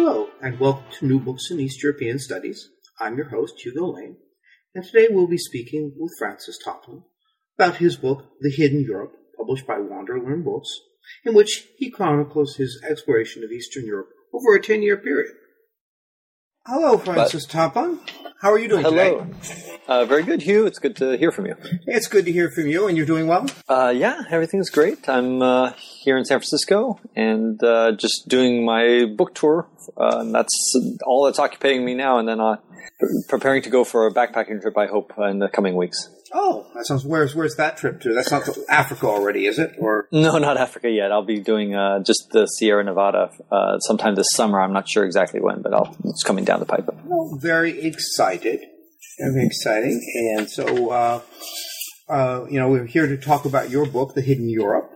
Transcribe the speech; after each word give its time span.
Hello, 0.00 0.28
and 0.40 0.60
welcome 0.60 0.84
to 0.92 1.06
New 1.06 1.18
Books 1.18 1.50
in 1.50 1.58
East 1.58 1.82
European 1.82 2.20
Studies. 2.20 2.68
I'm 3.00 3.16
your 3.16 3.30
host, 3.30 3.60
Hugo 3.60 3.94
Lane, 3.94 4.16
and 4.72 4.84
today 4.84 5.08
we'll 5.10 5.26
be 5.26 5.36
speaking 5.36 5.92
with 5.98 6.12
Francis 6.20 6.56
Tapon 6.64 7.02
about 7.58 7.78
his 7.78 7.96
book, 7.96 8.30
The 8.40 8.48
Hidden 8.48 8.84
Europe, 8.84 9.14
published 9.36 9.66
by 9.66 9.78
Wanderlearn 9.78 10.44
Books, 10.44 10.68
in 11.24 11.34
which 11.34 11.66
he 11.78 11.90
chronicles 11.90 12.54
his 12.54 12.80
exploration 12.88 13.42
of 13.42 13.50
Eastern 13.50 13.86
Europe 13.86 14.10
over 14.32 14.54
a 14.54 14.62
10 14.62 14.82
year 14.82 14.98
period. 14.98 15.32
Hello, 16.68 16.98
Francis 16.98 17.46
Tapon. 17.46 17.98
How 18.42 18.52
are 18.52 18.58
you 18.58 18.68
doing 18.68 18.84
Hello. 18.84 19.24
today? 19.24 19.78
Uh, 19.88 20.04
very 20.04 20.22
good, 20.22 20.42
Hugh. 20.42 20.66
It's 20.66 20.78
good 20.78 20.96
to 20.96 21.16
hear 21.16 21.32
from 21.32 21.46
you. 21.46 21.56
It's 21.86 22.08
good 22.08 22.26
to 22.26 22.30
hear 22.30 22.50
from 22.50 22.66
you, 22.66 22.86
and 22.86 22.94
you're 22.94 23.06
doing 23.06 23.26
well? 23.26 23.46
Uh, 23.66 23.90
yeah, 23.96 24.24
everything's 24.28 24.68
great. 24.68 25.08
I'm 25.08 25.40
uh, 25.40 25.72
here 25.72 26.18
in 26.18 26.26
San 26.26 26.40
Francisco 26.40 27.00
and 27.16 27.64
uh, 27.64 27.92
just 27.92 28.28
doing 28.28 28.66
my 28.66 29.06
book 29.06 29.34
tour. 29.34 29.66
Uh, 29.96 30.18
and 30.18 30.34
that's 30.34 30.74
all 31.06 31.24
that's 31.24 31.38
occupying 31.38 31.86
me 31.86 31.94
now. 31.94 32.18
And 32.18 32.28
then 32.28 32.38
uh, 32.38 32.56
preparing 33.30 33.62
to 33.62 33.70
go 33.70 33.82
for 33.82 34.06
a 34.06 34.12
backpacking 34.12 34.60
trip, 34.60 34.76
I 34.76 34.88
hope, 34.88 35.14
in 35.16 35.38
the 35.38 35.48
coming 35.48 35.74
weeks. 35.74 36.10
Oh, 36.32 36.66
that 36.74 36.86
sounds. 36.86 37.04
Where's 37.04 37.34
where's 37.34 37.56
that 37.56 37.78
trip 37.78 38.00
to? 38.02 38.12
That's 38.12 38.30
not 38.30 38.44
to 38.44 38.64
Africa 38.68 39.06
already, 39.06 39.46
is 39.46 39.58
it? 39.58 39.76
Or 39.78 40.08
No, 40.12 40.38
not 40.38 40.56
Africa 40.56 40.90
yet. 40.90 41.10
I'll 41.10 41.24
be 41.24 41.40
doing 41.40 41.74
uh, 41.74 42.00
just 42.00 42.28
the 42.32 42.46
Sierra 42.46 42.84
Nevada 42.84 43.30
uh, 43.50 43.78
sometime 43.78 44.14
this 44.14 44.28
summer. 44.34 44.60
I'm 44.60 44.72
not 44.72 44.88
sure 44.88 45.04
exactly 45.04 45.40
when, 45.40 45.62
but 45.62 45.72
I'll, 45.72 45.96
it's 46.04 46.22
coming 46.22 46.44
down 46.44 46.60
the 46.60 46.66
pipe. 46.66 46.88
Oh, 47.10 47.38
very 47.40 47.80
excited. 47.80 48.60
Very 49.18 49.46
exciting. 49.46 50.00
And 50.36 50.50
so, 50.50 50.90
uh, 50.90 51.20
uh, 52.08 52.44
you 52.50 52.60
know, 52.60 52.68
we're 52.68 52.86
here 52.86 53.06
to 53.06 53.16
talk 53.16 53.44
about 53.46 53.70
your 53.70 53.86
book, 53.86 54.14
The 54.14 54.22
Hidden 54.22 54.48
Europe. 54.48 54.90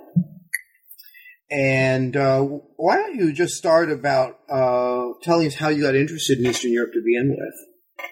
And 1.51 2.17
uh, 2.17 2.41
why 2.77 2.97
don't 2.97 3.17
you 3.17 3.33
just 3.33 3.55
start 3.55 3.91
about 3.91 4.39
uh, 4.49 5.09
telling 5.23 5.47
us 5.47 5.55
how 5.55 5.69
you 5.69 5.83
got 5.83 5.95
interested 5.95 6.39
in 6.39 6.47
Eastern 6.47 6.73
Europe 6.73 6.93
to 6.95 7.03
begin 7.05 7.37
with? 7.39 8.09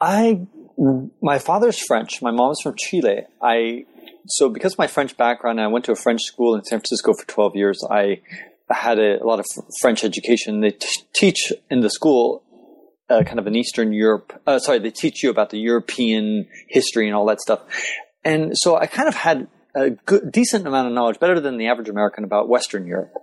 I 0.00 0.46
my 1.20 1.38
father's 1.38 1.78
French. 1.78 2.22
My 2.22 2.30
mom's 2.30 2.60
from 2.62 2.74
Chile. 2.76 3.26
I 3.42 3.86
so 4.26 4.48
because 4.48 4.74
of 4.74 4.78
my 4.78 4.86
French 4.86 5.16
background, 5.16 5.60
I 5.60 5.66
went 5.66 5.84
to 5.86 5.92
a 5.92 5.96
French 5.96 6.22
school 6.22 6.54
in 6.54 6.64
San 6.64 6.78
Francisco 6.78 7.12
for 7.14 7.26
twelve 7.26 7.56
years. 7.56 7.82
I 7.88 8.20
had 8.70 8.98
a, 8.98 9.22
a 9.22 9.24
lot 9.24 9.40
of 9.40 9.46
French 9.80 10.04
education. 10.04 10.60
They 10.60 10.72
t- 10.72 11.02
teach 11.14 11.52
in 11.70 11.80
the 11.80 11.90
school 11.90 12.42
uh, 13.08 13.22
kind 13.24 13.38
of 13.38 13.46
an 13.46 13.56
Eastern 13.56 13.92
Europe. 13.92 14.40
Uh, 14.46 14.58
sorry, 14.58 14.78
they 14.78 14.90
teach 14.90 15.22
you 15.22 15.30
about 15.30 15.50
the 15.50 15.58
European 15.58 16.46
history 16.68 17.06
and 17.06 17.16
all 17.16 17.26
that 17.26 17.40
stuff. 17.40 17.60
And 18.24 18.52
so 18.54 18.76
I 18.76 18.86
kind 18.86 19.08
of 19.08 19.14
had 19.14 19.48
a 19.74 19.90
good, 19.90 20.30
decent 20.30 20.66
amount 20.66 20.88
of 20.88 20.92
knowledge, 20.92 21.18
better 21.18 21.40
than 21.40 21.56
the 21.56 21.68
average 21.68 21.88
American, 21.88 22.24
about 22.24 22.48
Western 22.48 22.86
Europe. 22.86 23.14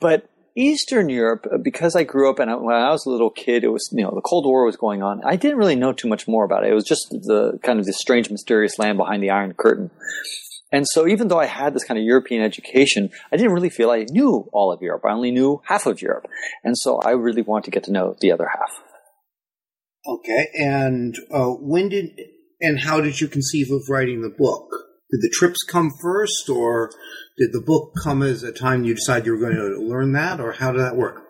But 0.00 0.28
Eastern 0.54 1.08
Europe, 1.08 1.46
uh, 1.50 1.58
because 1.58 1.96
I 1.96 2.04
grew 2.04 2.28
up 2.30 2.38
and 2.38 2.50
I, 2.50 2.56
when 2.56 2.74
I 2.74 2.90
was 2.90 3.06
a 3.06 3.10
little 3.10 3.30
kid, 3.30 3.64
it 3.64 3.68
was 3.68 3.88
you 3.92 4.02
know 4.02 4.12
the 4.14 4.20
Cold 4.20 4.44
War 4.44 4.64
was 4.64 4.76
going 4.76 5.02
on. 5.02 5.22
I 5.24 5.36
didn't 5.36 5.58
really 5.58 5.76
know 5.76 5.92
too 5.92 6.08
much 6.08 6.28
more 6.28 6.44
about 6.44 6.64
it. 6.64 6.70
It 6.70 6.74
was 6.74 6.84
just 6.84 7.08
the 7.10 7.58
kind 7.62 7.78
of 7.78 7.86
this 7.86 7.98
strange, 7.98 8.30
mysterious 8.30 8.78
land 8.78 8.98
behind 8.98 9.22
the 9.22 9.30
Iron 9.30 9.54
Curtain. 9.54 9.90
And 10.70 10.86
so, 10.88 11.06
even 11.06 11.28
though 11.28 11.38
I 11.38 11.46
had 11.46 11.74
this 11.74 11.84
kind 11.84 11.98
of 11.98 12.04
European 12.04 12.42
education, 12.42 13.10
I 13.30 13.36
didn't 13.36 13.52
really 13.52 13.70
feel 13.70 13.90
I 13.90 14.06
knew 14.08 14.48
all 14.52 14.72
of 14.72 14.80
Europe. 14.80 15.02
I 15.04 15.12
only 15.12 15.30
knew 15.30 15.60
half 15.66 15.86
of 15.86 16.00
Europe, 16.00 16.26
and 16.64 16.76
so 16.76 16.98
I 17.00 17.10
really 17.10 17.42
wanted 17.42 17.64
to 17.64 17.70
get 17.70 17.84
to 17.84 17.92
know 17.92 18.16
the 18.20 18.32
other 18.32 18.48
half. 18.48 18.82
Okay. 20.06 20.48
And 20.54 21.16
uh, 21.30 21.50
when 21.50 21.88
did 21.88 22.10
and 22.60 22.78
how 22.78 23.00
did 23.00 23.20
you 23.20 23.28
conceive 23.28 23.70
of 23.70 23.88
writing 23.88 24.22
the 24.22 24.30
book? 24.30 24.68
Did 25.12 25.20
the 25.20 25.30
trips 25.30 25.62
come 25.62 25.90
first, 26.00 26.48
or 26.48 26.90
did 27.36 27.52
the 27.52 27.60
book 27.60 27.92
come 28.02 28.22
as 28.22 28.42
a 28.42 28.50
time 28.50 28.82
you 28.82 28.94
decided 28.94 29.26
you 29.26 29.32
were 29.32 29.38
going 29.38 29.54
to 29.54 29.78
learn 29.78 30.12
that, 30.12 30.40
or 30.40 30.52
how 30.52 30.72
did 30.72 30.80
that 30.80 30.96
work? 30.96 31.22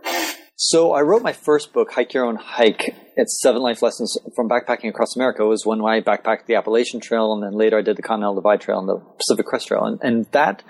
So 0.54 0.92
I 0.92 1.00
wrote 1.00 1.22
my 1.22 1.32
first 1.32 1.72
book, 1.72 1.90
Hike 1.90 2.14
Your 2.14 2.24
Own 2.24 2.36
Hike. 2.36 2.94
It's 3.16 3.40
Seven 3.42 3.60
Life 3.60 3.82
Lessons 3.82 4.16
from 4.36 4.48
Backpacking 4.48 4.88
Across 4.88 5.16
America. 5.16 5.42
It 5.42 5.48
was 5.48 5.66
when 5.66 5.80
I 5.80 6.00
backpacked 6.00 6.46
the 6.46 6.54
Appalachian 6.54 7.00
Trail, 7.00 7.32
and 7.32 7.42
then 7.42 7.58
later 7.58 7.76
I 7.76 7.82
did 7.82 7.96
the 7.96 8.02
Continental 8.02 8.36
Divide 8.36 8.60
Trail 8.60 8.78
and 8.78 8.88
the 8.88 9.02
Pacific 9.18 9.46
Crest 9.46 9.66
Trail. 9.66 9.84
And, 9.84 9.98
and 10.00 10.26
that 10.30 10.62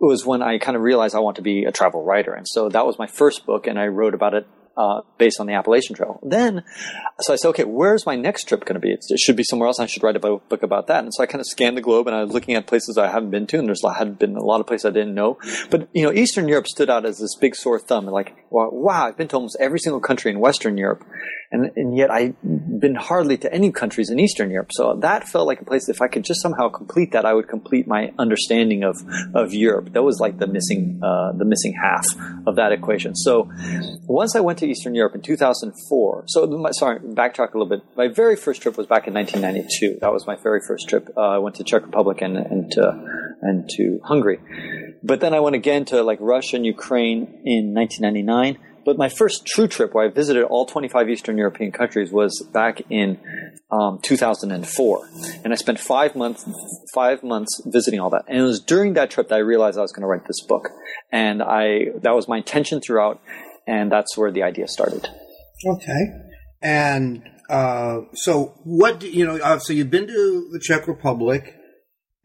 was 0.00 0.24
when 0.24 0.42
I 0.42 0.56
kind 0.56 0.76
of 0.76 0.82
realized 0.82 1.14
I 1.14 1.20
want 1.20 1.36
to 1.36 1.42
be 1.42 1.64
a 1.64 1.72
travel 1.72 2.02
writer. 2.02 2.32
And 2.32 2.48
so 2.48 2.70
that 2.70 2.86
was 2.86 2.98
my 2.98 3.06
first 3.06 3.44
book, 3.44 3.66
and 3.66 3.78
I 3.78 3.88
wrote 3.88 4.14
about 4.14 4.32
it 4.32 4.46
uh, 4.80 5.02
based 5.18 5.40
on 5.40 5.46
the 5.46 5.52
Appalachian 5.52 5.94
Trail. 5.94 6.18
Then, 6.22 6.64
so 7.20 7.34
I 7.34 7.36
said, 7.36 7.48
okay, 7.48 7.64
where's 7.64 8.06
my 8.06 8.16
next 8.16 8.44
trip 8.44 8.64
going 8.64 8.74
to 8.74 8.80
be? 8.80 8.92
It 8.92 9.20
should 9.20 9.36
be 9.36 9.44
somewhere 9.44 9.66
else. 9.66 9.78
I 9.78 9.84
should 9.84 10.02
write 10.02 10.16
a 10.16 10.20
book 10.20 10.62
about 10.62 10.86
that. 10.86 11.04
And 11.04 11.12
so 11.12 11.22
I 11.22 11.26
kind 11.26 11.40
of 11.40 11.46
scanned 11.46 11.76
the 11.76 11.82
globe 11.82 12.06
and 12.06 12.16
I 12.16 12.24
was 12.24 12.32
looking 12.32 12.54
at 12.54 12.66
places 12.66 12.96
I 12.96 13.08
haven't 13.08 13.30
been 13.30 13.46
to, 13.48 13.58
and 13.58 13.68
there's 13.68 13.82
had 13.84 14.18
been 14.18 14.36
a 14.36 14.42
lot 14.42 14.60
of 14.60 14.66
places 14.66 14.86
I 14.86 14.90
didn't 14.90 15.14
know. 15.14 15.38
But 15.68 15.88
you 15.92 16.04
know, 16.04 16.12
Eastern 16.12 16.48
Europe 16.48 16.66
stood 16.66 16.88
out 16.88 17.04
as 17.04 17.18
this 17.18 17.34
big 17.36 17.54
sore 17.54 17.78
thumb. 17.78 18.06
Like, 18.06 18.34
wow, 18.50 19.06
I've 19.06 19.18
been 19.18 19.28
to 19.28 19.36
almost 19.36 19.58
every 19.60 19.78
single 19.78 20.00
country 20.00 20.30
in 20.30 20.40
Western 20.40 20.78
Europe, 20.78 21.04
and 21.52 21.70
and 21.76 21.96
yet 21.96 22.10
I've 22.10 22.36
been 22.42 22.94
hardly 22.94 23.36
to 23.38 23.52
any 23.52 23.72
countries 23.72 24.08
in 24.10 24.18
Eastern 24.18 24.50
Europe. 24.50 24.70
So 24.72 24.96
that 25.00 25.28
felt 25.28 25.46
like 25.46 25.60
a 25.60 25.64
place. 25.64 25.88
If 25.88 26.00
I 26.00 26.08
could 26.08 26.24
just 26.24 26.40
somehow 26.40 26.68
complete 26.70 27.12
that, 27.12 27.26
I 27.26 27.34
would 27.34 27.48
complete 27.48 27.86
my 27.86 28.12
understanding 28.18 28.84
of 28.84 28.96
of 29.34 29.52
Europe. 29.52 29.92
That 29.92 30.02
was 30.02 30.20
like 30.20 30.38
the 30.38 30.46
missing 30.46 31.00
uh, 31.02 31.32
the 31.32 31.44
missing 31.44 31.74
half 31.74 32.06
of 32.46 32.56
that 32.56 32.72
equation. 32.72 33.14
So 33.14 33.50
once 34.06 34.34
I 34.36 34.40
went 34.40 34.58
to 34.60 34.69
Eastern 34.70 34.94
Europe 34.94 35.14
in 35.14 35.22
2004. 35.22 36.24
So 36.26 36.46
my, 36.46 36.70
sorry, 36.70 36.98
backtrack 37.00 37.54
a 37.54 37.58
little 37.58 37.68
bit. 37.68 37.82
My 37.96 38.08
very 38.08 38.36
first 38.36 38.62
trip 38.62 38.76
was 38.76 38.86
back 38.86 39.06
in 39.06 39.14
1992. 39.14 39.98
That 40.00 40.12
was 40.12 40.26
my 40.26 40.36
very 40.36 40.60
first 40.66 40.88
trip. 40.88 41.08
Uh, 41.16 41.20
I 41.20 41.38
went 41.38 41.56
to 41.56 41.64
Czech 41.64 41.82
Republic 41.84 42.22
and 42.22 42.36
and 42.36 42.70
to, 42.72 43.04
and 43.42 43.68
to 43.76 44.00
Hungary. 44.04 44.40
But 45.02 45.20
then 45.20 45.34
I 45.34 45.40
went 45.40 45.56
again 45.56 45.84
to 45.86 46.02
like 46.02 46.18
Russia 46.20 46.56
and 46.56 46.66
Ukraine 46.66 47.42
in 47.44 47.74
1999. 47.74 48.58
But 48.84 48.96
my 48.96 49.08
first 49.08 49.46
true 49.46 49.68
trip 49.68 49.94
where 49.94 50.06
I 50.06 50.08
visited 50.08 50.44
all 50.44 50.66
25 50.66 51.10
Eastern 51.10 51.36
European 51.36 51.70
countries 51.70 52.10
was 52.10 52.42
back 52.52 52.80
in 52.90 53.18
um, 53.70 53.98
2004. 54.02 55.08
And 55.44 55.52
I 55.52 55.56
spent 55.56 55.78
five 55.78 56.16
months, 56.16 56.48
five 56.94 57.22
months 57.22 57.60
visiting 57.66 58.00
all 58.00 58.10
that. 58.10 58.24
And 58.26 58.38
it 58.38 58.42
was 58.42 58.60
during 58.60 58.94
that 58.94 59.10
trip 59.10 59.28
that 59.28 59.34
I 59.34 59.38
realized 59.38 59.78
I 59.78 59.82
was 59.82 59.92
going 59.92 60.02
to 60.02 60.08
write 60.08 60.26
this 60.26 60.40
book. 60.40 60.70
And 61.12 61.42
I, 61.42 61.90
that 62.02 62.14
was 62.14 62.26
my 62.26 62.38
intention 62.38 62.80
throughout. 62.80 63.20
And 63.70 63.92
that's 63.92 64.18
where 64.18 64.32
the 64.32 64.42
idea 64.42 64.66
started. 64.66 65.08
Okay. 65.64 66.02
And 66.60 67.22
uh, 67.48 68.00
so, 68.14 68.54
what 68.64 68.98
do, 68.98 69.08
you 69.08 69.24
know? 69.24 69.36
Uh, 69.36 69.60
so 69.60 69.72
you've 69.72 69.90
been 69.90 70.08
to 70.08 70.48
the 70.52 70.58
Czech 70.60 70.88
Republic, 70.88 71.54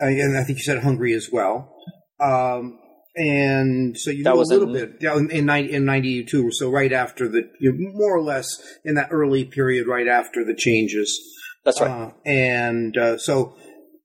uh, 0.01 0.07
and 0.07 0.35
I 0.38 0.44
think 0.44 0.57
you 0.57 0.63
said 0.63 0.81
Hungary 0.81 1.13
as 1.13 1.29
well. 1.31 1.72
Um, 2.19 2.79
and 3.16 3.95
so 3.95 4.09
you 4.09 4.23
That 4.23 4.34
know 4.34 4.41
a 4.41 4.44
little 4.44 4.67
in- 4.69 4.73
bit 4.73 4.97
yeah, 5.01 5.16
in, 5.16 5.29
in, 5.29 5.45
90, 5.45 5.72
in 5.72 5.85
92 5.85 6.47
or 6.47 6.51
so, 6.51 6.72
right 6.72 6.91
after 6.91 7.29
the, 7.29 7.44
you 7.59 7.72
know, 7.72 7.91
more 7.94 8.17
or 8.17 8.23
less 8.23 8.47
in 8.84 8.95
that 8.95 9.09
early 9.11 9.45
period, 9.45 9.88
right 9.88 10.07
after 10.07 10.44
the 10.44 10.55
changes. 10.55 11.22
That's 11.63 11.79
right. 11.79 11.91
Uh, 11.91 12.11
and 12.25 12.97
uh, 12.97 13.17
so, 13.19 13.55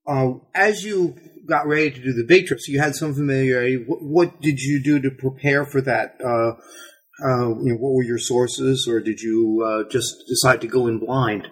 uh, 0.06 0.32
as 0.54 0.84
you 0.84 1.16
got 1.48 1.66
ready 1.66 1.90
to 1.90 2.02
do 2.02 2.12
the 2.12 2.24
big 2.24 2.46
trip, 2.46 2.60
so 2.60 2.70
you 2.70 2.80
had 2.80 2.94
some 2.94 3.14
familiarity. 3.14 3.82
What, 3.86 4.02
what 4.02 4.40
did 4.42 4.60
you 4.60 4.82
do 4.82 5.00
to 5.00 5.10
prepare 5.10 5.64
for 5.64 5.80
that? 5.80 6.16
Uh, 7.22 7.48
you 7.60 7.72
know, 7.72 7.76
what 7.76 7.92
were 7.92 8.02
your 8.04 8.18
sources, 8.18 8.86
or 8.88 9.00
did 9.00 9.20
you 9.20 9.64
uh, 9.66 9.88
just 9.90 10.24
decide 10.28 10.60
to 10.60 10.66
go 10.66 10.86
in 10.86 10.98
blind? 10.98 11.48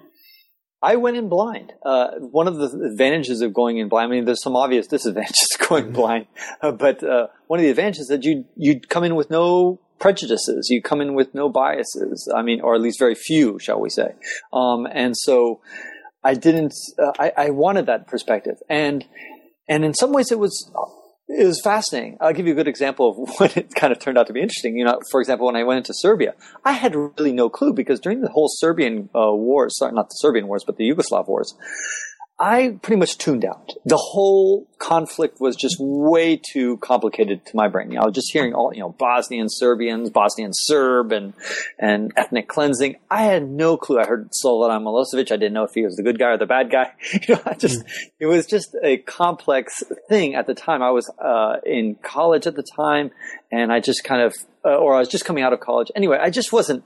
I 0.80 0.96
went 0.96 1.16
in 1.16 1.28
blind. 1.28 1.72
Uh, 1.84 2.10
one 2.20 2.46
of 2.46 2.56
the 2.56 2.66
advantages 2.92 3.40
of 3.40 3.52
going 3.52 3.78
in 3.78 3.88
blind, 3.88 4.12
I 4.12 4.16
mean, 4.16 4.24
there's 4.24 4.42
some 4.42 4.54
obvious 4.54 4.86
disadvantages 4.86 5.48
going 5.68 5.92
blind, 5.92 6.26
uh, 6.62 6.72
but 6.72 7.02
uh, 7.02 7.26
one 7.48 7.58
of 7.58 7.64
the 7.64 7.70
advantages 7.70 8.02
is 8.02 8.08
that 8.08 8.24
you 8.24 8.44
you 8.56 8.80
come 8.80 9.04
in 9.04 9.16
with 9.16 9.30
no 9.30 9.80
prejudices. 9.98 10.68
You 10.70 10.80
come 10.80 11.00
in 11.00 11.14
with 11.14 11.34
no 11.34 11.48
biases. 11.48 12.30
I 12.34 12.42
mean, 12.42 12.60
or 12.60 12.74
at 12.74 12.80
least 12.80 12.98
very 12.98 13.16
few, 13.16 13.58
shall 13.58 13.80
we 13.80 13.90
say? 13.90 14.14
Um, 14.52 14.86
and 14.90 15.16
so, 15.16 15.60
I 16.22 16.34
didn't. 16.34 16.74
Uh, 16.98 17.12
I, 17.18 17.32
I 17.36 17.50
wanted 17.50 17.86
that 17.86 18.06
perspective, 18.06 18.56
and 18.68 19.04
and 19.68 19.84
in 19.84 19.94
some 19.94 20.12
ways, 20.12 20.30
it 20.30 20.38
was 20.38 20.70
it 21.28 21.46
was 21.46 21.60
fascinating. 21.62 22.16
I'll 22.20 22.32
give 22.32 22.46
you 22.46 22.52
a 22.52 22.56
good 22.56 22.68
example 22.68 23.10
of 23.10 23.34
when 23.38 23.50
it 23.54 23.74
kind 23.74 23.92
of 23.92 23.98
turned 23.98 24.18
out 24.18 24.26
to 24.28 24.32
be 24.32 24.40
interesting. 24.40 24.76
You 24.76 24.84
know, 24.84 25.00
for 25.10 25.20
example, 25.20 25.46
when 25.46 25.56
I 25.56 25.64
went 25.64 25.78
into 25.78 25.92
Serbia, 25.94 26.34
I 26.64 26.72
had 26.72 26.94
really 26.94 27.32
no 27.32 27.48
clue 27.48 27.72
because 27.72 28.00
during 28.00 28.22
the 28.22 28.30
whole 28.30 28.48
Serbian 28.50 29.10
uh, 29.14 29.32
wars, 29.32 29.76
sorry, 29.78 29.92
not 29.92 30.08
the 30.08 30.14
Serbian 30.14 30.48
wars, 30.48 30.64
but 30.64 30.76
the 30.76 30.88
Yugoslav 30.88 31.28
wars, 31.28 31.54
I 32.40 32.78
pretty 32.82 33.00
much 33.00 33.18
tuned 33.18 33.44
out. 33.44 33.72
The 33.84 33.96
whole 33.96 34.68
conflict 34.78 35.40
was 35.40 35.56
just 35.56 35.76
way 35.80 36.36
too 36.36 36.76
complicated 36.76 37.44
to 37.46 37.56
my 37.56 37.66
brain. 37.66 37.98
I 37.98 38.04
was 38.04 38.14
just 38.14 38.32
hearing 38.32 38.54
all, 38.54 38.72
you 38.72 38.78
know, 38.78 38.90
Bosnian 38.90 39.48
Serbians, 39.48 40.10
Bosnian 40.10 40.52
Serb, 40.54 41.10
and 41.10 41.34
and 41.80 42.12
ethnic 42.16 42.46
cleansing. 42.46 42.96
I 43.10 43.24
had 43.24 43.48
no 43.48 43.76
clue. 43.76 43.98
I 43.98 44.06
heard 44.06 44.30
Slobodan 44.30 44.84
Milosevic. 44.84 45.32
I 45.32 45.36
didn't 45.36 45.52
know 45.52 45.64
if 45.64 45.72
he 45.74 45.82
was 45.82 45.96
the 45.96 46.04
good 46.04 46.18
guy 46.18 46.30
or 46.30 46.38
the 46.38 46.46
bad 46.46 46.70
guy. 46.70 46.92
You 47.28 47.34
know, 47.34 47.42
I 47.44 47.54
just 47.54 47.80
mm. 47.80 47.88
it 48.20 48.26
was 48.26 48.46
just 48.46 48.76
a 48.82 48.98
complex 48.98 49.82
thing 50.08 50.34
at 50.36 50.46
the 50.46 50.54
time. 50.54 50.82
I 50.82 50.90
was 50.90 51.10
uh, 51.18 51.56
in 51.66 51.96
college 51.96 52.46
at 52.46 52.54
the 52.54 52.62
time, 52.62 53.10
and 53.50 53.72
I 53.72 53.80
just 53.80 54.04
kind 54.04 54.22
of, 54.22 54.34
uh, 54.64 54.76
or 54.76 54.94
I 54.94 55.00
was 55.00 55.08
just 55.08 55.24
coming 55.24 55.42
out 55.42 55.52
of 55.52 55.58
college. 55.60 55.90
Anyway, 55.96 56.16
I 56.20 56.30
just 56.30 56.52
wasn't 56.52 56.84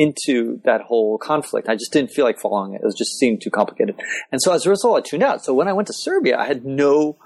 into 0.00 0.62
that 0.64 0.80
whole 0.80 1.18
conflict. 1.18 1.68
I 1.68 1.74
just 1.74 1.92
didn't 1.92 2.10
feel 2.10 2.24
like 2.24 2.40
following 2.40 2.72
it. 2.72 2.80
It 2.82 2.96
just 2.96 3.18
seemed 3.18 3.42
too 3.42 3.50
complicated. 3.50 4.00
And 4.32 4.40
so 4.40 4.50
as 4.54 4.64
a 4.64 4.70
result, 4.70 4.96
I 4.96 5.06
tuned 5.06 5.22
out. 5.22 5.44
So 5.44 5.52
when 5.52 5.68
I 5.68 5.74
went 5.74 5.88
to 5.88 5.92
Serbia, 5.94 6.38
I 6.38 6.46
had 6.46 6.64
no 6.64 7.18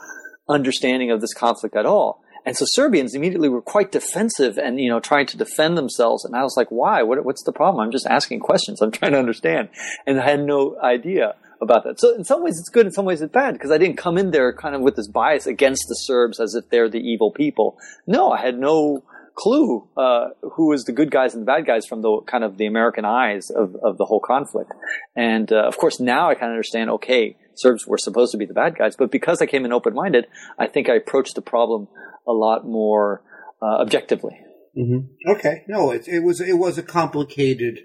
understanding 0.48 1.12
of 1.12 1.20
this 1.20 1.32
conflict 1.32 1.76
at 1.76 1.86
all. 1.86 2.20
And 2.44 2.56
so 2.56 2.64
Serbians 2.68 3.14
immediately 3.14 3.48
were 3.48 3.62
quite 3.62 3.92
defensive 3.92 4.58
and, 4.58 4.80
you 4.80 4.90
know, 4.90 4.98
trying 4.98 5.26
to 5.26 5.36
defend 5.36 5.78
themselves. 5.78 6.24
And 6.24 6.34
I 6.34 6.42
was 6.42 6.56
like, 6.56 6.66
why? 6.70 7.04
What, 7.04 7.24
what's 7.24 7.44
the 7.44 7.52
problem? 7.52 7.80
I'm 7.80 7.92
just 7.92 8.06
asking 8.06 8.40
questions. 8.40 8.82
I'm 8.82 8.90
trying 8.90 9.12
to 9.12 9.20
understand. 9.20 9.68
And 10.04 10.20
I 10.20 10.28
had 10.28 10.40
no 10.40 10.76
idea 10.82 11.36
about 11.60 11.84
that. 11.84 12.00
So 12.00 12.12
in 12.12 12.24
some 12.24 12.42
ways 12.42 12.58
it's 12.58 12.68
good, 12.68 12.86
in 12.86 12.92
some 12.92 13.04
ways 13.04 13.22
it's 13.22 13.32
bad 13.32 13.54
because 13.54 13.70
I 13.70 13.78
didn't 13.78 13.98
come 13.98 14.18
in 14.18 14.32
there 14.32 14.52
kind 14.52 14.74
of 14.74 14.80
with 14.80 14.96
this 14.96 15.06
bias 15.06 15.46
against 15.46 15.84
the 15.88 15.94
Serbs 15.94 16.40
as 16.40 16.56
if 16.56 16.68
they're 16.70 16.90
the 16.90 16.98
evil 16.98 17.30
people. 17.30 17.78
No, 18.06 18.32
I 18.32 18.40
had 18.40 18.58
no 18.58 19.04
clue 19.34 19.88
uh, 19.96 20.28
who 20.54 20.72
is 20.72 20.84
the 20.84 20.92
good 20.92 21.10
guys 21.10 21.34
and 21.34 21.42
the 21.42 21.46
bad 21.46 21.66
guys 21.66 21.86
from 21.86 22.02
the 22.02 22.20
kind 22.26 22.44
of 22.44 22.56
the 22.56 22.66
American 22.66 23.04
eyes 23.04 23.50
of, 23.50 23.74
of 23.82 23.98
the 23.98 24.04
whole 24.04 24.20
conflict. 24.20 24.72
And 25.16 25.52
uh, 25.52 25.66
of 25.66 25.76
course, 25.76 26.00
now 26.00 26.30
I 26.30 26.34
kind 26.34 26.46
of 26.46 26.54
understand. 26.54 26.90
Okay, 26.90 27.36
Serbs 27.54 27.86
were 27.86 27.98
supposed 27.98 28.32
to 28.32 28.38
be 28.38 28.46
the 28.46 28.54
bad 28.54 28.76
guys, 28.78 28.96
but 28.96 29.10
because 29.10 29.42
I 29.42 29.46
came 29.46 29.64
in 29.64 29.72
open 29.72 29.94
minded, 29.94 30.26
I 30.58 30.66
think 30.66 30.88
I 30.88 30.94
approached 30.94 31.34
the 31.34 31.42
problem 31.42 31.88
a 32.26 32.32
lot 32.32 32.64
more 32.64 33.22
uh, 33.60 33.80
objectively. 33.80 34.38
Mm-hmm. 34.76 35.30
Okay, 35.36 35.62
no, 35.68 35.90
it, 35.90 36.08
it, 36.08 36.20
was 36.20 36.40
it 36.40 36.58
was 36.58 36.78
a 36.78 36.82
complicated. 36.82 37.80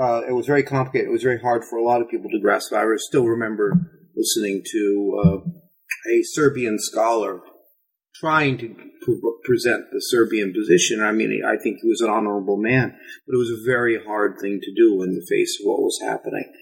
Uh, 0.00 0.22
it 0.26 0.32
was 0.32 0.46
very 0.46 0.62
complicated. 0.62 1.08
It 1.08 1.12
was 1.12 1.22
very 1.22 1.40
hard 1.40 1.64
for 1.64 1.76
a 1.76 1.84
lot 1.84 2.00
of 2.00 2.08
people 2.08 2.30
to 2.30 2.40
grasp. 2.40 2.72
I 2.72 2.84
still 2.96 3.26
remember 3.26 3.90
listening 4.16 4.62
to 4.72 5.22
uh, 5.24 5.50
a 6.10 6.22
Serbian 6.22 6.78
scholar 6.78 7.40
trying 8.14 8.58
to 8.58 8.74
present 9.44 9.90
the 9.90 10.00
Serbian 10.00 10.52
position. 10.52 11.02
I 11.02 11.12
mean, 11.12 11.42
I 11.44 11.56
think 11.56 11.78
he 11.82 11.88
was 11.88 12.00
an 12.00 12.10
honorable 12.10 12.56
man, 12.56 12.96
but 13.26 13.34
it 13.34 13.38
was 13.38 13.50
a 13.50 13.64
very 13.64 14.02
hard 14.04 14.38
thing 14.40 14.60
to 14.62 14.74
do 14.74 15.02
in 15.02 15.14
the 15.14 15.26
face 15.28 15.58
of 15.60 15.66
what 15.66 15.80
was 15.80 15.98
happening. 16.02 16.52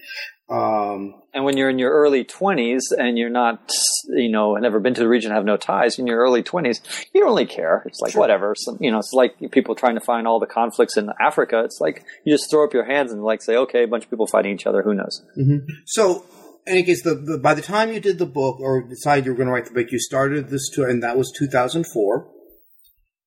Um, 0.51 1.13
and 1.33 1.45
when 1.45 1.55
you're 1.55 1.69
in 1.69 1.79
your 1.79 1.91
early 1.91 2.25
20s 2.25 2.81
and 2.97 3.17
you're 3.17 3.29
not, 3.29 3.71
you 4.09 4.29
know, 4.29 4.55
never 4.55 4.81
been 4.81 4.93
to 4.95 4.99
the 4.99 5.07
region, 5.07 5.31
have 5.31 5.45
no 5.45 5.55
ties, 5.55 5.97
in 5.97 6.07
your 6.07 6.17
early 6.19 6.43
20s, 6.43 6.81
you 7.13 7.21
don't 7.21 7.29
really 7.29 7.45
care. 7.45 7.83
It's 7.85 8.01
like, 8.01 8.11
sure. 8.11 8.19
whatever. 8.19 8.53
Some, 8.57 8.77
you 8.81 8.91
know, 8.91 8.99
it's 8.99 9.13
like 9.13 9.37
people 9.51 9.75
trying 9.75 9.95
to 9.95 10.01
find 10.01 10.27
all 10.27 10.41
the 10.41 10.45
conflicts 10.45 10.97
in 10.97 11.09
Africa. 11.21 11.61
It's 11.63 11.79
like 11.79 12.03
you 12.25 12.33
just 12.33 12.51
throw 12.51 12.65
up 12.65 12.73
your 12.73 12.83
hands 12.83 13.13
and 13.13 13.23
like 13.23 13.41
say, 13.41 13.55
okay, 13.55 13.83
a 13.83 13.87
bunch 13.87 14.03
of 14.03 14.09
people 14.09 14.27
fighting 14.27 14.53
each 14.53 14.67
other. 14.67 14.81
Who 14.81 14.93
knows? 14.93 15.23
Mm-hmm. 15.39 15.71
So, 15.85 16.25
any 16.67 16.83
case, 16.83 17.03
the, 17.03 17.15
the, 17.15 17.37
by 17.37 17.53
the 17.53 17.61
time 17.61 17.91
you 17.91 17.99
did 17.99 18.19
the 18.19 18.25
book 18.25 18.59
or 18.59 18.81
decided 18.87 19.25
you 19.25 19.31
were 19.31 19.37
going 19.37 19.47
to 19.47 19.53
write 19.53 19.65
the 19.65 19.73
book, 19.73 19.91
you 19.91 19.99
started 19.99 20.49
this 20.49 20.69
tour, 20.69 20.89
and 20.89 21.01
that 21.03 21.17
was 21.17 21.31
2004. 21.37 22.29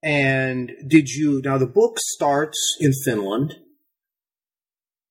And 0.02 0.72
did 0.86 1.08
you 1.08 1.40
now 1.42 1.56
the 1.56 1.66
book 1.66 1.98
starts 1.98 2.58
in 2.78 2.92
Finland, 3.04 3.54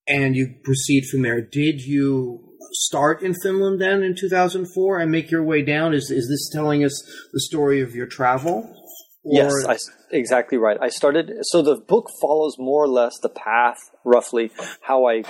and 0.08 0.36
you 0.36 0.56
proceed 0.64 1.06
from 1.06 1.24
there. 1.24 1.42
Did 1.42 1.81
you 1.81 2.54
start 2.74 3.22
in 3.22 3.34
Finland 3.34 3.81
then 3.81 4.04
in 4.04 4.16
2004 4.16 5.00
and 5.00 5.12
make 5.12 5.31
your 5.31 5.44
way 5.44 5.64
down? 5.64 5.94
Is 5.94 6.12
is 6.12 6.30
this 6.30 6.50
telling 6.50 6.84
us 6.84 7.04
the 7.34 7.40
story 7.40 7.81
of 7.81 7.96
your 7.96 8.08
travel? 8.08 8.83
Yes, 9.25 9.54
I, 9.68 9.78
exactly 10.12 10.58
right. 10.58 10.78
I 10.81 10.90
started. 10.90 11.31
So 11.44 11.62
the 11.62 11.78
book 11.78 12.10
follows 12.22 12.56
more 12.60 12.84
or 12.84 12.90
less 12.90 13.14
the 13.22 13.30
path, 13.30 13.78
roughly 14.04 14.52
how 14.81 15.08
I 15.08 15.24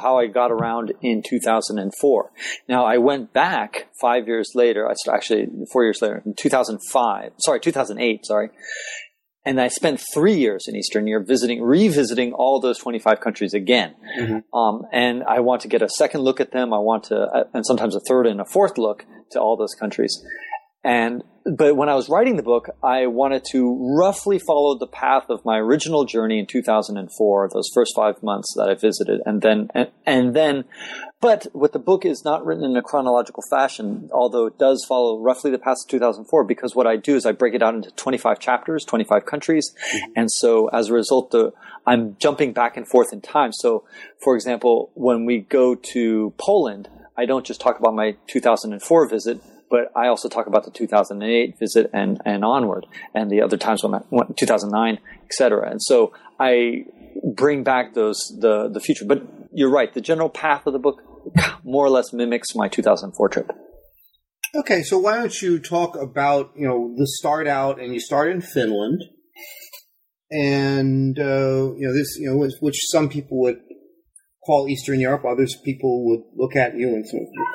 how 0.00 0.18
I 0.18 0.28
got 0.28 0.52
around 0.52 0.92
in 1.02 1.22
2004. 1.28 2.30
Now 2.68 2.84
I 2.84 2.98
went 2.98 3.32
back 3.32 3.88
five 4.00 4.28
years 4.28 4.52
later. 4.54 4.88
I 4.88 4.94
actually 5.12 5.46
four 5.72 5.82
years 5.82 6.00
later 6.00 6.22
in 6.24 6.34
2005. 6.34 7.32
Sorry, 7.38 7.60
2008. 7.60 8.26
Sorry. 8.26 8.50
And 9.46 9.60
I 9.60 9.68
spent 9.68 10.00
three 10.14 10.36
years 10.36 10.64
in 10.68 10.74
Eastern 10.74 11.06
Europe 11.06 11.26
visiting, 11.28 11.62
revisiting 11.62 12.32
all 12.32 12.60
those 12.60 12.78
25 12.78 13.20
countries 13.20 13.52
again. 13.52 13.94
Mm-hmm. 14.18 14.56
Um, 14.56 14.86
and 14.90 15.22
I 15.24 15.40
want 15.40 15.60
to 15.62 15.68
get 15.68 15.82
a 15.82 15.88
second 15.88 16.22
look 16.22 16.40
at 16.40 16.52
them. 16.52 16.72
I 16.72 16.78
want 16.78 17.04
to, 17.04 17.16
uh, 17.16 17.44
and 17.52 17.66
sometimes 17.66 17.94
a 17.94 18.00
third 18.08 18.26
and 18.26 18.40
a 18.40 18.46
fourth 18.46 18.78
look 18.78 19.04
to 19.32 19.40
all 19.40 19.58
those 19.58 19.74
countries. 19.74 20.18
And 20.82 21.22
but 21.44 21.76
when 21.76 21.90
I 21.90 21.94
was 21.94 22.08
writing 22.08 22.36
the 22.36 22.42
book, 22.42 22.70
I 22.82 23.06
wanted 23.06 23.44
to 23.50 23.96
roughly 23.98 24.38
follow 24.38 24.78
the 24.78 24.86
path 24.86 25.28
of 25.28 25.44
my 25.44 25.58
original 25.58 26.06
journey 26.06 26.38
in 26.38 26.46
2004, 26.46 27.50
those 27.52 27.68
first 27.74 27.92
five 27.94 28.22
months 28.22 28.54
that 28.56 28.70
I 28.70 28.74
visited, 28.74 29.20
and 29.26 29.42
then 29.42 29.68
and, 29.74 29.90
and 30.06 30.34
then, 30.34 30.64
but 31.20 31.46
what 31.52 31.72
the 31.72 31.78
book 31.78 32.06
is 32.06 32.24
not 32.24 32.46
written 32.46 32.64
in 32.64 32.76
a 32.76 32.82
chronological 32.82 33.42
fashion, 33.50 34.08
although 34.10 34.46
it 34.46 34.58
does 34.58 34.86
follow 34.88 35.20
roughly 35.20 35.50
the 35.50 35.58
path 35.58 35.76
of 35.84 35.90
2004. 35.90 36.44
Because 36.44 36.74
what 36.74 36.86
I 36.86 36.96
do 36.96 37.14
is 37.14 37.26
I 37.26 37.32
break 37.32 37.52
it 37.52 37.62
out 37.62 37.74
into 37.74 37.90
25 37.90 38.38
chapters, 38.38 38.84
25 38.86 39.26
countries, 39.26 39.70
mm-hmm. 39.74 40.12
and 40.16 40.30
so 40.30 40.68
as 40.68 40.88
a 40.88 40.94
result, 40.94 41.30
the 41.30 41.52
I'm 41.86 42.16
jumping 42.18 42.54
back 42.54 42.78
and 42.78 42.88
forth 42.88 43.12
in 43.12 43.20
time. 43.20 43.52
So, 43.52 43.84
for 44.22 44.34
example, 44.34 44.90
when 44.94 45.26
we 45.26 45.40
go 45.40 45.74
to 45.74 46.32
Poland, 46.38 46.88
I 47.18 47.26
don't 47.26 47.44
just 47.44 47.60
talk 47.60 47.78
about 47.78 47.94
my 47.94 48.16
2004 48.28 49.08
visit 49.10 49.42
but 49.74 49.90
I 49.96 50.06
also 50.06 50.28
talk 50.28 50.46
about 50.46 50.62
the 50.62 50.70
2008 50.70 51.58
visit 51.58 51.90
and, 51.92 52.22
and 52.24 52.44
onward, 52.44 52.86
and 53.12 53.28
the 53.28 53.42
other 53.42 53.56
times 53.56 53.82
when 53.82 53.92
I 53.92 54.02
went 54.08 54.36
2009, 54.36 55.00
etc. 55.24 55.68
And 55.68 55.82
so 55.82 56.12
I 56.38 56.84
bring 57.34 57.64
back 57.64 57.94
those 57.94 58.20
the 58.38 58.68
the 58.68 58.78
future. 58.78 59.04
But 59.04 59.24
you're 59.52 59.72
right, 59.72 59.92
the 59.92 60.00
general 60.00 60.28
path 60.28 60.68
of 60.68 60.74
the 60.74 60.78
book 60.78 61.02
more 61.64 61.84
or 61.84 61.90
less 61.90 62.12
mimics 62.12 62.54
my 62.54 62.68
2004 62.68 63.28
trip. 63.30 63.50
Okay, 64.54 64.84
so 64.84 64.96
why 64.96 65.16
don't 65.16 65.42
you 65.42 65.58
talk 65.58 65.96
about 65.96 66.52
you 66.56 66.68
know 66.68 66.94
the 66.96 67.08
start 67.18 67.48
out, 67.48 67.80
and 67.80 67.92
you 67.92 67.98
start 67.98 68.30
in 68.30 68.42
Finland, 68.42 69.02
and 70.30 71.18
uh, 71.18 71.74
you 71.74 71.88
know 71.88 71.92
this 71.92 72.16
you 72.20 72.30
know 72.30 72.48
which 72.60 72.78
some 72.92 73.08
people 73.08 73.40
would 73.40 73.60
call 74.44 74.68
Eastern 74.68 75.00
Europe. 75.00 75.24
Others 75.24 75.56
people 75.64 76.04
would 76.06 76.22
look 76.36 76.56
at 76.56 76.76
you 76.76 76.88
and 76.88 77.04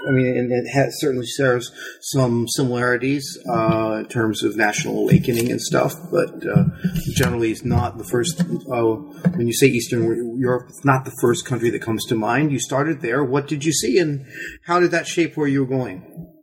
I 0.08 0.12
mean, 0.12 0.38
and 0.38 0.52
it 0.52 0.70
has, 0.70 1.00
certainly 1.00 1.26
shares 1.26 1.72
some 2.02 2.48
similarities 2.48 3.38
uh, 3.50 3.98
in 4.00 4.08
terms 4.08 4.44
of 4.44 4.56
national 4.56 5.00
awakening 5.00 5.52
and 5.52 5.62
stuff, 5.62 5.96
but 6.12 6.46
uh, 6.48 6.66
generally 7.16 7.52
it's 7.52 7.66
not 7.66 7.98
the 7.98 8.04
first. 8.04 8.42
Uh, 8.42 8.96
when 9.36 9.48
you 9.48 9.54
say 9.54 9.68
Eastern 9.68 10.38
Europe, 10.40 10.68
it's 10.70 10.86
not 10.86 11.06
the 11.06 11.16
first 11.22 11.46
country 11.46 11.70
that 11.70 11.82
comes 11.82 12.06
to 12.06 12.16
mind. 12.16 12.52
You 12.52 12.60
started 12.60 13.02
there. 13.02 13.24
What 13.24 13.48
did 13.48 13.64
you 13.66 13.74
see, 13.74 13.98
and 14.00 14.26
how 14.66 14.80
did 14.80 14.92
that 14.92 15.08
shape 15.08 15.38
where 15.38 15.48
you 15.48 15.66
were 15.66 15.78
going? 15.78 16.39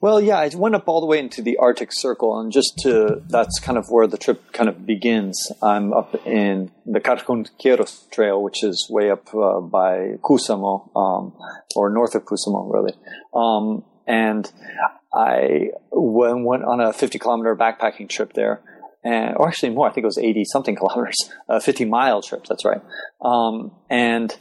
Well, 0.00 0.20
yeah, 0.20 0.38
I 0.38 0.50
went 0.54 0.74
up 0.74 0.88
all 0.88 1.00
the 1.00 1.06
way 1.06 1.18
into 1.18 1.42
the 1.42 1.56
Arctic 1.58 1.90
Circle, 1.92 2.38
and 2.40 2.52
just 2.52 2.78
to 2.78 3.22
that's 3.28 3.58
kind 3.60 3.78
of 3.78 3.86
where 3.88 4.06
the 4.06 4.18
trip 4.18 4.52
kind 4.52 4.68
of 4.68 4.86
begins. 4.86 5.50
I'm 5.62 5.92
up 5.92 6.14
in 6.26 6.70
the 6.86 7.00
Karhunkierros 7.00 8.10
Trail, 8.10 8.42
which 8.42 8.64
is 8.64 8.88
way 8.90 9.10
up 9.10 9.34
uh, 9.34 9.60
by 9.60 10.16
Kuusamo, 10.22 10.94
um, 10.96 11.32
or 11.76 11.90
north 11.90 12.14
of 12.14 12.24
Kuusamo, 12.24 12.72
really. 12.72 12.94
Um, 13.34 13.84
and 14.06 14.50
I 15.14 15.70
went, 15.90 16.44
went 16.44 16.64
on 16.64 16.80
a 16.80 16.92
50 16.92 17.18
kilometer 17.18 17.54
backpacking 17.54 18.08
trip 18.08 18.32
there. 18.32 18.62
And, 19.04 19.36
or 19.36 19.48
actually 19.48 19.70
more, 19.70 19.88
I 19.88 19.92
think 19.92 20.04
it 20.04 20.06
was 20.06 20.18
80 20.18 20.44
something 20.44 20.76
kilometers, 20.76 21.30
a 21.48 21.60
50 21.60 21.84
mile 21.86 22.22
trip, 22.22 22.44
that's 22.48 22.64
right. 22.64 22.80
Um, 23.20 23.72
and 23.90 24.36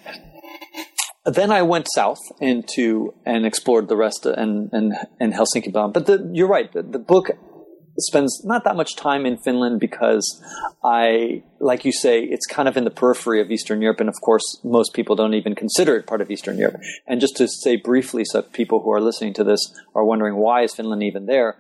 then 1.25 1.51
I 1.51 1.61
went 1.61 1.87
south 1.93 2.19
into 2.39 3.13
and 3.25 3.45
explored 3.45 3.87
the 3.87 3.95
rest 3.95 4.25
and 4.25 4.69
and, 4.73 4.93
and 5.19 5.33
Helsinki 5.33 5.71
bound. 5.71 5.93
But 5.93 6.07
the, 6.07 6.29
you're 6.33 6.47
right. 6.47 6.71
The, 6.71 6.81
the, 6.81 6.99
book 6.99 7.31
spends 7.99 8.43
not 8.45 8.63
that 8.63 8.75
much 8.75 8.95
time 8.95 9.25
in 9.25 9.37
Finland 9.37 9.79
because 9.79 10.41
I, 10.83 11.43
like 11.59 11.85
you 11.85 11.91
say, 11.91 12.21
it's 12.23 12.45
kind 12.45 12.67
of 12.67 12.77
in 12.77 12.83
the 12.83 12.89
periphery 12.89 13.41
of 13.41 13.51
Eastern 13.51 13.81
Europe, 13.81 13.99
and 13.99 14.09
of 14.09 14.15
course, 14.21 14.59
most 14.63 14.93
people 14.93 15.15
don't 15.15 15.33
even 15.33 15.55
consider 15.55 15.95
it 15.97 16.07
part 16.07 16.21
of 16.21 16.31
Eastern 16.31 16.57
Europe. 16.57 16.77
And 17.07 17.19
just 17.21 17.35
to 17.37 17.47
say 17.47 17.75
briefly, 17.75 18.23
so 18.25 18.41
people 18.41 18.81
who 18.81 18.91
are 18.91 19.01
listening 19.01 19.33
to 19.35 19.43
this 19.43 19.59
are 19.93 20.05
wondering 20.05 20.37
why 20.37 20.63
is 20.63 20.73
Finland 20.73 21.03
even 21.03 21.25
there, 21.25 21.57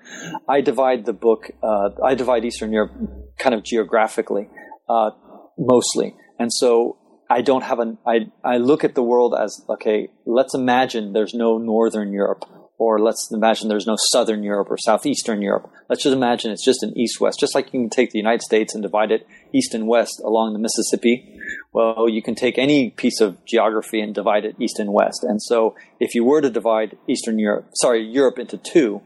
I 0.47 0.61
divide 0.61 1.05
the 1.05 1.13
book. 1.13 1.51
Uh, 1.61 1.89
I 2.03 2.15
divide 2.15 2.45
Eastern 2.45 2.71
Europe 2.71 2.93
kind 3.37 3.53
of 3.53 3.63
geographically, 3.63 4.49
uh, 4.89 5.11
mostly. 5.57 6.15
And 6.39 6.51
so 6.51 6.97
I 7.31 7.41
don't 7.41 7.63
have 7.63 7.79
an, 7.79 7.97
I, 8.05 8.27
I 8.43 8.57
look 8.57 8.83
at 8.83 8.93
the 8.93 9.01
world 9.01 9.33
as, 9.39 9.63
okay, 9.69 10.09
let's 10.25 10.53
imagine 10.53 11.13
there's 11.13 11.33
no 11.33 11.57
Northern 11.57 12.11
Europe, 12.11 12.43
or 12.77 12.99
let's 12.99 13.29
imagine 13.31 13.69
there's 13.69 13.87
no 13.87 13.95
Southern 14.11 14.43
Europe 14.43 14.69
or 14.69 14.77
Southeastern 14.77 15.41
Europe. 15.41 15.71
Let's 15.87 16.03
just 16.03 16.13
imagine 16.13 16.51
it's 16.51 16.65
just 16.65 16.83
an 16.83 16.91
East 16.97 17.21
West, 17.21 17.39
just 17.39 17.55
like 17.55 17.67
you 17.67 17.79
can 17.79 17.89
take 17.89 18.11
the 18.11 18.19
United 18.19 18.41
States 18.41 18.73
and 18.73 18.83
divide 18.83 19.11
it 19.11 19.25
East 19.53 19.73
and 19.73 19.87
West 19.87 20.21
along 20.25 20.51
the 20.51 20.59
Mississippi. 20.59 21.39
Well, 21.71 22.09
you 22.09 22.21
can 22.21 22.35
take 22.35 22.57
any 22.57 22.89
piece 22.89 23.21
of 23.21 23.37
geography 23.45 24.01
and 24.01 24.13
divide 24.13 24.43
it 24.43 24.57
east 24.59 24.77
and 24.77 24.91
west. 24.91 25.23
And 25.23 25.41
so 25.41 25.75
if 26.01 26.13
you 26.13 26.25
were 26.25 26.41
to 26.41 26.49
divide 26.49 26.97
Eastern 27.07 27.39
Europe, 27.39 27.69
sorry, 27.75 28.03
Europe 28.03 28.39
into 28.39 28.57
two, 28.57 29.01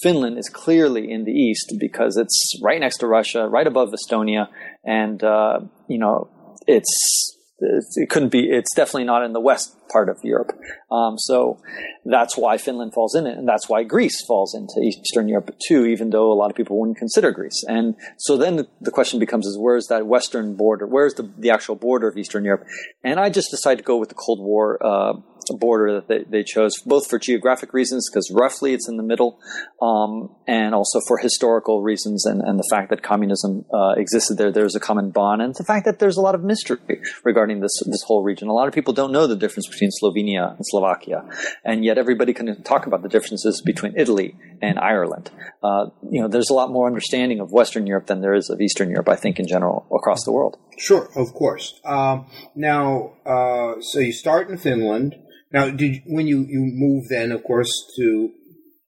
Finland 0.00 0.38
is 0.38 0.48
clearly 0.48 1.10
in 1.10 1.24
the 1.24 1.32
east 1.32 1.74
because 1.80 2.16
it's 2.16 2.60
right 2.62 2.78
next 2.78 2.98
to 2.98 3.08
Russia, 3.08 3.48
right 3.48 3.66
above 3.66 3.92
Estonia, 3.92 4.48
and 4.84 5.22
uh, 5.24 5.58
you 5.88 5.98
know 5.98 6.28
it's 6.66 7.34
it 7.60 8.10
couldn't 8.10 8.30
be. 8.30 8.50
It's 8.50 8.74
definitely 8.74 9.04
not 9.04 9.24
in 9.24 9.32
the 9.32 9.40
west 9.40 9.76
part 9.88 10.08
of 10.08 10.18
Europe. 10.24 10.52
Um, 10.90 11.18
so 11.18 11.60
that's 12.04 12.36
why 12.36 12.58
Finland 12.58 12.92
falls 12.94 13.14
in 13.14 13.26
it, 13.26 13.38
and 13.38 13.48
that's 13.48 13.68
why 13.68 13.84
Greece 13.84 14.24
falls 14.26 14.54
into 14.54 14.80
Eastern 14.82 15.28
Europe 15.28 15.54
too. 15.66 15.84
Even 15.86 16.10
though 16.10 16.32
a 16.32 16.34
lot 16.34 16.50
of 16.50 16.56
people 16.56 16.78
wouldn't 16.78 16.98
consider 16.98 17.30
Greece, 17.30 17.64
and 17.68 17.94
so 18.18 18.36
then 18.36 18.66
the 18.80 18.90
question 18.90 19.20
becomes: 19.20 19.46
is 19.46 19.56
where's 19.58 19.86
that 19.86 20.06
western 20.06 20.56
border? 20.56 20.86
Where's 20.86 21.14
the 21.14 21.30
the 21.38 21.50
actual 21.50 21.76
border 21.76 22.08
of 22.08 22.16
Eastern 22.18 22.44
Europe? 22.44 22.66
And 23.02 23.20
I 23.20 23.30
just 23.30 23.50
decided 23.50 23.78
to 23.78 23.84
go 23.84 23.98
with 23.98 24.08
the 24.08 24.16
Cold 24.16 24.40
War. 24.40 24.78
Uh, 24.84 25.14
border 25.52 26.00
that 26.00 26.08
they, 26.08 26.24
they 26.24 26.42
chose, 26.42 26.78
both 26.86 27.10
for 27.10 27.18
geographic 27.18 27.74
reasons, 27.74 28.08
because 28.08 28.30
roughly 28.32 28.72
it's 28.72 28.88
in 28.88 28.96
the 28.96 29.02
middle, 29.02 29.38
um, 29.82 30.34
and 30.48 30.74
also 30.74 31.00
for 31.06 31.18
historical 31.18 31.82
reasons 31.82 32.24
and, 32.24 32.40
and 32.40 32.58
the 32.58 32.66
fact 32.70 32.88
that 32.88 33.02
communism 33.02 33.66
uh, 33.72 33.92
existed 33.96 34.38
there. 34.38 34.50
There's 34.50 34.74
a 34.74 34.80
common 34.80 35.10
bond, 35.10 35.42
and 35.42 35.54
the 35.54 35.64
fact 35.64 35.84
that 35.84 35.98
there's 35.98 36.16
a 36.16 36.22
lot 36.22 36.34
of 36.34 36.42
mystery 36.42 37.02
regarding 37.24 37.60
this 37.60 37.82
this 37.86 38.02
whole 38.06 38.22
region. 38.22 38.48
A 38.48 38.52
lot 38.52 38.68
of 38.68 38.74
people 38.74 38.94
don't 38.94 39.12
know 39.12 39.26
the 39.26 39.36
difference 39.36 39.68
between 39.68 39.90
Slovenia 39.90 40.56
and 40.56 40.64
Slovakia, 40.64 41.24
and 41.64 41.84
yet 41.84 41.98
everybody 41.98 42.32
can 42.32 42.62
talk 42.62 42.86
about 42.86 43.02
the 43.02 43.08
differences 43.08 43.60
between 43.60 43.94
Italy 43.96 44.36
and 44.62 44.78
Ireland. 44.78 45.30
Uh, 45.62 45.86
you 46.10 46.20
know, 46.20 46.28
there's 46.28 46.50
a 46.50 46.54
lot 46.54 46.70
more 46.70 46.86
understanding 46.86 47.40
of 47.40 47.52
Western 47.52 47.86
Europe 47.86 48.06
than 48.06 48.20
there 48.20 48.34
is 48.34 48.50
of 48.50 48.60
Eastern 48.60 48.90
Europe, 48.90 49.08
I 49.08 49.16
think, 49.16 49.38
in 49.38 49.46
general, 49.46 49.86
across 49.92 50.24
the 50.24 50.32
world. 50.32 50.56
Sure, 50.78 51.08
of 51.16 51.32
course. 51.34 51.80
Um, 51.84 52.26
now, 52.54 53.12
uh, 53.26 53.80
so 53.80 54.00
you 54.00 54.12
start 54.12 54.48
in 54.50 54.56
Finland. 54.58 55.16
Now, 55.54 55.70
did 55.70 56.02
when 56.04 56.26
you 56.26 56.44
you 56.48 56.68
move 56.74 57.04
then, 57.08 57.30
of 57.30 57.44
course, 57.44 57.70
to 57.96 58.30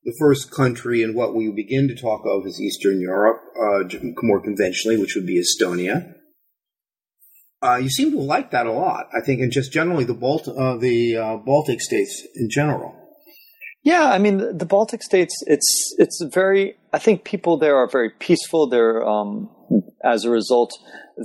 the 0.04 0.12
first 0.18 0.50
country 0.50 1.00
and 1.00 1.14
what 1.14 1.32
we 1.32 1.48
begin 1.52 1.86
to 1.86 1.94
talk 1.94 2.22
of 2.26 2.44
as 2.44 2.60
Eastern 2.60 3.00
Europe, 3.00 3.40
uh, 3.56 3.84
more 4.22 4.42
conventionally, 4.42 4.98
which 4.98 5.14
would 5.14 5.26
be 5.26 5.40
Estonia. 5.40 6.12
Uh, 7.62 7.76
you 7.76 7.88
seem 7.88 8.10
to 8.10 8.18
like 8.18 8.50
that 8.50 8.66
a 8.66 8.72
lot, 8.72 9.06
I 9.16 9.24
think, 9.24 9.40
and 9.40 9.52
just 9.52 9.72
generally 9.72 10.04
the 10.04 10.14
Balt- 10.14 10.48
uh, 10.48 10.76
the 10.76 11.16
uh, 11.16 11.36
Baltic 11.36 11.80
states 11.80 12.26
in 12.34 12.50
general. 12.50 12.96
Yeah, 13.84 14.10
I 14.10 14.18
mean 14.18 14.58
the 14.58 14.66
Baltic 14.66 15.04
states. 15.04 15.34
It's 15.46 15.94
it's 15.98 16.20
very. 16.34 16.76
I 16.92 16.98
think 16.98 17.22
people 17.22 17.58
there 17.58 17.76
are 17.76 17.88
very 17.88 18.10
peaceful. 18.10 18.68
They're 18.68 19.06
um, 19.06 19.50
as 20.02 20.24
a 20.24 20.30
result, 20.30 20.72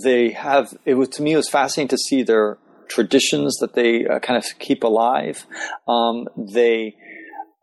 they 0.04 0.30
have. 0.30 0.78
It 0.86 0.94
was 0.94 1.10
to 1.10 1.24
me 1.24 1.34
it 1.34 1.38
was 1.38 1.50
fascinating 1.50 1.90
to 1.90 1.98
see 1.98 2.22
their 2.22 2.60
traditions 2.92 3.58
that 3.58 3.74
they 3.74 4.06
uh, 4.06 4.20
kind 4.20 4.38
of 4.38 4.46
keep 4.60 4.84
alive. 4.84 5.46
Um, 5.88 6.28
they 6.38 6.96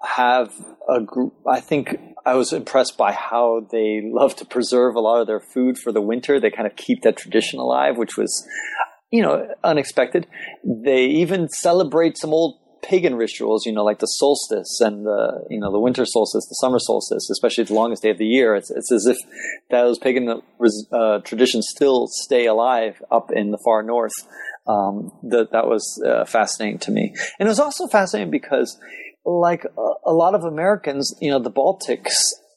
have 0.02 0.52
a 0.88 1.00
group. 1.00 1.34
I 1.46 1.60
think 1.60 1.98
I 2.24 2.34
was 2.34 2.52
impressed 2.52 2.96
by 2.96 3.12
how 3.12 3.66
they 3.70 4.02
love 4.04 4.36
to 4.36 4.44
preserve 4.44 4.94
a 4.94 5.00
lot 5.00 5.20
of 5.20 5.26
their 5.26 5.40
food 5.40 5.76
for 5.78 5.92
the 5.92 6.00
winter. 6.00 6.40
They 6.40 6.50
kind 6.50 6.66
of 6.66 6.76
keep 6.76 7.02
that 7.02 7.16
tradition 7.16 7.58
alive, 7.58 7.96
which 7.96 8.16
was, 8.16 8.46
you 9.10 9.22
know, 9.22 9.48
unexpected. 9.62 10.26
They 10.64 11.04
even 11.06 11.48
celebrate 11.48 12.16
some 12.16 12.32
old 12.32 12.58
pagan 12.82 13.16
rituals, 13.16 13.66
you 13.66 13.72
know, 13.72 13.84
like 13.84 13.98
the 13.98 14.06
solstice 14.06 14.80
and 14.80 15.04
the, 15.04 15.44
you 15.50 15.58
know, 15.58 15.72
the 15.72 15.80
winter 15.80 16.04
solstice, 16.06 16.46
the 16.46 16.54
summer 16.54 16.78
solstice, 16.78 17.28
especially 17.30 17.64
the 17.64 17.74
longest 17.74 18.02
day 18.02 18.10
of 18.10 18.18
the 18.18 18.26
year. 18.26 18.54
It's, 18.54 18.70
it's 18.70 18.92
as 18.92 19.06
if 19.06 19.16
those 19.70 19.98
pagan 19.98 20.40
uh, 20.92 21.18
traditions 21.18 21.66
still 21.68 22.06
stay 22.06 22.46
alive 22.46 23.02
up 23.10 23.30
in 23.34 23.50
the 23.50 23.58
far 23.64 23.82
north 23.82 24.14
um, 24.68 25.12
that 25.22 25.52
that 25.52 25.66
was 25.66 26.00
uh, 26.06 26.24
fascinating 26.24 26.78
to 26.80 26.90
me, 26.90 27.14
and 27.38 27.46
it 27.46 27.50
was 27.50 27.58
also 27.58 27.86
fascinating 27.86 28.30
because, 28.30 28.78
like 29.24 29.64
a, 29.64 29.92
a 30.06 30.12
lot 30.12 30.34
of 30.34 30.44
Americans, 30.44 31.14
you 31.20 31.30
know, 31.30 31.38
the 31.38 31.50
Baltics. 31.50 32.14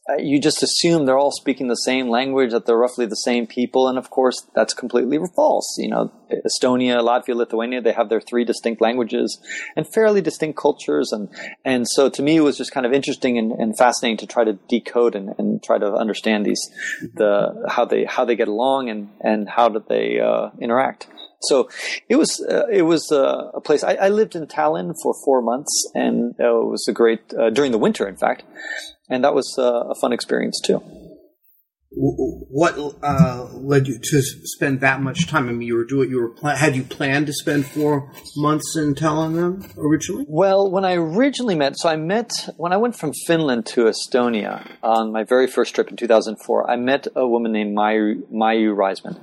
Uh, 0.10 0.16
you 0.18 0.42
just 0.42 0.64
assume 0.64 1.06
they're 1.06 1.18
all 1.18 1.32
speaking 1.32 1.68
the 1.68 1.76
same 1.76 2.10
language, 2.10 2.52
that 2.52 2.66
they're 2.66 2.76
roughly 2.76 3.06
the 3.06 3.16
same 3.16 3.46
people, 3.46 3.88
and 3.88 4.00
of 4.00 4.10
course 4.10 4.48
that's 4.56 4.74
completely 4.74 5.20
false. 5.36 5.76
You 5.78 5.90
know, 5.90 6.12
Estonia, 6.44 7.00
Latvia, 7.02 7.36
Lithuania, 7.36 7.82
they 7.82 7.92
have 7.92 8.10
their 8.10 8.20
three 8.20 8.44
distinct 8.44 8.82
languages 8.82 9.40
and 9.76 9.86
fairly 9.94 10.20
distinct 10.20 10.58
cultures, 10.58 11.12
and 11.12 11.30
and 11.64 11.88
so 11.88 12.10
to 12.10 12.24
me 12.24 12.38
it 12.38 12.42
was 12.42 12.58
just 12.58 12.72
kind 12.72 12.88
of 12.88 12.94
interesting 12.94 13.38
and, 13.38 13.52
and 13.52 13.78
fascinating 13.78 14.18
to 14.18 14.26
try 14.26 14.44
to 14.44 14.54
decode 14.68 15.16
and, 15.16 15.36
and, 15.38 15.62
try 15.62 15.78
to 15.78 15.94
understand 15.94 16.48
these 16.48 16.72
the 17.14 17.68
how 17.70 17.86
they 17.86 18.04
how 18.04 18.26
they 18.26 18.36
get 18.36 18.48
along 18.48 18.90
and 18.90 19.10
and 19.22 19.48
how 19.48 19.70
do 19.70 19.84
they 19.88 20.20
uh, 20.20 20.50
interact. 20.60 21.08
So 21.44 21.70
it 22.08 22.16
was 22.18 22.40
uh, 22.42 22.68
it 22.72 22.84
was 22.84 23.12
uh, 23.12 23.52
a 23.54 23.62
place. 23.62 23.84
I, 23.84 23.96
I, 23.96 24.10
lived 24.10 24.36
in 24.36 24.46
Tallinn 24.46 24.94
for 25.02 25.16
four 25.26 25.42
months, 25.42 25.92
and 25.96 26.36
uh, 26.40 26.62
it 26.62 26.70
was 26.70 26.86
a 26.88 26.94
great 26.94 27.22
uh, 27.34 27.50
during 27.50 27.72
the 27.72 27.80
winter, 27.80 28.08
in 28.08 28.16
fact, 28.16 28.44
and 29.10 29.24
that 29.24 29.34
was 29.34 29.56
uh, 29.58 29.90
a 29.90 29.96
fun 29.96 30.14
experience 30.14 30.62
too. 30.64 30.82
What 31.94 32.78
uh, 33.04 33.50
led 33.54 33.86
you 33.88 34.00
to 34.00 34.22
spend 34.22 34.80
that 34.80 35.02
much 35.02 35.28
time? 35.28 35.50
I 35.50 35.52
mean, 35.52 35.68
you 35.68 35.76
were 35.76 35.84
doing 35.84 36.10
you 36.10 36.22
were 36.22 36.56
had 36.56 36.74
you 36.74 36.84
planned 36.84 37.28
to 37.28 37.34
spend 37.34 37.66
four 37.66 38.10
months 38.38 38.78
in 38.78 38.96
Tallinn 38.96 39.36
then 39.36 39.72
originally? 39.78 40.26
Well, 40.30 40.72
when 40.72 40.86
I 40.86 40.94
originally 40.94 41.56
met, 41.56 41.78
so 41.78 41.90
I 41.90 41.98
met 41.98 42.32
when 42.56 42.72
I 42.72 42.78
went 42.78 42.98
from 42.98 43.12
Finland 43.28 43.66
to 43.74 43.86
Estonia 43.86 44.66
on 44.82 45.12
my 45.12 45.24
very 45.24 45.48
first 45.48 45.76
trip 45.76 45.90
in 45.90 45.98
2004. 45.98 46.70
I 46.70 46.78
met 46.78 47.08
a 47.14 47.28
woman 47.28 47.52
named 47.52 47.76
Mayu 47.76 48.22
Mayu 48.32 48.74
Reisman, 48.74 49.20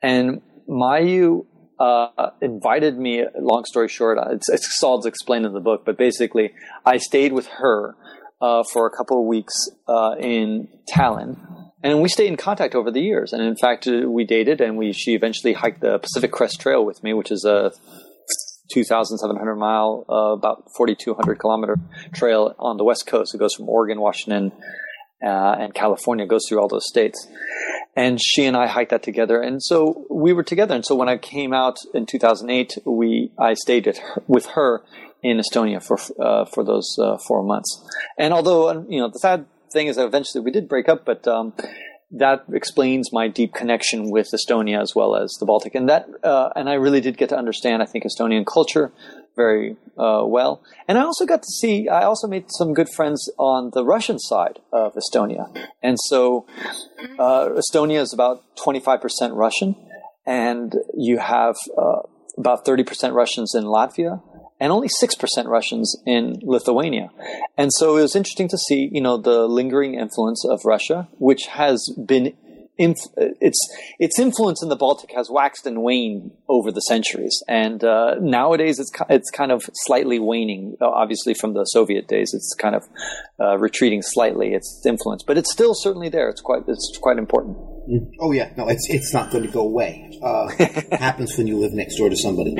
and 0.00 0.40
Mayu 0.68 1.46
uh, 1.78 2.30
invited 2.40 2.98
me. 2.98 3.24
Long 3.38 3.64
story 3.64 3.88
short, 3.88 4.18
uh, 4.18 4.30
it's, 4.30 4.48
it's 4.48 4.82
all 4.82 5.04
explained 5.06 5.46
in 5.46 5.52
the 5.52 5.60
book, 5.60 5.84
but 5.84 5.98
basically, 5.98 6.52
I 6.84 6.98
stayed 6.98 7.32
with 7.32 7.46
her 7.46 7.96
uh, 8.40 8.62
for 8.72 8.86
a 8.86 8.90
couple 8.96 9.20
of 9.20 9.26
weeks 9.26 9.54
uh, 9.88 10.16
in 10.18 10.68
Tallinn, 10.92 11.38
and 11.82 12.02
we 12.02 12.08
stayed 12.08 12.28
in 12.28 12.36
contact 12.36 12.74
over 12.74 12.90
the 12.90 13.00
years. 13.00 13.32
And 13.32 13.42
in 13.42 13.56
fact, 13.56 13.86
we 13.86 14.24
dated, 14.24 14.60
and 14.60 14.76
we 14.76 14.92
she 14.92 15.14
eventually 15.14 15.52
hiked 15.52 15.80
the 15.80 15.98
Pacific 15.98 16.32
Crest 16.32 16.60
Trail 16.60 16.84
with 16.84 17.02
me, 17.02 17.12
which 17.14 17.30
is 17.30 17.44
a 17.44 17.72
2,700 18.72 19.56
mile, 19.56 20.04
uh, 20.08 20.32
about 20.32 20.64
4,200 20.76 21.38
kilometer 21.38 21.76
trail 22.12 22.54
on 22.58 22.76
the 22.76 22.84
west 22.84 23.06
coast. 23.06 23.34
It 23.34 23.38
goes 23.38 23.54
from 23.54 23.68
Oregon, 23.68 24.00
Washington, 24.00 24.52
and 25.26 25.74
California. 25.74 26.26
Goes 26.26 26.46
through 26.48 26.60
all 26.60 26.68
those 26.68 26.88
states 26.88 27.28
and 27.96 28.20
she 28.20 28.44
and 28.44 28.56
I 28.56 28.66
hiked 28.66 28.90
that 28.90 29.02
together. 29.02 29.40
And 29.40 29.62
so 29.62 30.06
we 30.10 30.32
were 30.32 30.42
together. 30.42 30.74
And 30.74 30.84
so 30.84 30.94
when 30.94 31.08
I 31.08 31.16
came 31.16 31.52
out 31.52 31.78
in 31.92 32.06
2008, 32.06 32.78
we 32.84 33.30
I 33.38 33.54
stayed 33.54 33.86
her, 33.86 34.22
with 34.26 34.46
her 34.46 34.82
in 35.22 35.38
Estonia 35.38 35.82
for 35.82 35.98
uh, 36.22 36.44
for 36.44 36.64
those 36.64 36.96
uh, 37.00 37.18
four 37.18 37.42
months. 37.42 37.82
And 38.18 38.34
although 38.34 38.70
um, 38.70 38.86
you 38.90 39.00
know 39.00 39.08
the 39.08 39.18
sad 39.18 39.46
thing 39.72 39.86
is 39.86 39.96
that 39.96 40.06
eventually 40.06 40.42
we 40.42 40.50
did 40.50 40.68
break 40.68 40.88
up, 40.88 41.04
but 41.04 41.26
um, 41.26 41.52
that 42.18 42.44
explains 42.52 43.12
my 43.12 43.28
deep 43.28 43.54
connection 43.54 44.10
with 44.10 44.30
Estonia 44.32 44.80
as 44.80 44.94
well 44.94 45.16
as 45.16 45.32
the 45.40 45.46
Baltic. 45.46 45.74
And 45.74 45.88
that 45.88 46.08
uh, 46.22 46.50
and 46.56 46.68
I 46.68 46.74
really 46.74 47.00
did 47.00 47.16
get 47.16 47.28
to 47.30 47.36
understand 47.36 47.82
I 47.82 47.86
think 47.86 48.04
Estonian 48.04 48.46
culture 48.46 48.92
very 49.36 49.76
uh, 49.98 50.22
well. 50.24 50.62
And 50.88 50.98
I 50.98 51.02
also 51.02 51.26
got 51.26 51.42
to 51.42 51.48
see, 51.48 51.88
I 51.88 52.04
also 52.04 52.28
made 52.28 52.46
some 52.48 52.74
good 52.74 52.88
friends 52.88 53.30
on 53.38 53.70
the 53.74 53.84
Russian 53.84 54.18
side 54.18 54.60
of 54.72 54.94
Estonia. 54.94 55.54
And 55.82 55.98
so 56.04 56.46
uh, 57.18 57.50
Estonia 57.50 58.00
is 58.00 58.12
about 58.12 58.42
25% 58.56 59.36
Russian, 59.36 59.76
and 60.26 60.74
you 60.96 61.18
have 61.18 61.56
uh, 61.76 62.02
about 62.38 62.64
30% 62.64 63.12
Russians 63.12 63.54
in 63.54 63.64
Latvia. 63.64 64.22
And 64.60 64.72
only 64.72 64.88
6% 64.88 65.46
Russians 65.46 65.96
in 66.06 66.38
Lithuania. 66.42 67.10
And 67.58 67.70
so 67.72 67.96
it 67.98 68.02
was 68.02 68.16
interesting 68.16 68.48
to 68.48 68.58
see, 68.58 68.88
you 68.92 69.00
know, 69.00 69.16
the 69.16 69.46
lingering 69.46 69.94
influence 69.94 70.44
of 70.44 70.64
Russia, 70.64 71.08
which 71.18 71.46
has 71.46 71.92
been 72.06 72.34
inf- 72.78 72.96
its 73.16 73.58
its 73.98 74.18
influence 74.18 74.62
in 74.62 74.68
the 74.68 74.76
Baltic 74.76 75.12
has 75.14 75.30
waxed 75.30 75.66
and 75.66 75.82
waned 75.82 76.32
over 76.48 76.70
the 76.70 76.80
centuries, 76.80 77.42
and 77.48 77.82
uh, 77.84 78.16
nowadays 78.20 78.78
it's 78.78 78.90
it's 79.08 79.30
kind 79.30 79.52
of 79.52 79.68
slightly 79.72 80.18
waning. 80.18 80.76
Uh, 80.80 80.88
obviously, 80.88 81.34
from 81.34 81.54
the 81.54 81.64
Soviet 81.64 82.08
days, 82.08 82.34
it's 82.34 82.54
kind 82.58 82.74
of 82.74 82.84
uh, 83.40 83.58
retreating 83.58 84.02
slightly 84.02 84.54
its 84.54 84.82
influence, 84.86 85.22
but 85.22 85.38
it's 85.38 85.52
still 85.52 85.74
certainly 85.74 86.08
there. 86.08 86.28
It's 86.28 86.40
quite 86.40 86.62
it's 86.66 86.98
quite 87.00 87.18
important. 87.18 87.56
Mm. 87.88 88.10
Oh 88.20 88.32
yeah, 88.32 88.52
no, 88.56 88.68
it's 88.68 88.86
it's 88.88 89.12
not 89.12 89.30
going 89.30 89.44
to 89.44 89.50
go 89.50 89.60
away. 89.60 90.18
Uh, 90.22 90.48
happens 90.96 91.36
when 91.36 91.46
you 91.46 91.58
live 91.58 91.72
next 91.72 91.96
door 91.96 92.08
to 92.08 92.16
somebody. 92.16 92.54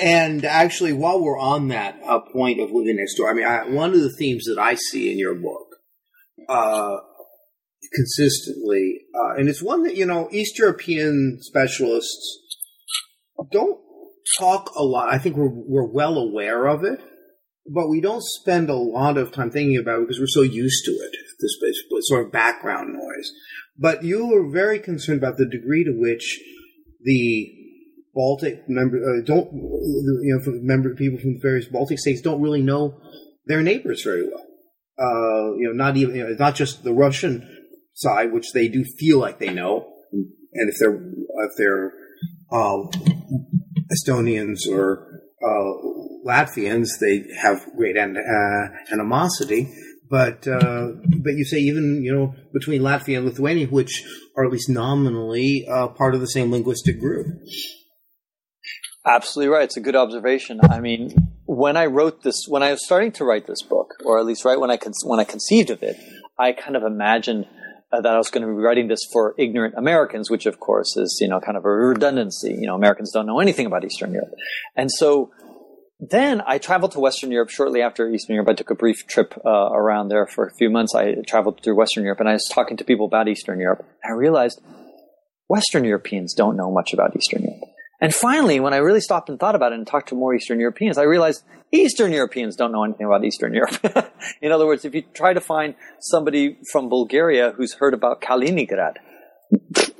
And 0.00 0.44
actually, 0.44 0.92
while 0.94 1.22
we're 1.22 1.38
on 1.38 1.68
that 1.68 2.00
uh, 2.06 2.20
point 2.32 2.60
of 2.60 2.70
living 2.70 2.96
next 2.96 3.16
door, 3.16 3.30
I 3.30 3.34
mean, 3.34 3.46
I, 3.46 3.68
one 3.68 3.92
of 3.92 4.00
the 4.00 4.12
themes 4.12 4.46
that 4.46 4.58
I 4.58 4.74
see 4.74 5.12
in 5.12 5.18
your 5.18 5.34
book 5.34 5.66
uh, 6.48 6.96
consistently, 7.94 9.00
uh, 9.14 9.34
and 9.36 9.48
it's 9.48 9.62
one 9.62 9.82
that 9.82 9.96
you 9.96 10.06
know 10.06 10.28
East 10.32 10.58
European 10.58 11.38
specialists 11.42 12.38
don't 13.52 13.78
talk 14.38 14.70
a 14.74 14.82
lot. 14.82 15.12
I 15.12 15.18
think 15.18 15.36
we're 15.36 15.52
we're 15.52 15.92
well 15.92 16.16
aware 16.16 16.66
of 16.66 16.82
it, 16.82 17.00
but 17.72 17.88
we 17.88 18.00
don't 18.00 18.22
spend 18.22 18.70
a 18.70 18.74
lot 18.74 19.18
of 19.18 19.32
time 19.32 19.50
thinking 19.50 19.76
about 19.76 19.98
it 19.98 20.08
because 20.08 20.18
we're 20.18 20.26
so 20.26 20.42
used 20.42 20.84
to 20.86 20.92
it. 20.92 21.12
This 21.40 21.56
sort 22.08 22.26
of 22.26 22.32
background 22.32 22.94
noise. 22.94 23.32
But 23.78 24.02
you 24.04 24.26
were 24.26 24.50
very 24.50 24.78
concerned 24.78 25.18
about 25.18 25.36
the 25.38 25.46
degree 25.46 25.84
to 25.84 25.92
which 25.92 26.38
the 27.02 27.59
Baltic 28.14 28.68
member 28.68 28.96
uh, 28.96 29.24
don't 29.24 29.52
you 29.52 30.40
know 30.44 30.52
member 30.62 30.94
people 30.94 31.18
from 31.18 31.34
the 31.34 31.40
various 31.40 31.66
Baltic 31.66 31.98
states 31.98 32.20
don't 32.20 32.40
really 32.40 32.62
know 32.62 33.00
their 33.46 33.62
neighbors 33.62 34.02
very 34.04 34.26
well. 34.26 34.46
Uh, 34.98 35.56
you 35.56 35.66
know, 35.66 35.72
not 35.72 35.96
even 35.96 36.14
you 36.14 36.24
know, 36.24 36.34
not 36.38 36.54
just 36.54 36.84
the 36.84 36.92
Russian 36.92 37.48
side, 37.94 38.32
which 38.32 38.52
they 38.52 38.68
do 38.68 38.84
feel 38.98 39.18
like 39.18 39.38
they 39.38 39.52
know, 39.52 39.86
and 40.12 40.68
if 40.68 40.76
they're 40.78 40.96
if 40.96 41.52
they're 41.56 41.92
uh, 42.52 42.82
Estonians 43.90 44.68
or 44.70 45.22
uh, 45.42 45.72
Latvians, 46.26 46.88
they 47.00 47.24
have 47.40 47.64
great 47.76 47.96
uh, 47.96 48.68
animosity. 48.92 49.72
But 50.10 50.42
but 50.42 51.34
you 51.34 51.44
say 51.44 51.58
even 51.58 52.02
you 52.02 52.12
know 52.12 52.34
between 52.52 52.82
Latvia 52.82 53.18
and 53.18 53.26
Lithuania, 53.26 53.68
which 53.68 54.04
are 54.36 54.44
at 54.44 54.52
least 54.52 54.68
nominally 54.68 55.64
part 55.96 56.14
of 56.14 56.20
the 56.20 56.26
same 56.26 56.50
linguistic 56.50 57.00
group. 57.00 57.26
Absolutely 59.06 59.52
right. 59.52 59.64
It's 59.64 59.76
a 59.76 59.80
good 59.80 59.96
observation. 59.96 60.60
I 60.62 60.80
mean, 60.80 61.32
when 61.46 61.76
I 61.76 61.86
wrote 61.86 62.22
this, 62.22 62.44
when 62.46 62.62
I 62.62 62.70
was 62.72 62.84
starting 62.84 63.12
to 63.12 63.24
write 63.24 63.46
this 63.46 63.62
book, 63.62 63.94
or 64.04 64.18
at 64.18 64.26
least 64.26 64.44
right 64.44 64.60
when 64.60 64.70
I 64.70 64.76
con- 64.76 64.92
when 65.04 65.18
I 65.18 65.24
conceived 65.24 65.70
of 65.70 65.82
it, 65.82 65.96
I 66.38 66.52
kind 66.52 66.76
of 66.76 66.82
imagined 66.82 67.46
uh, 67.92 68.00
that 68.02 68.14
I 68.14 68.18
was 68.18 68.30
going 68.30 68.46
to 68.46 68.48
be 68.48 68.60
writing 68.60 68.88
this 68.88 69.00
for 69.10 69.34
ignorant 69.38 69.74
Americans, 69.76 70.30
which 70.30 70.44
of 70.46 70.60
course 70.60 70.96
is 70.96 71.18
you 71.20 71.28
know 71.28 71.40
kind 71.40 71.56
of 71.56 71.64
a 71.64 71.70
redundancy. 71.70 72.50
You 72.50 72.66
know, 72.66 72.74
Americans 72.74 73.10
don't 73.12 73.26
know 73.26 73.40
anything 73.40 73.66
about 73.66 73.84
Eastern 73.84 74.12
Europe, 74.12 74.34
and 74.76 74.90
so 74.90 75.30
then 76.00 76.42
I 76.46 76.58
traveled 76.58 76.92
to 76.92 77.00
Western 77.00 77.30
Europe 77.30 77.50
shortly 77.50 77.82
after 77.82 78.08
Eastern 78.08 78.34
Europe. 78.34 78.48
I 78.48 78.54
took 78.54 78.70
a 78.70 78.74
brief 78.74 79.06
trip 79.06 79.34
uh, 79.44 79.70
around 79.72 80.08
there 80.08 80.26
for 80.26 80.46
a 80.46 80.54
few 80.54 80.70
months. 80.70 80.94
I 80.94 81.16
traveled 81.26 81.60
through 81.62 81.76
Western 81.76 82.04
Europe 82.04 82.20
and 82.20 82.28
I 82.28 82.32
was 82.32 82.48
talking 82.50 82.78
to 82.78 82.84
people 82.84 83.04
about 83.04 83.28
Eastern 83.28 83.60
Europe. 83.60 83.84
I 84.02 84.12
realized 84.12 84.62
Western 85.48 85.84
Europeans 85.84 86.32
don't 86.32 86.56
know 86.56 86.70
much 86.70 86.94
about 86.94 87.14
Eastern 87.14 87.42
Europe. 87.42 87.69
And 88.00 88.14
finally, 88.14 88.60
when 88.60 88.72
I 88.72 88.78
really 88.78 89.00
stopped 89.00 89.28
and 89.28 89.38
thought 89.38 89.54
about 89.54 89.72
it 89.72 89.76
and 89.76 89.86
talked 89.86 90.08
to 90.08 90.14
more 90.14 90.34
Eastern 90.34 90.58
Europeans, 90.58 90.96
I 90.96 91.02
realized 91.02 91.44
Eastern 91.70 92.12
Europeans 92.12 92.56
don't 92.56 92.72
know 92.72 92.84
anything 92.84 93.06
about 93.06 93.24
Eastern 93.24 93.52
Europe. 93.52 94.12
In 94.42 94.52
other 94.52 94.66
words, 94.66 94.84
if 94.84 94.94
you 94.94 95.02
try 95.14 95.34
to 95.34 95.40
find 95.40 95.74
somebody 96.00 96.58
from 96.72 96.88
Bulgaria 96.88 97.52
who's 97.56 97.74
heard 97.74 97.94
about 97.94 98.20
Kaliningrad, 98.20 98.96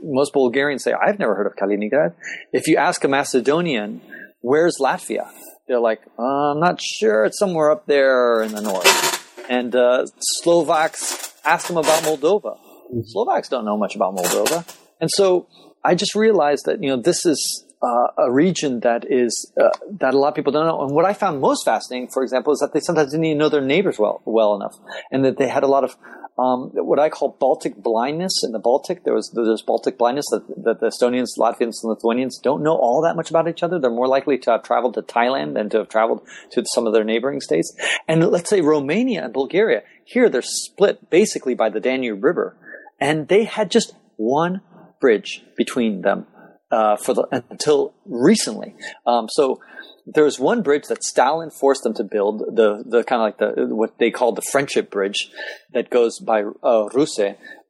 most 0.03 0.33
Bulgarians 0.33 0.83
say, 0.83 0.93
I've 0.93 1.19
never 1.19 1.35
heard 1.35 1.47
of 1.47 1.57
Kaliningrad. 1.57 2.15
If 2.53 2.67
you 2.67 2.77
ask 2.77 3.05
a 3.05 3.09
Macedonian, 3.09 4.01
where's 4.41 4.79
Latvia? 4.79 5.29
they're 5.71 5.79
like, 5.79 6.03
uh, 6.19 6.51
I'm 6.51 6.59
not 6.59 6.81
sure. 6.83 7.25
It's 7.25 7.39
somewhere 7.39 7.71
up 7.71 7.87
there 7.87 8.43
in 8.43 8.51
the 8.51 8.61
north. 8.61 9.49
And 9.49 9.75
uh, 9.75 10.07
Slovaks 10.19 11.33
ask 11.45 11.69
them 11.69 11.77
about 11.77 12.03
Moldova. 12.03 12.59
Mm-hmm. 12.59 13.03
Slovaks 13.05 13.49
don't 13.49 13.65
know 13.65 13.77
much 13.77 13.95
about 13.95 14.17
Moldova. 14.17 14.67
And 15.01 15.09
so 15.09 15.47
I 15.85 15.95
just 15.95 16.17
realized 16.17 16.65
that, 16.67 16.83
you 16.83 16.89
know, 16.89 17.01
this 17.01 17.25
is 17.25 17.65
uh, 17.83 18.09
a 18.19 18.31
region 18.31 18.81
that 18.81 19.07
is 19.09 19.51
uh, 19.61 19.71
that 19.99 20.13
a 20.13 20.19
lot 20.19 20.29
of 20.29 20.35
people 20.35 20.53
don't 20.53 20.67
know. 20.67 20.83
And 20.83 20.95
what 20.95 21.07
I 21.07 21.15
found 21.15 21.41
most 21.41 21.65
fascinating, 21.65 22.09
for 22.13 22.23
example, 22.23 22.53
is 22.53 22.59
that 22.59 22.73
they 22.75 22.81
sometimes 22.81 23.11
didn't 23.11 23.25
even 23.25 23.39
know 23.39 23.49
their 23.49 23.63
neighbors 23.63 23.99
well 23.99 24.21
well 24.25 24.55
enough, 24.55 24.77
and 25.11 25.25
that 25.25 25.39
they 25.39 25.49
had 25.49 25.63
a 25.63 25.67
lot 25.67 25.85
of 25.85 25.97
um, 26.39 26.71
what 26.75 26.99
I 26.99 27.09
call 27.09 27.37
Baltic 27.41 27.77
blindness 27.77 28.43
in 28.45 28.53
the 28.53 28.59
Baltic. 28.59 29.05
There 29.05 29.15
was 29.15 29.31
there's 29.35 29.63
Baltic 29.63 29.97
blindness 29.97 30.27
that, 30.31 30.47
that 30.65 30.81
the 30.81 30.89
Estonians, 30.89 31.39
Latvians, 31.39 31.83
and 31.83 31.91
Lithuanians 31.91 32.39
don't 32.39 32.63
know 32.63 32.77
all 32.77 33.03
that 33.03 33.17
much 33.17 33.31
about 33.31 33.49
each 33.49 33.63
other. 33.63 33.79
They're 33.79 33.91
more 33.91 34.09
likely 34.09 34.37
to 34.39 34.51
have 34.51 34.63
traveled 34.63 34.95
to 34.95 35.03
Thailand 35.03 35.55
than 35.55 35.71
to 35.71 35.79
have 35.79 35.89
traveled 35.89 36.21
to 36.53 36.65
some 36.75 36.87
of 36.87 36.93
their 36.93 37.05
neighboring 37.05 37.41
states. 37.41 37.75
And 38.07 38.27
let's 38.27 38.51
say 38.51 38.61
Romania 38.61 39.25
and 39.25 39.33
Bulgaria, 39.33 39.83
here 40.05 40.29
they're 40.29 40.43
split 40.43 41.09
basically 41.09 41.55
by 41.55 41.71
the 41.71 41.81
Danube 41.81 42.23
River, 42.23 42.57
and 43.01 43.29
they 43.29 43.45
had 43.45 43.71
just 43.71 43.95
one 44.17 44.61
bridge 45.01 45.43
between 45.57 46.03
them 46.03 46.27
uh, 46.71 46.97
for 46.97 47.15
the 47.15 47.45
until 47.51 47.95
recently. 48.07 48.75
Um, 49.07 49.29
so 49.29 49.61
there's 50.07 50.39
one 50.39 50.63
bridge 50.63 50.85
that 50.89 51.05
Stalin 51.05 51.51
forced 51.51 51.83
them 51.83 51.95
to 51.95 52.05
build, 52.05 52.41
the 52.57 52.83
the 52.87 53.05
kind 53.05 53.21
of 53.23 53.27
like 53.27 53.39
the 53.39 53.75
what 53.75 53.99
they 53.99 54.11
called 54.11 54.37
the 54.37 54.43
Friendship 54.43 54.91
Bridge, 54.91 55.31
that 55.73 55.91
goes 55.91 56.19
by 56.19 56.43
uh, 56.63 56.89
Ruse. 56.95 57.21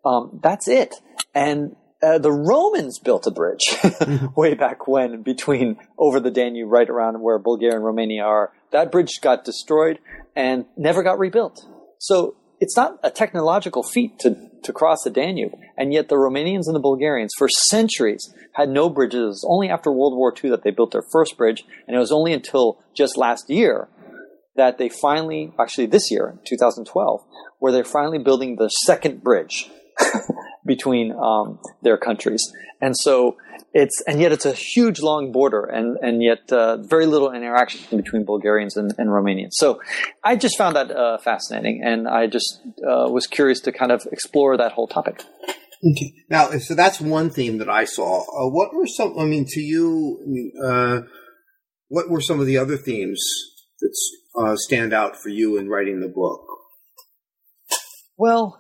Um, 0.05 0.41
that's 0.43 0.69
it, 0.69 0.95
and. 1.35 1.77
Uh, 2.03 2.17
the 2.17 2.33
Romans 2.33 2.99
built 2.99 3.27
a 3.27 3.31
bridge 3.31 3.77
way 4.35 4.55
back 4.55 4.89
when 4.89 5.21
between 5.21 5.77
over 5.99 6.19
the 6.19 6.31
Danube, 6.31 6.71
right 6.71 6.89
around 6.89 7.21
where 7.21 7.39
Bulgaria 7.39 7.77
and 7.77 7.85
Romania 7.85 8.23
are. 8.23 8.55
That 8.73 8.91
bridge 8.91 9.21
got 9.21 9.45
destroyed 9.45 9.99
and 10.35 10.65
never 10.79 11.03
got 11.03 11.19
rebuilt. 11.19 11.63
So 11.99 12.37
it's 12.59 12.75
not 12.75 12.99
a 13.03 13.11
technological 13.11 13.83
feat 13.83 14.19
to, 14.21 14.50
to 14.63 14.73
cross 14.73 15.03
the 15.03 15.11
Danube. 15.11 15.53
And 15.77 15.93
yet 15.93 16.09
the 16.09 16.17
Romanians 16.17 16.67
and 16.67 16.75
the 16.75 16.81
Bulgarians 16.81 17.33
for 17.37 17.49
centuries 17.49 18.33
had 18.53 18.69
no 18.69 18.89
bridges. 18.89 19.45
Only 19.49 19.69
after 19.69 19.91
World 19.91 20.17
War 20.17 20.33
II 20.33 20.51
that 20.51 20.63
they 20.63 20.71
built 20.71 20.93
their 20.93 21.05
first 21.13 21.37
bridge. 21.37 21.65
And 21.87 21.97
it 21.97 21.99
was 21.99 22.13
only 22.13 22.33
until 22.33 22.83
just 22.95 23.17
last 23.17 23.49
year 23.49 23.89
that 24.57 24.79
they 24.79 24.89
finally, 24.89 25.53
actually 25.59 25.87
this 25.87 26.11
year, 26.11 26.39
2012, 26.47 27.25
where 27.59 27.73
they're 27.73 27.85
finally 27.85 28.19
building 28.19 28.57
the 28.57 28.69
second 28.69 29.23
bridge 29.23 29.71
between 30.67 31.13
um, 31.13 31.59
their 31.83 31.97
countries. 31.97 32.43
And 32.81 32.97
so 32.97 33.37
it's 33.73 34.03
and 34.07 34.21
yet 34.21 34.33
it's 34.33 34.47
a 34.47 34.53
huge 34.53 35.01
long 35.01 35.33
border 35.33 35.65
and 35.65 35.97
and 36.03 36.23
yet 36.23 36.51
uh, 36.53 36.77
very 36.79 37.07
little 37.07 37.33
interaction 37.33 37.97
between 37.97 38.25
Bulgarians 38.25 38.77
and, 38.77 38.93
and 38.99 39.11
Romanians. 39.11 39.53
So 39.53 39.81
I 40.25 40.37
just 40.37 40.57
found 40.59 40.77
that 40.77 40.91
uh, 40.91 41.19
fascinating, 41.19 41.83
and 41.85 42.09
I 42.09 42.27
just 42.27 42.61
uh, 42.79 43.09
was 43.09 43.27
curious 43.27 43.61
to 43.61 43.73
kind 43.73 43.93
of 43.93 44.07
explore 44.11 44.57
that 44.57 44.73
whole 44.73 44.89
topic. 44.89 45.23
Okay. 45.83 46.13
Now, 46.29 46.51
so 46.59 46.75
that's 46.75 47.01
one 47.01 47.31
theme 47.31 47.59
that 47.59 47.71
I 47.71 47.85
saw. 47.85 48.21
Uh, 48.21 48.51
what 48.51 48.75
were 48.75 48.87
some? 48.87 49.19
I 49.19 49.25
mean, 49.25 49.47
to 49.49 49.61
you, 49.61 50.53
uh, 50.63 51.01
what 51.89 52.11
were 52.11 52.21
some 52.21 52.41
of 52.41 52.47
the 52.47 52.59
other 52.59 52.77
themes 52.77 53.21
that 53.81 53.97
uh, 54.37 54.57
stand 54.57 54.93
out 54.93 55.17
for 55.17 55.29
you 55.29 55.57
in 55.57 55.69
writing 55.69 56.01
the 56.01 56.09
book? 56.09 56.43
Well, 58.17 58.59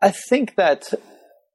I 0.00 0.10
think 0.10 0.54
that 0.56 0.94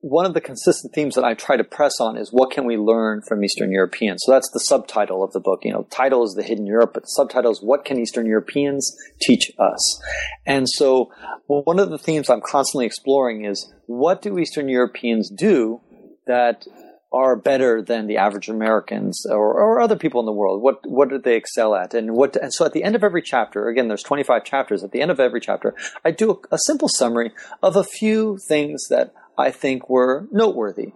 one 0.02 0.26
of 0.26 0.34
the 0.34 0.42
consistent 0.42 0.94
themes 0.94 1.14
that 1.14 1.24
I 1.24 1.36
try 1.36 1.58
to 1.58 1.64
press 1.64 2.00
on 2.00 2.18
is 2.18 2.32
what 2.32 2.50
can 2.50 2.66
we 2.66 2.76
learn 2.76 3.22
from 3.22 3.44
Eastern 3.44 3.72
Europeans? 3.72 4.24
So 4.26 4.32
that's 4.32 4.50
the 4.50 4.60
subtitle 4.60 5.24
of 5.24 5.32
the 5.32 5.40
book. 5.40 5.60
You 5.64 5.72
know, 5.72 5.88
title 5.92 6.24
is 6.24 6.34
the 6.34 6.44
hidden 6.44 6.66
Europe, 6.66 6.92
but 6.96 7.04
the 7.04 7.10
subtitle 7.10 7.52
is 7.52 7.62
what 7.62 7.86
can 7.86 8.00
Eastern 8.00 8.26
Europeans 8.26 8.96
teach 9.22 9.52
us? 9.60 10.02
And 10.46 10.68
so 10.68 11.12
one 11.46 11.80
of 11.80 11.92
the 11.92 12.00
themes 12.00 12.30
I'm 12.30 12.42
constantly 12.42 12.88
exploring 12.88 13.46
is 13.46 13.72
what 13.86 14.24
do 14.24 14.40
Eastern 14.40 14.70
Europeans 14.70 15.30
do 15.30 15.82
that 16.26 16.66
are 17.14 17.36
better 17.36 17.82
than 17.82 18.08
the 18.08 18.18
average 18.18 18.48
Americans 18.48 19.26
or, 19.30 19.54
or, 19.62 19.82
other 19.82 19.98
people 19.98 20.22
in 20.22 20.26
the 20.26 20.32
world? 20.32 20.62
What 20.62 20.80
what 20.90 21.10
do 21.10 21.18
they 21.18 21.36
excel 21.36 21.76
at? 21.76 21.94
And 21.94 22.14
what 22.14 22.38
and 22.38 22.54
so 22.54 22.66
at 22.66 22.72
the 22.72 22.86
end 22.86 22.96
of 22.96 23.04
every 23.04 23.22
chapter, 23.22 23.68
again, 23.68 23.90
there's 23.90 24.04
25 24.04 24.46
chapters. 24.46 24.82
At 24.82 24.92
the 24.92 25.02
end 25.02 25.12
of 25.12 25.20
every 25.20 25.42
chapter, 25.42 25.76
I 26.06 26.12
do 26.12 26.32
a, 26.32 26.56
a 26.56 26.60
simple 26.60 26.88
summary 26.88 27.34
of 27.62 27.76
a 27.76 27.84
few 27.84 28.38
things 28.48 28.88
that 28.90 29.14
I 29.38 29.52
think 29.52 29.90
were 29.90 30.28
noteworthy 30.32 30.94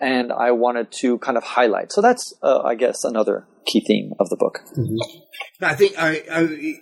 and 0.00 0.32
I 0.32 0.52
wanted 0.52 0.90
to 1.00 1.18
kind 1.18 1.36
of 1.36 1.44
highlight. 1.44 1.92
So 1.92 2.00
that's, 2.00 2.34
uh, 2.42 2.60
I 2.62 2.74
guess, 2.74 3.04
another 3.04 3.46
key 3.66 3.84
theme 3.86 4.12
of 4.18 4.28
the 4.28 4.36
book. 4.36 4.60
Mm-hmm. 4.76 5.64
I 5.64 5.74
think 5.74 5.94
I, 5.98 6.22
I, 6.30 6.74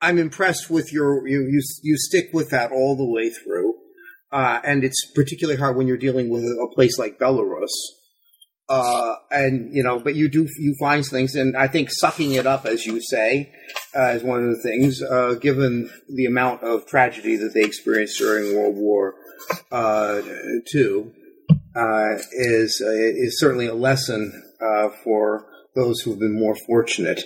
I'm 0.00 0.18
impressed 0.18 0.70
with 0.70 0.92
your, 0.92 1.26
you, 1.26 1.42
you, 1.42 1.62
you 1.82 1.96
stick 1.96 2.30
with 2.32 2.50
that 2.50 2.72
all 2.72 2.96
the 2.96 3.06
way 3.08 3.30
through. 3.30 3.74
Uh, 4.30 4.60
and 4.64 4.82
it's 4.84 5.10
particularly 5.14 5.58
hard 5.58 5.76
when 5.76 5.86
you're 5.86 5.96
dealing 5.96 6.28
with 6.28 6.42
a 6.42 6.68
place 6.74 6.98
like 6.98 7.18
Belarus. 7.18 7.70
Uh, 8.68 9.16
and 9.30 9.74
you 9.74 9.82
know, 9.82 10.00
but 10.00 10.14
you 10.14 10.28
do 10.28 10.48
you 10.58 10.74
find 10.80 11.04
things, 11.04 11.34
and 11.34 11.54
I 11.54 11.68
think 11.68 11.90
sucking 11.92 12.32
it 12.32 12.46
up, 12.46 12.64
as 12.64 12.86
you 12.86 12.98
say, 13.02 13.52
uh, 13.94 14.08
is 14.12 14.22
one 14.22 14.42
of 14.42 14.48
the 14.48 14.62
things. 14.62 15.02
Uh, 15.02 15.34
given 15.34 15.90
the 16.08 16.24
amount 16.24 16.62
of 16.62 16.86
tragedy 16.86 17.36
that 17.36 17.52
they 17.52 17.62
experienced 17.62 18.18
during 18.18 18.56
World 18.56 18.76
War 18.76 19.14
uh, 19.70 20.22
too, 20.70 21.12
uh, 21.76 22.16
is 22.32 22.82
uh, 22.84 22.90
is 22.90 23.38
certainly 23.38 23.66
a 23.66 23.74
lesson 23.74 24.42
uh, 24.60 24.88
for 25.02 25.46
those 25.74 26.00
who've 26.00 26.18
been 26.18 26.38
more 26.38 26.56
fortunate. 26.66 27.22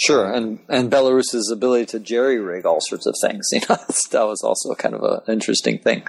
Sure, 0.00 0.32
and 0.32 0.60
and 0.68 0.90
Belarus's 0.90 1.50
ability 1.50 1.86
to 1.86 2.00
jerry 2.00 2.38
rig 2.38 2.64
all 2.64 2.80
sorts 2.80 3.06
of 3.06 3.14
things, 3.20 3.48
you 3.52 3.60
know, 3.68 3.76
that 4.10 4.26
was 4.26 4.42
also 4.42 4.74
kind 4.74 4.94
of 4.94 5.02
an 5.02 5.32
interesting 5.32 5.78
thing. 5.78 6.04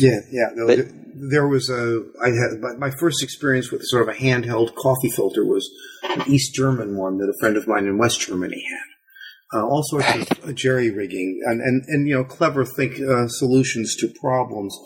Yeah, 0.00 0.20
yeah. 0.30 0.48
No, 0.54 0.66
but, 0.66 0.86
there 1.14 1.48
was 1.48 1.70
a. 1.70 2.04
I 2.22 2.28
had 2.28 2.78
my 2.78 2.90
first 2.90 3.22
experience 3.22 3.70
with 3.70 3.82
sort 3.84 4.08
of 4.08 4.14
a 4.14 4.18
handheld 4.18 4.74
coffee 4.74 5.10
filter 5.10 5.44
was 5.44 5.68
an 6.02 6.22
East 6.26 6.54
German 6.54 6.96
one 6.96 7.18
that 7.18 7.28
a 7.28 7.38
friend 7.40 7.56
of 7.56 7.66
mine 7.66 7.86
in 7.86 7.98
West 7.98 8.20
Germany 8.20 8.62
had 8.68 8.91
uh, 9.52 9.64
all 9.66 9.82
sorts 9.84 10.08
of 10.42 10.54
jerry 10.54 10.90
rigging 10.90 11.40
and, 11.44 11.60
and, 11.60 11.84
and 11.88 12.08
you 12.08 12.14
know 12.14 12.24
clever 12.24 12.64
think 12.64 13.00
uh, 13.00 13.28
solutions 13.28 13.96
to 13.96 14.12
problems, 14.20 14.76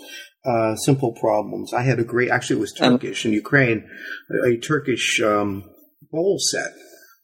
uh, 0.44 0.74
simple 0.76 1.12
problems. 1.20 1.72
I 1.72 1.82
had 1.82 1.98
a 1.98 2.04
great 2.04 2.30
actually 2.30 2.56
it 2.56 2.60
was 2.60 2.72
Turkish 2.72 3.24
in 3.24 3.32
Ukraine, 3.32 3.88
a, 4.44 4.50
a 4.50 4.56
Turkish 4.56 5.20
um, 5.20 5.64
bowl 6.10 6.38
set. 6.38 6.72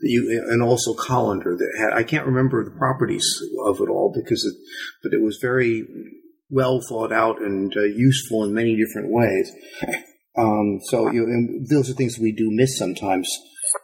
You, 0.04 0.44
and 0.50 0.64
also 0.64 0.94
colander 0.94 1.56
that 1.56 1.78
had 1.78 1.96
I 1.96 2.02
can't 2.02 2.26
remember 2.26 2.64
the 2.64 2.76
properties 2.76 3.24
of 3.64 3.80
it 3.80 3.88
all 3.88 4.12
because 4.12 4.44
it, 4.44 4.54
but 5.00 5.16
it 5.16 5.22
was 5.22 5.38
very 5.40 5.84
well 6.50 6.80
thought 6.88 7.12
out 7.12 7.40
and 7.40 7.72
uh, 7.76 7.82
useful 7.82 8.42
in 8.42 8.52
many 8.52 8.76
different 8.76 9.12
ways. 9.12 9.52
Um, 10.36 10.80
so 10.84 11.10
you 11.10 11.24
know, 11.24 11.64
those 11.70 11.88
are 11.88 11.94
things 11.94 12.18
we 12.18 12.32
do 12.32 12.48
miss 12.50 12.76
sometimes 12.76 13.28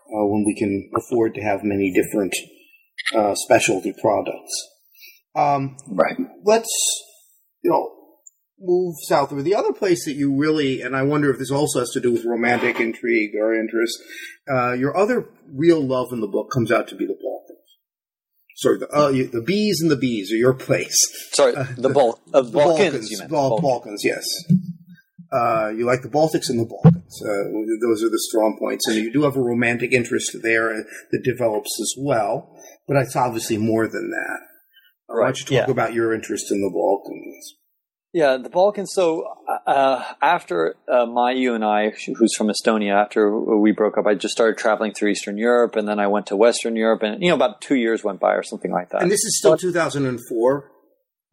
uh, 0.09 0.27
when 0.27 0.45
we 0.45 0.57
can 0.57 0.91
afford 0.97 1.35
to 1.35 1.41
have 1.41 1.61
many 1.63 1.93
different 1.93 2.35
uh, 3.15 3.35
specialty 3.35 3.95
products. 4.01 4.69
Um, 5.35 5.77
right. 5.89 6.17
Let's 6.45 6.69
you 7.63 7.71
know 7.71 7.91
move 8.61 8.95
southward. 9.07 9.45
The 9.45 9.55
other 9.55 9.73
place 9.73 10.05
that 10.05 10.15
you 10.15 10.35
really, 10.35 10.83
and 10.83 10.97
I 10.97 11.03
wonder 11.03 11.31
if 11.31 11.39
this 11.39 11.51
also 11.51 11.81
has 11.81 11.91
to 11.91 12.01
do 12.01 12.13
with 12.13 12.25
romantic 12.25 12.81
intrigue 12.81 13.33
or 13.39 13.55
interest, 13.55 13.99
uh, 14.51 14.73
your 14.73 14.97
other 14.97 15.29
real 15.53 15.81
love 15.81 16.09
in 16.13 16.21
the 16.21 16.27
book 16.27 16.51
comes 16.53 16.73
out 16.73 16.89
to 16.89 16.97
be 16.97 17.07
the 17.07 17.15
Balkans. 17.15 17.59
Sorry, 18.57 18.79
the, 18.79 18.89
uh, 18.89 19.11
the 19.11 19.45
bees 19.45 19.81
and 19.81 19.91
the 19.91 19.97
bees 19.97 20.33
are 20.33 20.37
your 20.37 20.55
place. 20.55 20.97
Sorry, 21.33 21.53
the, 21.53 21.61
uh, 21.61 21.67
the, 21.77 21.89
Bal- 21.91 22.21
uh, 22.35 22.43
the 22.43 22.51
Balkans. 22.51 23.11
Balkans, 23.11 23.31
Bal- 23.31 23.61
Balkans, 23.61 24.05
yes. 24.05 24.25
Uh, 25.31 25.69
you 25.69 25.85
like 25.85 26.03
the 26.03 26.09
Baltics 26.09 26.49
and 26.49 26.59
the 26.59 26.65
Balkans. 26.65 27.23
Uh, 27.23 27.53
those 27.87 28.03
are 28.03 28.09
the 28.09 28.19
strong 28.19 28.57
points. 28.59 28.89
And 28.89 28.97
you 28.97 29.13
do 29.13 29.23
have 29.23 29.37
a 29.37 29.41
romantic 29.43 29.93
interest 29.93 30.37
there 30.43 30.75
that 31.13 31.23
develops 31.23 31.79
as 31.81 31.95
well, 31.99 32.58
but 32.89 32.97
it's 32.97 33.15
obviously 33.15 33.59
more 33.59 33.87
than 33.87 34.11
that. 34.11 34.41
Right. 35.09 35.21
Why 35.21 35.27
don't 35.27 35.39
you 35.39 35.45
talk 35.45 35.69
yeah. 35.69 35.71
about 35.71 35.93
your 35.93 36.13
interest 36.13 36.51
in 36.51 36.61
the 36.61 36.71
Balkans? 36.73 37.55
Yeah, 38.13 38.39
the 38.39 38.49
Balkans. 38.49 38.91
So 38.95 39.25
uh, 39.67 40.03
after 40.23 40.77
uh, 40.91 41.05
Mayu 41.07 41.55
and 41.55 41.65
I, 41.65 41.91
who's 41.91 42.35
from 42.37 42.49
Estonia, 42.49 42.93
after 42.93 43.39
we 43.39 43.73
broke 43.73 43.99
up, 43.99 44.07
I 44.07 44.15
just 44.15 44.33
started 44.33 44.57
traveling 44.57 44.95
through 44.95 45.11
Eastern 45.11 45.37
Europe, 45.37 45.77
and 45.77 45.87
then 45.87 46.01
I 46.01 46.07
went 46.07 46.27
to 46.29 46.37
Western 46.37 46.75
Europe, 46.75 47.03
and 47.03 47.23
you 47.23 47.29
know, 47.29 47.35
about 47.35 47.61
two 47.61 47.77
years 47.77 48.03
went 48.03 48.19
by 48.19 48.33
or 48.33 48.43
something 48.43 48.73
like 48.73 48.91
that. 48.91 49.03
And 49.03 49.11
this 49.11 49.25
is 49.25 49.39
still 49.39 49.53
but, 49.53 49.61
2004. 49.61 50.71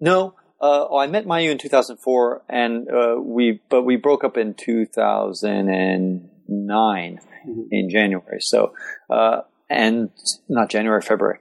No, 0.02 0.36
uh, 0.62 0.88
oh, 0.89 0.98
I 0.98 1.08
met 1.08 1.26
Mayu 1.26 1.52
in 1.52 1.58
2004, 1.58 2.44
and 2.50 2.88
uh, 2.89 3.15
we 3.22 3.62
but 3.70 3.84
we 3.84 3.96
broke 3.96 4.24
up 4.24 4.36
in 4.36 4.54
2009 4.54 6.30
mm-hmm. 6.50 7.62
in 7.72 7.89
January. 7.89 8.39
So, 8.41 8.74
uh, 9.10 9.41
and 9.70 10.10
not 10.50 10.70
January, 10.70 11.02
February. 11.02 11.39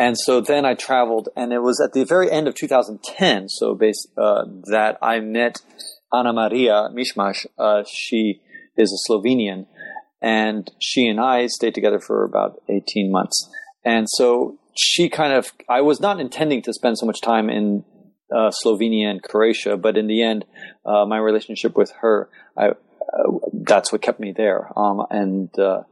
And 0.00 0.16
so 0.16 0.40
then 0.40 0.64
I 0.64 0.72
traveled, 0.72 1.28
and 1.36 1.52
it 1.52 1.58
was 1.58 1.78
at 1.78 1.92
the 1.92 2.04
very 2.04 2.30
end 2.30 2.48
of 2.48 2.54
2010. 2.54 3.50
So 3.50 3.78
uh, 4.16 4.44
that 4.70 4.96
I 5.02 5.20
met 5.20 5.58
Ana 6.10 6.32
Maria 6.32 6.88
Mishmash. 6.90 7.44
Uh, 7.58 7.82
she 7.86 8.40
is 8.78 8.90
a 8.94 9.12
Slovenian, 9.12 9.66
and 10.22 10.70
she 10.80 11.06
and 11.06 11.20
I 11.20 11.48
stayed 11.48 11.74
together 11.74 12.00
for 12.00 12.24
about 12.24 12.62
18 12.70 13.12
months. 13.12 13.46
And 13.84 14.06
so 14.08 14.58
she 14.74 15.10
kind 15.10 15.34
of, 15.34 15.52
I 15.68 15.82
was 15.82 16.00
not 16.00 16.18
intending 16.18 16.62
to 16.62 16.72
spend 16.72 16.96
so 16.96 17.04
much 17.04 17.20
time 17.20 17.50
in 17.50 17.84
uh, 18.34 18.52
Slovenia 18.64 19.10
and 19.10 19.22
Croatia, 19.22 19.76
but 19.76 19.98
in 19.98 20.06
the 20.06 20.22
end, 20.22 20.46
uh, 20.86 21.04
my 21.04 21.18
relationship 21.18 21.76
with 21.76 21.92
her, 22.00 22.30
I, 22.56 22.68
uh, 22.68 22.74
that's 23.52 23.92
what 23.92 24.00
kept 24.00 24.18
me 24.18 24.32
there. 24.34 24.70
Um, 24.78 25.04
and 25.10 25.58
uh, 25.58 25.82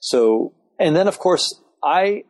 so, 0.00 0.52
and 0.80 0.96
then 0.96 1.06
of 1.06 1.20
course, 1.20 1.62
I 1.84 2.24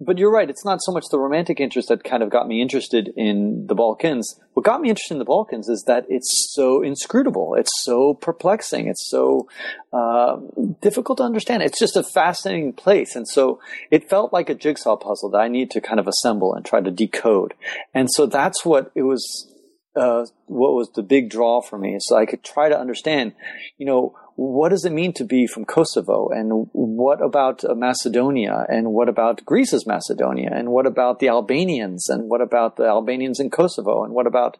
but 0.00 0.18
you're 0.18 0.30
right. 0.30 0.50
It's 0.50 0.64
not 0.64 0.80
so 0.82 0.92
much 0.92 1.04
the 1.10 1.18
romantic 1.18 1.60
interest 1.60 1.88
that 1.88 2.04
kind 2.04 2.22
of 2.22 2.30
got 2.30 2.48
me 2.48 2.60
interested 2.60 3.12
in 3.16 3.66
the 3.66 3.74
Balkans. 3.74 4.38
What 4.54 4.64
got 4.64 4.80
me 4.80 4.88
interested 4.88 5.14
in 5.14 5.18
the 5.18 5.24
Balkans 5.24 5.68
is 5.68 5.84
that 5.86 6.04
it's 6.08 6.52
so 6.54 6.82
inscrutable. 6.82 7.54
It's 7.54 7.70
so 7.82 8.14
perplexing. 8.14 8.88
It's 8.88 9.08
so 9.08 9.48
uh, 9.92 10.36
difficult 10.80 11.18
to 11.18 11.24
understand. 11.24 11.62
It's 11.62 11.78
just 11.78 11.96
a 11.96 12.02
fascinating 12.02 12.72
place. 12.72 13.16
And 13.16 13.26
so 13.28 13.60
it 13.90 14.08
felt 14.08 14.32
like 14.32 14.48
a 14.48 14.54
jigsaw 14.54 14.96
puzzle 14.96 15.30
that 15.30 15.38
I 15.38 15.48
need 15.48 15.70
to 15.72 15.80
kind 15.80 16.00
of 16.00 16.08
assemble 16.08 16.54
and 16.54 16.64
try 16.64 16.80
to 16.80 16.90
decode. 16.90 17.54
And 17.92 18.08
so 18.10 18.26
that's 18.26 18.64
what 18.64 18.90
it 18.94 19.02
was 19.02 19.50
uh, 19.96 20.26
what 20.46 20.74
was 20.74 20.90
the 20.94 21.02
big 21.02 21.30
draw 21.30 21.60
for 21.60 21.78
me. 21.78 21.98
So 22.00 22.16
I 22.16 22.26
could 22.26 22.42
try 22.42 22.68
to 22.68 22.78
understand, 22.78 23.32
you 23.78 23.86
know, 23.86 24.16
what 24.36 24.70
does 24.70 24.84
it 24.84 24.92
mean 24.92 25.12
to 25.14 25.24
be 25.24 25.46
from 25.46 25.64
Kosovo? 25.64 26.28
And 26.28 26.68
what 26.72 27.24
about 27.24 27.62
Macedonia? 27.76 28.66
And 28.68 28.92
what 28.92 29.08
about 29.08 29.44
Greece's 29.44 29.86
Macedonia? 29.86 30.50
And 30.52 30.70
what 30.70 30.86
about 30.86 31.20
the 31.20 31.28
Albanians? 31.28 32.08
And 32.08 32.28
what 32.28 32.40
about 32.40 32.76
the 32.76 32.84
Albanians 32.84 33.38
in 33.38 33.50
Kosovo? 33.50 34.02
And 34.02 34.12
what 34.12 34.26
about 34.26 34.56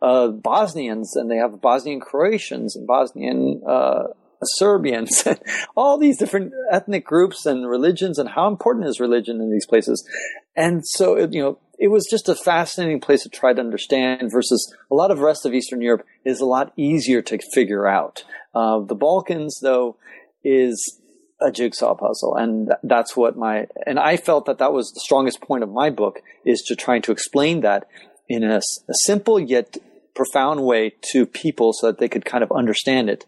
uh, 0.00 0.28
Bosnians? 0.28 1.14
And 1.14 1.30
they 1.30 1.36
have 1.36 1.60
Bosnian 1.60 2.00
Croatians 2.00 2.74
and 2.74 2.86
Bosnian 2.86 3.60
uh, 3.68 4.04
Serbians, 4.44 5.24
all 5.76 5.98
these 5.98 6.18
different 6.18 6.52
ethnic 6.70 7.04
groups 7.04 7.44
and 7.44 7.68
religions, 7.68 8.18
and 8.18 8.28
how 8.28 8.48
important 8.48 8.86
is 8.86 9.00
religion 9.00 9.40
in 9.40 9.50
these 9.50 9.66
places? 9.66 10.08
And 10.56 10.86
so, 10.86 11.16
it, 11.16 11.32
you 11.32 11.42
know, 11.42 11.58
it 11.78 11.88
was 11.88 12.06
just 12.10 12.28
a 12.28 12.34
fascinating 12.34 13.00
place 13.00 13.22
to 13.22 13.28
try 13.28 13.52
to 13.52 13.60
understand 13.60 14.30
versus 14.32 14.74
a 14.90 14.94
lot 14.94 15.10
of 15.10 15.20
rest 15.20 15.46
of 15.46 15.54
Eastern 15.54 15.80
Europe 15.80 16.04
is 16.24 16.40
a 16.40 16.46
lot 16.46 16.72
easier 16.76 17.22
to 17.22 17.38
figure 17.52 17.86
out. 17.86 18.24
Uh, 18.54 18.80
the 18.80 18.94
Balkans, 18.94 19.58
though, 19.62 19.96
is 20.42 21.00
a 21.40 21.50
jigsaw 21.50 21.94
puzzle, 21.94 22.34
and 22.36 22.72
that's 22.82 23.16
what 23.16 23.36
my 23.36 23.66
and 23.86 23.98
I 23.98 24.16
felt 24.16 24.46
that 24.46 24.58
that 24.58 24.72
was 24.72 24.90
the 24.92 25.00
strongest 25.00 25.40
point 25.40 25.62
of 25.62 25.70
my 25.70 25.90
book 25.90 26.20
is 26.44 26.62
to 26.62 26.74
trying 26.74 27.02
to 27.02 27.12
explain 27.12 27.60
that 27.60 27.86
in 28.28 28.42
a, 28.42 28.56
a 28.56 28.94
simple 29.04 29.38
yet 29.38 29.76
profound 30.14 30.64
way 30.64 30.94
to 31.12 31.24
people 31.24 31.72
so 31.72 31.86
that 31.86 31.98
they 31.98 32.08
could 32.08 32.24
kind 32.24 32.42
of 32.42 32.50
understand 32.50 33.08
it 33.08 33.24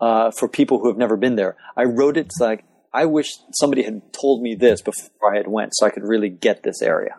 uh, 0.00 0.30
for 0.30 0.46
people 0.46 0.78
who 0.78 0.88
have 0.88 0.98
never 0.98 1.16
been 1.16 1.36
there. 1.36 1.56
I 1.74 1.84
wrote 1.84 2.18
it 2.18 2.30
like 2.38 2.64
I 2.92 3.06
wish 3.06 3.32
somebody 3.54 3.82
had 3.82 4.12
told 4.12 4.42
me 4.42 4.54
this 4.54 4.82
before 4.82 5.34
I 5.34 5.38
had 5.38 5.48
went, 5.48 5.74
so 5.74 5.86
I 5.86 5.90
could 5.90 6.04
really 6.04 6.28
get 6.28 6.62
this 6.62 6.82
area. 6.82 7.16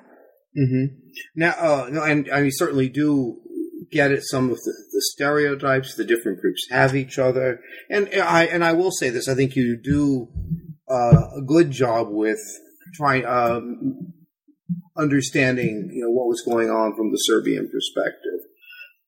Mm-hmm. 0.57 0.95
Now, 1.35 1.53
uh, 1.57 1.89
no, 1.91 2.03
and 2.03 2.29
I 2.31 2.49
certainly 2.49 2.87
do 2.87 3.41
get 3.91 4.11
at 4.11 4.23
some 4.23 4.49
of 4.49 4.57
the, 4.57 4.73
the, 4.91 5.01
stereotypes 5.13 5.95
the 5.95 6.05
different 6.05 6.39
groups 6.41 6.67
have 6.69 6.95
each 6.95 7.19
other, 7.19 7.59
and 7.89 8.09
I 8.13 8.45
and 8.45 8.63
I 8.63 8.73
will 8.73 8.91
say 8.91 9.09
this: 9.09 9.27
I 9.27 9.35
think 9.35 9.55
you 9.55 9.77
do 9.81 10.27
uh, 10.89 11.37
a 11.37 11.41
good 11.45 11.71
job 11.71 12.07
with 12.09 12.39
trying 12.93 13.25
um, 13.25 14.13
understanding, 14.97 15.89
you 15.93 16.03
know, 16.03 16.11
what 16.11 16.27
was 16.27 16.41
going 16.41 16.69
on 16.69 16.95
from 16.95 17.11
the 17.11 17.17
Serbian 17.17 17.69
perspective. 17.69 18.39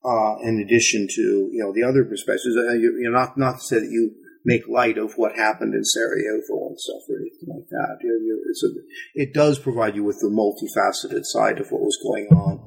Uh, 0.05 0.35
in 0.43 0.59
addition 0.59 1.07
to 1.09 1.21
you 1.21 1.59
know 1.59 1.73
the 1.73 1.83
other 1.83 2.05
perspectives, 2.05 2.55
uh, 2.55 2.73
you, 2.73 2.97
you 2.99 3.09
know, 3.09 3.17
not 3.17 3.37
not 3.37 3.53
to 3.53 3.61
say 3.61 3.79
that 3.79 3.89
you 3.89 4.15
make 4.45 4.67
light 4.69 4.97
of 4.97 5.13
what 5.17 5.35
happened 5.35 5.73
in 5.73 5.83
Sarajevo 5.83 6.69
and 6.69 6.79
stuff 6.79 7.01
or 7.09 7.17
anything 7.19 7.49
like 7.49 7.67
that. 7.69 7.97
A, 8.01 9.21
it 9.21 9.33
does 9.33 9.59
provide 9.59 9.95
you 9.95 10.05
with 10.05 10.19
the 10.21 10.29
multifaceted 10.29 11.23
side 11.23 11.59
of 11.59 11.67
what 11.69 11.81
was 11.81 11.99
going 12.01 12.27
on. 12.27 12.57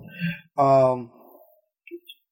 Um, 0.59 1.11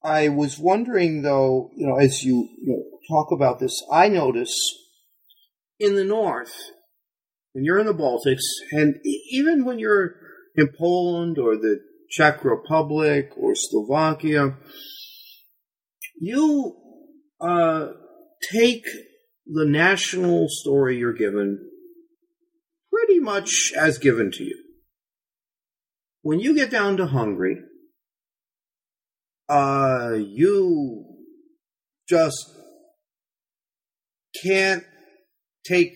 I 0.02 0.28
was 0.28 0.58
wondering, 0.58 1.22
though, 1.22 1.70
you 1.76 1.87
know, 1.87 1.96
as 1.96 2.22
you, 2.22 2.48
you 2.62 2.72
know, 2.72 2.98
talk 3.08 3.32
about 3.32 3.58
this, 3.58 3.82
I 3.92 4.08
notice 4.08 4.54
in 5.78 5.94
the 5.94 6.04
north, 6.04 6.54
when 7.52 7.64
you're 7.64 7.78
in 7.78 7.87
the 7.87 7.94
Baltics, 7.94 8.44
and 8.70 8.96
even 9.30 9.64
when 9.64 9.78
you're 9.78 10.14
in 10.56 10.70
Poland 10.78 11.38
or 11.38 11.56
the 11.56 11.80
Czech 12.11 12.44
Republic 12.44 13.30
or 13.37 13.54
Slovakia, 13.54 14.56
you 16.20 16.76
uh, 17.40 17.88
take 18.52 18.84
the 19.46 19.66
national 19.66 20.46
story 20.48 20.98
you're 20.98 21.12
given 21.12 21.58
pretty 22.92 23.20
much 23.20 23.72
as 23.76 23.98
given 23.98 24.30
to 24.32 24.44
you. 24.44 24.62
When 26.22 26.40
you 26.40 26.54
get 26.54 26.70
down 26.70 26.96
to 26.98 27.06
Hungary, 27.06 27.58
uh, 29.48 30.14
you 30.14 31.04
just 32.08 32.50
can't 34.42 34.84
take 35.66 35.92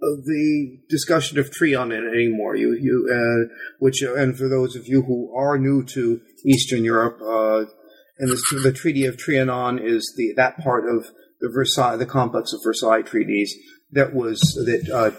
the 0.00 0.78
discussion 0.88 1.38
of 1.38 1.50
Trianon 1.50 2.08
anymore. 2.12 2.56
You, 2.56 2.74
you, 2.74 3.08
uh, 3.10 3.54
which, 3.78 4.02
and 4.02 4.36
for 4.36 4.48
those 4.48 4.76
of 4.76 4.86
you 4.86 5.02
who 5.02 5.34
are 5.36 5.58
new 5.58 5.84
to 5.84 6.20
Eastern 6.46 6.84
Europe, 6.84 7.20
uh, 7.20 7.70
and 8.18 8.30
the, 8.30 8.60
the 8.62 8.72
Treaty 8.72 9.06
of 9.06 9.16
Trianon 9.16 9.80
is 9.82 10.12
the 10.16 10.34
that 10.36 10.58
part 10.58 10.88
of 10.88 11.06
the 11.40 11.48
Versailles, 11.48 11.96
the 11.96 12.06
complex 12.06 12.52
of 12.52 12.60
Versailles 12.64 13.02
treaties 13.02 13.54
that 13.92 14.12
was 14.12 14.40
that 14.66 14.90
uh, 14.92 15.10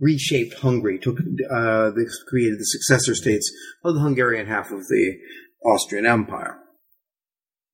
reshaped 0.00 0.54
Hungary, 0.60 0.98
took 0.98 1.18
uh, 1.18 1.90
this 1.90 2.22
created 2.28 2.58
the 2.58 2.64
successor 2.64 3.14
states 3.14 3.50
of 3.84 3.94
the 3.94 4.00
Hungarian 4.00 4.46
half 4.46 4.72
of 4.72 4.80
the 4.88 5.16
Austrian 5.64 6.06
Empire. 6.06 6.58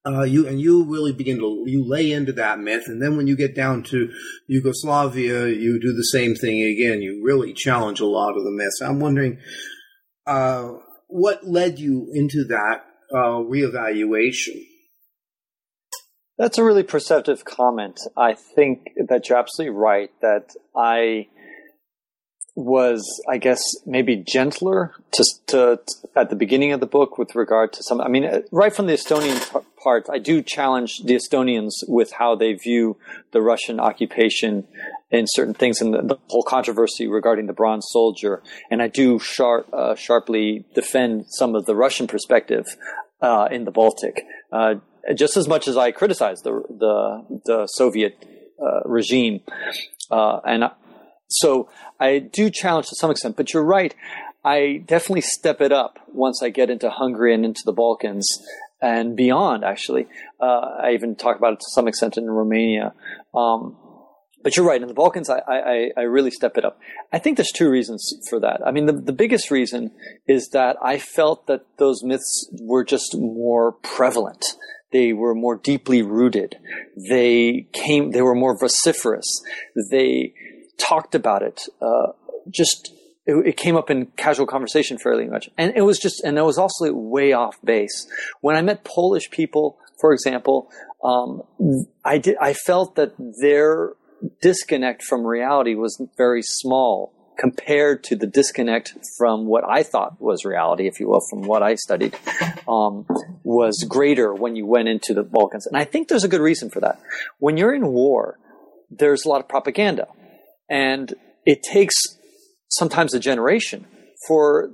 Uh, 0.07 0.23
you 0.23 0.47
and 0.47 0.59
you 0.59 0.85
really 0.85 1.13
begin 1.13 1.39
to 1.39 1.63
you 1.67 1.85
lay 1.87 2.11
into 2.11 2.33
that 2.33 2.59
myth, 2.59 2.85
and 2.87 3.03
then 3.03 3.19
when 3.19 3.27
you 3.27 3.37
get 3.37 3.55
down 3.55 3.83
to 3.83 4.11
Yugoslavia, 4.47 5.49
you 5.49 5.79
do 5.79 5.93
the 5.93 6.05
same 6.05 6.35
thing 6.35 6.63
again. 6.63 7.03
You 7.03 7.23
really 7.23 7.53
challenge 7.53 8.01
a 8.01 8.07
lot 8.07 8.37
of 8.37 8.45
the 8.45 8.51
myths. 8.51 8.81
I'm 8.81 8.99
wondering 8.99 9.39
uh, 10.27 10.73
what 11.09 11.47
led 11.47 11.79
you 11.79 12.11
into 12.15 12.45
that 12.45 12.85
uh, 13.13 13.43
reevaluation. 13.45 14.63
That's 16.39 16.57
a 16.57 16.65
really 16.65 16.85
perceptive 16.85 17.45
comment. 17.45 18.01
I 18.17 18.33
think 18.33 18.87
that 19.09 19.29
you're 19.29 19.37
absolutely 19.37 19.77
right 19.77 20.11
that 20.23 20.55
I 20.75 21.27
was, 22.55 23.05
I 23.29 23.39
guess, 23.39 23.61
maybe 23.87 24.17
gentler 24.17 24.95
to, 25.13 25.25
to, 25.47 25.81
at 26.17 26.31
the 26.31 26.37
beginning 26.37 26.73
of 26.73 26.81
the 26.81 26.87
book 26.87 27.17
with 27.17 27.35
regard 27.35 27.73
to 27.75 27.83
some. 27.83 28.01
I 28.01 28.09
mean, 28.09 28.25
uh, 28.25 28.43
right 28.51 28.75
from 28.75 28.87
the 28.87 28.95
Estonian 28.95 29.65
part, 29.83 30.07
I 30.11 30.19
do 30.19 30.43
challenge 30.43 31.01
the 31.05 31.15
Estonians 31.15 31.73
with 31.87 32.13
how 32.13 32.35
they 32.35 32.55
view 32.55 32.97
the 33.33 33.41
Russian 33.41 33.81
occupation 33.81 34.67
and 35.11 35.27
certain 35.31 35.55
things 35.55 35.81
and 35.81 35.95
the, 35.95 36.03
the 36.03 36.19
whole 36.29 36.43
controversy 36.43 37.07
regarding 37.07 37.47
the 37.47 37.53
bronze 37.53 37.87
soldier. 37.89 38.43
And 38.71 38.83
I 38.83 38.89
do 38.89 39.19
sharp, 39.19 39.73
uh, 39.73 39.95
sharply 39.95 40.65
defend 40.75 41.27
some 41.29 41.55
of 41.55 41.67
the 41.67 41.77
Russian 41.77 42.07
perspective 42.07 42.67
uh, 43.23 43.49
in 43.51 43.65
the 43.65 43.71
Baltic, 43.71 44.25
uh, 44.53 44.75
just 45.15 45.37
as 45.37 45.47
much 45.47 45.69
as 45.69 45.77
I 45.77 45.93
criticize 45.93 46.41
the 46.43 46.63
the, 46.69 47.41
the 47.45 47.67
Soviet 47.67 48.25
uh, 48.61 48.81
regime. 48.85 49.41
Uh, 50.11 50.41
and 50.45 50.65
so 51.31 51.69
I 51.99 52.19
do 52.19 52.51
challenge 52.51 52.89
to 52.89 52.97
some 52.97 53.11
extent, 53.11 53.37
but 53.37 53.53
you're 53.55 53.65
right. 53.65 53.95
I 54.45 54.83
definitely 54.87 55.23
step 55.23 55.61
it 55.61 55.73
up 55.73 55.99
once 56.13 56.43
I 56.43 56.51
get 56.51 56.71
into 56.71 56.91
Hungary 56.91 57.35
and 57.35 57.45
into 57.45 57.63
the 57.65 57.73
Balkans 57.73 58.27
and 58.81 59.17
beyond, 59.17 59.65
actually. 59.65 60.07
Uh, 60.41 60.79
I 60.83 60.93
even 60.93 61.15
talk 61.15 61.37
about 61.37 61.55
it 61.55 61.61
to 61.61 61.67
some 61.71 61.87
extent 61.87 62.17
in 62.17 62.31
Romania. 62.31 62.95
Um, 63.35 63.77
but 64.43 64.57
you're 64.57 64.67
right. 64.67 64.81
In 64.81 64.89
the 64.89 64.95
Balkans, 64.95 65.29
I, 65.29 65.41
I, 65.47 65.91
I, 65.97 66.01
really 66.03 66.31
step 66.31 66.57
it 66.57 66.65
up. 66.65 66.81
I 67.13 67.19
think 67.19 67.37
there's 67.37 67.53
two 67.53 67.69
reasons 67.69 68.11
for 68.31 68.41
that. 68.41 68.61
I 68.65 68.71
mean, 68.71 68.87
the, 68.87 68.95
the 68.95 69.13
biggest 69.13 69.51
reason 69.51 69.91
is 70.27 70.49
that 70.51 70.77
I 70.83 70.99
felt 70.99 71.47
that 71.47 71.67
those 71.77 72.03
myths 72.03 72.51
were 72.59 72.85
just 72.85 73.15
more 73.19 73.73
prevalent. 73.73 74.43
They 74.93 75.13
were 75.13 75.35
more 75.35 75.57
deeply 75.57 76.03
rooted. 76.03 76.57
They 76.97 77.69
came, 77.73 78.13
they 78.13 78.23
were 78.23 78.35
more 78.35 78.59
vociferous. 78.59 79.27
They, 79.91 80.33
talked 80.81 81.15
about 81.15 81.43
it. 81.43 81.63
Uh, 81.81 82.13
just 82.49 82.93
it, 83.27 83.35
it, 83.47 83.57
came 83.57 83.77
up 83.77 83.91
in 83.91 84.07
casual 84.17 84.47
conversation 84.47 84.99
fairly 84.99 85.27
much, 85.27 85.51
and 85.59 85.73
it 85.77 85.83
was 85.83 85.99
just 85.99 86.23
and 86.25 86.39
it 86.39 86.43
was 86.43 86.59
also 86.59 86.93
way 86.93 87.33
off 87.33 87.57
base. 87.63 88.09
When 88.41 88.57
I 88.57 88.63
met 88.63 88.85
Polish 88.85 89.31
people, 89.31 89.79
for 90.01 90.13
example, 90.13 90.71
um, 91.05 91.43
I 92.05 92.19
did 92.19 92.37
I 92.41 92.55
felt 92.55 92.97
that 92.97 93.13
their 93.41 93.93
disconnect 94.43 95.03
from 95.03 95.27
reality 95.27 95.75
was 95.75 96.03
very 96.17 96.43
small 96.43 97.13
compared 97.39 98.05
to 98.05 98.17
the 98.17 98.27
disconnect 98.27 98.95
from 99.17 99.47
what 99.47 99.65
I 99.67 99.83
thought 99.83 100.21
was 100.21 100.45
reality, 100.45 100.87
if 100.87 101.01
you 101.01 101.09
will, 101.09 101.23
from 101.31 101.41
what 101.43 101.63
I 101.63 101.75
studied, 101.75 102.15
um, 102.69 103.07
was 103.43 103.83
greater 103.89 104.35
when 104.35 104.57
you 104.57 104.67
went 104.67 104.89
into 104.89 105.15
the 105.15 105.23
Balkans. 105.23 105.67
And 105.67 105.75
I 105.75 105.85
think 105.85 106.09
there's 106.09 106.25
a 106.25 106.29
good 106.29 106.43
reason 106.43 106.69
for 106.69 106.81
that. 106.81 107.01
When 107.39 107.57
you're 107.57 107.73
in 107.73 107.87
war, 107.87 108.39
there's 108.91 109.25
a 109.25 109.29
lot 109.31 109.41
of 109.41 109.49
propaganda. 109.49 110.09
And 110.71 111.13
it 111.45 111.63
takes 111.63 111.97
sometimes 112.69 113.13
a 113.13 113.21
generation 113.21 113.87
for 114.27 114.71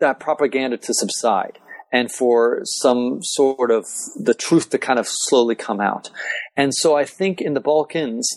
that 0.00 0.18
propaganda 0.18 0.76
to 0.76 0.92
subside 0.92 1.58
and 1.92 2.10
for 2.10 2.60
some 2.64 3.18
sort 3.22 3.70
of 3.70 3.86
the 4.16 4.34
truth 4.34 4.70
to 4.70 4.78
kind 4.78 4.98
of 4.98 5.06
slowly 5.08 5.54
come 5.54 5.80
out. 5.80 6.10
And 6.56 6.72
so 6.74 6.96
I 6.96 7.04
think 7.04 7.40
in 7.40 7.54
the 7.54 7.60
Balkans, 7.60 8.28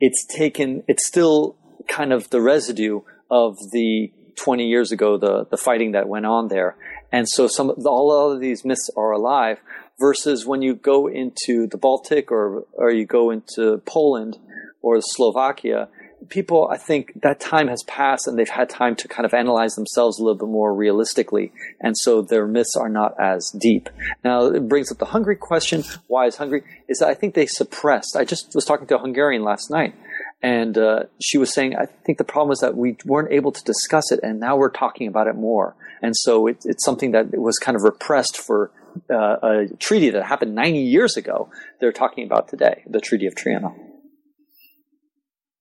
it's 0.00 0.26
taken, 0.26 0.82
it's 0.88 1.06
still 1.06 1.56
kind 1.88 2.12
of 2.12 2.30
the 2.30 2.40
residue 2.40 3.00
of 3.30 3.56
the 3.72 4.12
20 4.36 4.66
years 4.66 4.92
ago, 4.92 5.16
the, 5.16 5.46
the 5.50 5.56
fighting 5.56 5.92
that 5.92 6.08
went 6.08 6.26
on 6.26 6.48
there. 6.48 6.76
And 7.12 7.28
so 7.28 7.46
some, 7.46 7.70
all 7.86 8.32
of 8.32 8.40
these 8.40 8.64
myths 8.64 8.90
are 8.96 9.12
alive 9.12 9.58
versus 9.98 10.44
when 10.44 10.62
you 10.62 10.74
go 10.74 11.06
into 11.06 11.66
the 11.66 11.78
Baltic 11.78 12.30
or, 12.30 12.64
or 12.74 12.90
you 12.90 13.06
go 13.06 13.30
into 13.30 13.80
Poland 13.86 14.38
or 14.82 15.00
Slovakia, 15.00 15.88
people, 16.28 16.68
I 16.70 16.76
think 16.76 17.20
that 17.22 17.40
time 17.40 17.68
has 17.68 17.82
passed 17.84 18.26
and 18.26 18.38
they've 18.38 18.48
had 18.48 18.68
time 18.68 18.96
to 18.96 19.08
kind 19.08 19.24
of 19.24 19.34
analyze 19.34 19.74
themselves 19.74 20.18
a 20.18 20.22
little 20.22 20.38
bit 20.38 20.48
more 20.48 20.74
realistically. 20.74 21.52
And 21.80 21.96
so 21.96 22.22
their 22.22 22.46
myths 22.46 22.76
are 22.76 22.88
not 22.88 23.14
as 23.20 23.50
deep. 23.50 23.88
Now, 24.24 24.46
it 24.46 24.68
brings 24.68 24.90
up 24.90 24.98
the 24.98 25.06
Hungary 25.06 25.36
question. 25.36 25.84
Why 26.06 26.26
is 26.26 26.36
Hungary? 26.36 26.62
Is 26.88 26.98
that 26.98 27.08
I 27.08 27.14
think 27.14 27.34
they 27.34 27.46
suppressed. 27.46 28.16
I 28.16 28.24
just 28.24 28.54
was 28.54 28.64
talking 28.64 28.86
to 28.88 28.96
a 28.96 29.00
Hungarian 29.00 29.42
last 29.42 29.70
night 29.70 29.94
and 30.42 30.76
uh, 30.76 31.04
she 31.20 31.38
was 31.38 31.52
saying, 31.52 31.76
I 31.76 31.86
think 31.86 32.18
the 32.18 32.24
problem 32.24 32.52
is 32.52 32.60
that 32.60 32.76
we 32.76 32.96
weren't 33.04 33.32
able 33.32 33.52
to 33.52 33.64
discuss 33.64 34.12
it 34.12 34.20
and 34.22 34.38
now 34.38 34.56
we're 34.56 34.70
talking 34.70 35.08
about 35.08 35.26
it 35.26 35.34
more. 35.34 35.74
And 36.02 36.14
so 36.16 36.46
it, 36.46 36.58
it's 36.64 36.84
something 36.84 37.12
that 37.12 37.36
was 37.36 37.58
kind 37.58 37.76
of 37.76 37.82
repressed 37.82 38.36
for 38.36 38.70
uh, 39.10 39.36
a 39.42 39.66
treaty 39.78 40.10
that 40.10 40.24
happened 40.24 40.54
90 40.54 40.80
years 40.80 41.16
ago. 41.16 41.50
They're 41.80 41.92
talking 41.92 42.24
about 42.24 42.48
today, 42.48 42.82
the 42.86 43.00
Treaty 43.00 43.26
of 43.26 43.34
Trianon. 43.34 43.85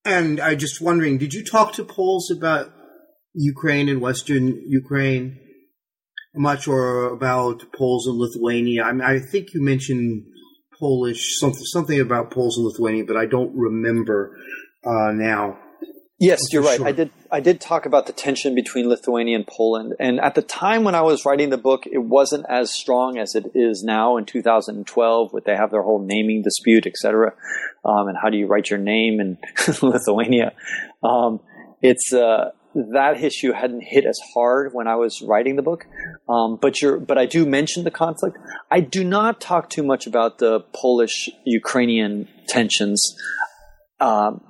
And 0.06 0.40
I 0.40 0.54
just 0.54 0.80
wondering, 0.82 1.18
did 1.18 1.34
you 1.34 1.44
talk 1.44 1.74
to 1.74 1.84
Poles 1.84 2.30
about 2.30 2.72
Ukraine 3.34 3.90
and 3.90 4.00
Western 4.00 4.62
Ukraine? 4.68 5.40
Much 6.36 6.68
or 6.68 7.06
about 7.08 7.64
Poles 7.74 8.08
in 8.08 8.14
Lithuania? 8.14 8.84
I, 8.84 8.92
mean, 8.92 9.02
I 9.02 9.20
think 9.20 9.54
you 9.54 9.64
mentioned 9.64 10.26
Polish 10.80 11.40
something 11.40 11.64
something 11.64 12.00
about 12.00 12.32
Poles 12.32 12.58
in 12.58 12.66
Lithuania, 12.66 13.06
but 13.06 13.18
I 13.18 13.26
don't 13.26 13.56
remember 13.56 14.38
uh, 14.86 15.12
now. 15.12 15.58
Yes, 16.18 16.40
you're 16.54 16.64
right. 16.64 16.78
Sure. 16.78 16.88
I 16.88 16.92
did. 16.94 17.12
I 17.30 17.42
did 17.42 17.60
talk 17.60 17.86
about 17.86 18.08
the 18.08 18.14
tension 18.14 18.56
between 18.56 18.88
Lithuania 18.88 19.36
and 19.36 19.46
Poland, 19.46 19.96
and 20.00 20.22
at 20.22 20.36
the 20.36 20.42
time 20.42 20.86
when 20.86 20.96
I 20.96 21.02
was 21.02 21.26
writing 21.26 21.50
the 21.50 21.58
book, 21.58 21.84
it 21.86 21.98
wasn't 21.98 22.46
as 22.50 22.74
strong 22.74 23.18
as 23.18 23.36
it 23.36 23.52
is 23.54 23.84
now 23.84 24.16
in 24.16 24.26
2012. 24.26 25.34
With 25.34 25.44
they 25.44 25.58
have 25.58 25.72
their 25.72 25.82
whole 25.82 26.00
naming 26.00 26.42
dispute, 26.42 26.88
etc 26.88 27.34
um, 27.86 28.08
and 28.08 28.18
how 28.22 28.30
do 28.30 28.38
you 28.38 28.48
write 28.48 28.70
your 28.70 28.80
name 28.80 29.20
in 29.20 29.38
Lithuania. 29.82 30.54
Um, 31.04 31.40
it's 31.82 32.12
uh, 32.12 32.52
that 32.74 33.24
issue 33.24 33.54
hadn't 33.54 33.84
hit 33.84 34.06
as 34.06 34.20
hard 34.34 34.74
when 34.74 34.88
I 34.88 34.96
was 34.96 35.22
writing 35.22 35.56
the 35.56 35.62
book, 35.62 35.86
um, 36.28 36.58
but 36.60 36.82
you 36.82 37.00
but 37.00 37.18
I 37.18 37.28
do 37.28 37.46
mention 37.46 37.84
the 37.84 37.92
conflict. 37.92 38.38
I 38.72 38.80
do 38.80 39.04
not 39.04 39.40
talk 39.40 39.70
too 39.70 39.84
much 39.84 40.08
about 40.08 40.40
the 40.40 40.62
Polish-Ukrainian 40.74 42.28
tensions. 42.48 43.16
Um, 44.00 44.42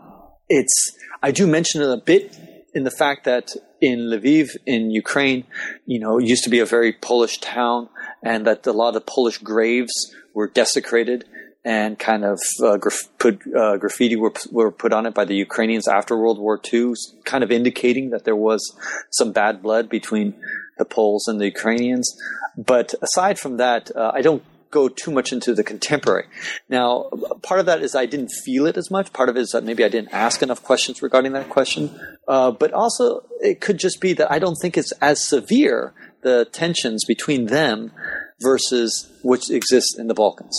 it's 0.48 0.98
I 1.26 1.32
do 1.32 1.48
mention 1.48 1.82
it 1.82 1.90
a 1.90 1.98
bit 1.98 2.38
in 2.76 2.84
the 2.84 2.92
fact 2.92 3.24
that 3.24 3.56
in 3.82 3.98
Lviv 4.12 4.58
in 4.68 4.92
Ukraine, 4.92 5.46
you 5.88 5.98
know, 5.98 6.20
it 6.20 6.26
used 6.26 6.44
to 6.44 6.52
be 6.52 6.60
a 6.60 6.68
very 6.68 6.94
Polish 6.94 7.40
town, 7.40 7.90
and 8.22 8.46
that 8.46 8.68
a 8.68 8.72
lot 8.72 8.96
of 8.96 9.08
Polish 9.08 9.40
graves 9.40 9.96
were 10.36 10.48
desecrated 10.48 11.26
and 11.64 11.98
kind 11.98 12.24
of 12.24 12.40
uh, 12.64 12.78
graf- 12.78 13.10
put 13.18 13.42
uh, 13.56 13.78
graffiti 13.78 14.16
were, 14.16 14.34
were 14.52 14.72
put 14.72 14.94
on 14.94 15.08
it 15.08 15.16
by 15.16 15.26
the 15.26 15.34
Ukrainians 15.48 15.88
after 15.88 16.16
World 16.16 16.38
War 16.38 16.62
II, 16.72 16.94
kind 17.24 17.44
of 17.44 17.52
indicating 17.52 18.12
that 18.12 18.24
there 18.24 18.36
was 18.36 18.62
some 19.10 19.32
bad 19.32 19.64
blood 19.64 19.90
between 19.90 20.36
the 20.78 20.86
Poles 20.86 21.28
and 21.28 21.42
the 21.42 21.46
Ukrainians. 21.46 22.08
But 22.56 22.94
aside 23.02 23.40
from 23.40 23.58
that, 23.58 23.84
uh, 23.96 24.12
I 24.14 24.22
don't 24.22 24.44
go 24.76 24.90
too 24.90 25.10
much 25.10 25.32
into 25.32 25.54
the 25.54 25.64
contemporary. 25.64 26.26
Now, 26.70 27.10
part 27.42 27.62
of 27.62 27.66
that 27.68 27.82
is 27.82 27.96
I 27.96 28.06
didn't 28.06 28.32
feel 28.44 28.68
it 28.68 28.76
as 28.76 28.92
much. 28.92 29.14
Part 29.14 29.30
of 29.30 29.38
it 29.38 29.40
is 29.40 29.52
that 29.52 29.64
maybe 29.64 29.86
I 29.86 29.90
didn't 29.90 30.14
ask 30.14 30.44
enough 30.44 30.62
questions 30.62 31.02
regarding 31.02 31.32
that 31.32 31.50
question. 31.50 31.98
Uh, 32.28 32.52
but 32.52 32.74
also, 32.74 33.22
it 33.40 33.62
could 33.62 33.80
just 33.80 34.02
be 34.02 34.12
that 34.14 34.30
I 34.30 34.38
don't 34.38 34.58
think 34.62 34.78
it's 34.78 34.92
as 35.02 35.24
severe 35.24 35.94
the 36.24 36.46
tensions 36.52 37.06
between 37.06 37.46
them 37.46 37.94
versus 38.42 39.10
which 39.24 39.50
exists 39.50 39.98
in 39.98 40.08
the 40.08 40.14
Balkans. 40.14 40.58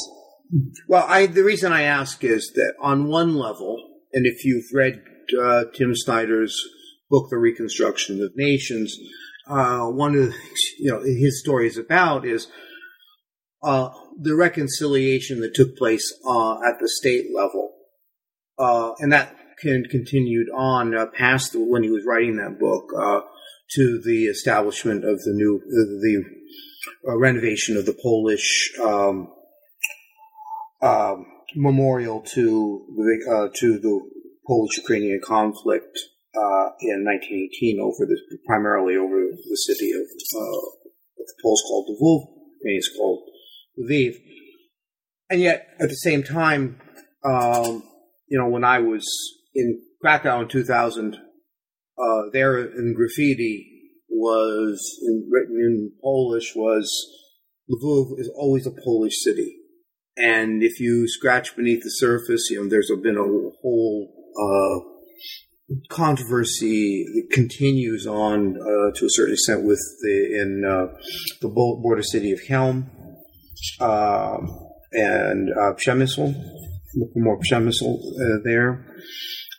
Well, 0.88 1.04
I, 1.06 1.26
the 1.26 1.44
reason 1.44 1.72
I 1.72 1.82
ask 1.82 2.24
is 2.24 2.52
that 2.54 2.72
on 2.80 3.08
one 3.08 3.34
level, 3.36 3.76
and 4.14 4.26
if 4.26 4.44
you've 4.44 4.70
read 4.72 5.02
uh, 5.38 5.64
Tim 5.74 5.94
Snyder's 5.94 6.56
book, 7.10 7.28
The 7.30 7.36
Reconstruction 7.36 8.22
of 8.22 8.32
Nations, 8.36 8.96
uh, 9.48 9.86
one 9.86 10.14
of 10.14 10.26
the 10.26 10.34
you 10.78 10.90
know 10.90 11.02
his 11.02 11.40
story 11.40 11.66
is 11.66 11.78
about 11.78 12.26
is 12.26 12.48
uh, 13.66 13.90
the 14.18 14.34
reconciliation 14.34 15.40
that 15.40 15.54
took 15.54 15.76
place 15.76 16.12
uh, 16.26 16.54
at 16.62 16.78
the 16.80 16.88
state 16.88 17.26
level, 17.34 17.74
uh, 18.58 18.92
and 18.98 19.12
that 19.12 19.36
can 19.60 19.84
continued 19.84 20.48
on 20.54 20.94
uh, 20.94 21.06
past 21.06 21.52
the, 21.52 21.58
when 21.58 21.82
he 21.82 21.90
was 21.90 22.04
writing 22.06 22.36
that 22.36 22.58
book 22.58 22.90
to 23.74 24.00
the 24.04 24.26
establishment 24.26 25.04
of 25.04 25.18
the 25.22 25.32
new 25.32 25.60
the 25.66 26.24
renovation 27.04 27.76
of 27.76 27.84
the 27.84 27.96
Polish. 28.00 28.72
Um, 28.80 29.32
um, 30.82 31.26
memorial 31.56 32.20
to 32.20 32.84
the 32.96 33.16
uh, 33.32 33.48
to 33.60 33.78
the 33.78 34.00
Polish-Ukrainian 34.46 35.20
conflict 35.24 35.98
uh, 36.36 36.68
in 36.80 37.02
1918 37.02 37.80
over 37.80 38.04
the 38.06 38.18
primarily 38.46 38.96
over 38.96 39.18
the 39.18 39.56
city 39.56 39.90
of, 39.92 40.04
uh, 40.04 40.60
the 41.16 41.34
Poles 41.42 41.62
called 41.66 41.86
Lvov, 41.96 42.20
Ukrainians 42.60 42.90
called 42.96 43.22
Lviv, 43.78 44.14
and 45.30 45.40
yet 45.40 45.68
at 45.80 45.88
the 45.88 45.96
same 45.96 46.22
time, 46.22 46.80
um, 47.24 47.82
you 48.28 48.38
know, 48.38 48.48
when 48.48 48.64
I 48.64 48.78
was 48.78 49.04
in 49.54 49.80
Krakow 50.00 50.42
in 50.42 50.48
2000, 50.48 51.16
uh, 51.98 52.22
there 52.32 52.58
in 52.58 52.94
graffiti 52.94 53.72
was 54.08 54.98
in, 55.02 55.28
written 55.30 55.56
in 55.56 55.92
Polish 56.02 56.54
was 56.54 56.90
Lvov 57.70 58.18
is 58.18 58.30
always 58.36 58.66
a 58.66 58.70
Polish 58.84 59.22
city. 59.22 59.56
And 60.16 60.62
if 60.62 60.80
you 60.80 61.08
scratch 61.08 61.56
beneath 61.56 61.82
the 61.82 61.90
surface, 61.90 62.48
you 62.50 62.62
know, 62.62 62.68
there's 62.68 62.90
been 63.02 63.18
a 63.18 63.22
whole 63.22 64.12
uh, 64.40 64.96
controversy 65.90 67.04
that 67.14 67.34
continues 67.34 68.06
on 68.06 68.56
uh, 68.56 68.96
to 68.96 69.06
a 69.06 69.10
certain 69.10 69.34
extent 69.34 69.64
with 69.64 69.80
the 70.02 70.40
in 70.40 70.64
uh, 70.64 70.96
the 71.42 71.48
border 71.48 72.02
city 72.02 72.32
of 72.32 72.40
Chełm 72.40 72.88
um, 73.80 74.66
and 74.92 75.50
uh, 75.50 75.72
more 77.14 77.38
Przemysl 77.40 77.98
uh, 77.98 78.38
there 78.44 78.86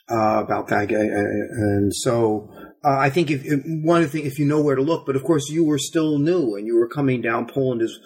uh, 0.10 0.44
about 0.44 0.68
that 0.70 0.92
and 0.92 1.94
so. 1.94 2.50
Uh, 2.84 2.98
I 3.00 3.10
think 3.10 3.32
if, 3.32 3.44
if 3.44 3.62
one 3.66 4.04
the 4.12 4.24
if 4.24 4.40
you 4.40 4.46
know 4.46 4.62
where 4.62 4.76
to 4.76 4.82
look, 4.82 5.06
but 5.06 5.16
of 5.16 5.24
course 5.24 5.50
you 5.50 5.66
were 5.66 5.80
still 5.80 6.20
new 6.20 6.56
and 6.56 6.66
you 6.66 6.78
were 6.78 6.88
coming 6.88 7.22
down. 7.22 7.48
Poland 7.48 7.82
is, 7.82 8.00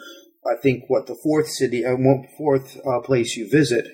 I 0.46 0.60
think, 0.62 0.86
what 0.88 1.08
the 1.08 1.18
fourth 1.22 1.50
city, 1.50 1.86
uh, 1.86 1.98
fourth 2.38 2.78
uh, 2.78 3.02
place 3.02 3.36
you 3.36 3.50
visit, 3.52 3.86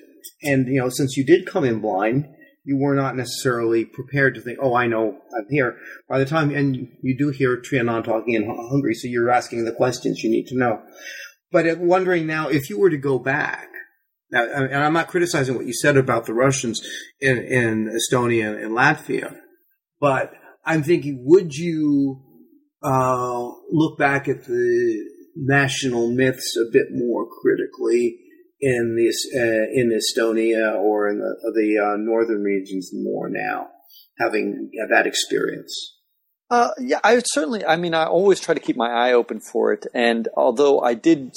and 0.42 0.66
you 0.68 0.80
know 0.80 0.88
since 0.88 1.16
you 1.16 1.26
did 1.26 1.46
come 1.46 1.64
in 1.64 1.80
blind, 1.80 2.26
you 2.64 2.76
were 2.76 2.94
not 2.94 3.16
necessarily 3.16 3.84
prepared 3.84 4.34
to 4.34 4.40
think, 4.40 4.58
oh, 4.62 4.74
I 4.74 4.86
know 4.86 5.18
I'm 5.36 5.46
here. 5.50 5.76
By 6.08 6.18
the 6.18 6.26
time, 6.26 6.54
and 6.54 6.88
you 7.02 7.16
do 7.18 7.30
hear 7.30 7.56
Trianon 7.56 8.04
talking 8.04 8.34
in 8.34 8.46
Hungary, 8.46 8.94
so 8.94 9.08
you're 9.08 9.30
asking 9.30 9.64
the 9.64 9.72
questions 9.72 10.22
you 10.22 10.30
need 10.30 10.46
to 10.46 10.56
know. 10.56 10.82
But 11.50 11.66
I'm 11.66 11.86
wondering 11.86 12.26
now, 12.26 12.48
if 12.48 12.68
you 12.68 12.78
were 12.78 12.90
to 12.90 12.98
go 12.98 13.18
back, 13.18 13.68
now, 14.30 14.44
and 14.44 14.74
I'm 14.74 14.92
not 14.92 15.08
criticizing 15.08 15.54
what 15.54 15.66
you 15.66 15.72
said 15.72 15.96
about 15.96 16.26
the 16.26 16.34
Russians 16.34 16.86
in, 17.20 17.38
in 17.38 17.88
Estonia 17.88 18.62
and 18.62 18.72
Latvia, 18.72 19.34
but 20.00 20.32
I'm 20.66 20.82
thinking, 20.82 21.24
would 21.24 21.54
you 21.54 22.22
uh, 22.82 23.48
look 23.70 23.98
back 23.98 24.28
at 24.28 24.44
the 24.44 25.04
national 25.34 26.10
myths 26.10 26.56
a 26.56 26.70
bit 26.70 26.88
more 26.90 27.26
critically 27.40 28.18
in 28.60 28.96
this 28.96 29.26
uh, 29.34 29.70
in 29.72 29.90
Estonia 29.90 30.74
or 30.74 31.08
in 31.08 31.18
the, 31.18 31.52
the 31.54 31.78
uh, 31.78 31.96
northern 31.96 32.42
regions 32.42 32.90
more 32.92 33.30
now, 33.30 33.68
having 34.18 34.70
that 34.90 35.06
experience? 35.06 35.97
Uh, 36.50 36.70
yeah, 36.78 37.00
I 37.04 37.20
certainly. 37.24 37.64
I 37.64 37.76
mean, 37.76 37.94
I 37.94 38.06
always 38.06 38.40
try 38.40 38.54
to 38.54 38.60
keep 38.60 38.76
my 38.76 38.88
eye 38.90 39.12
open 39.12 39.40
for 39.40 39.72
it, 39.72 39.86
and 39.92 40.28
although 40.34 40.80
I 40.80 40.94
did 40.94 41.32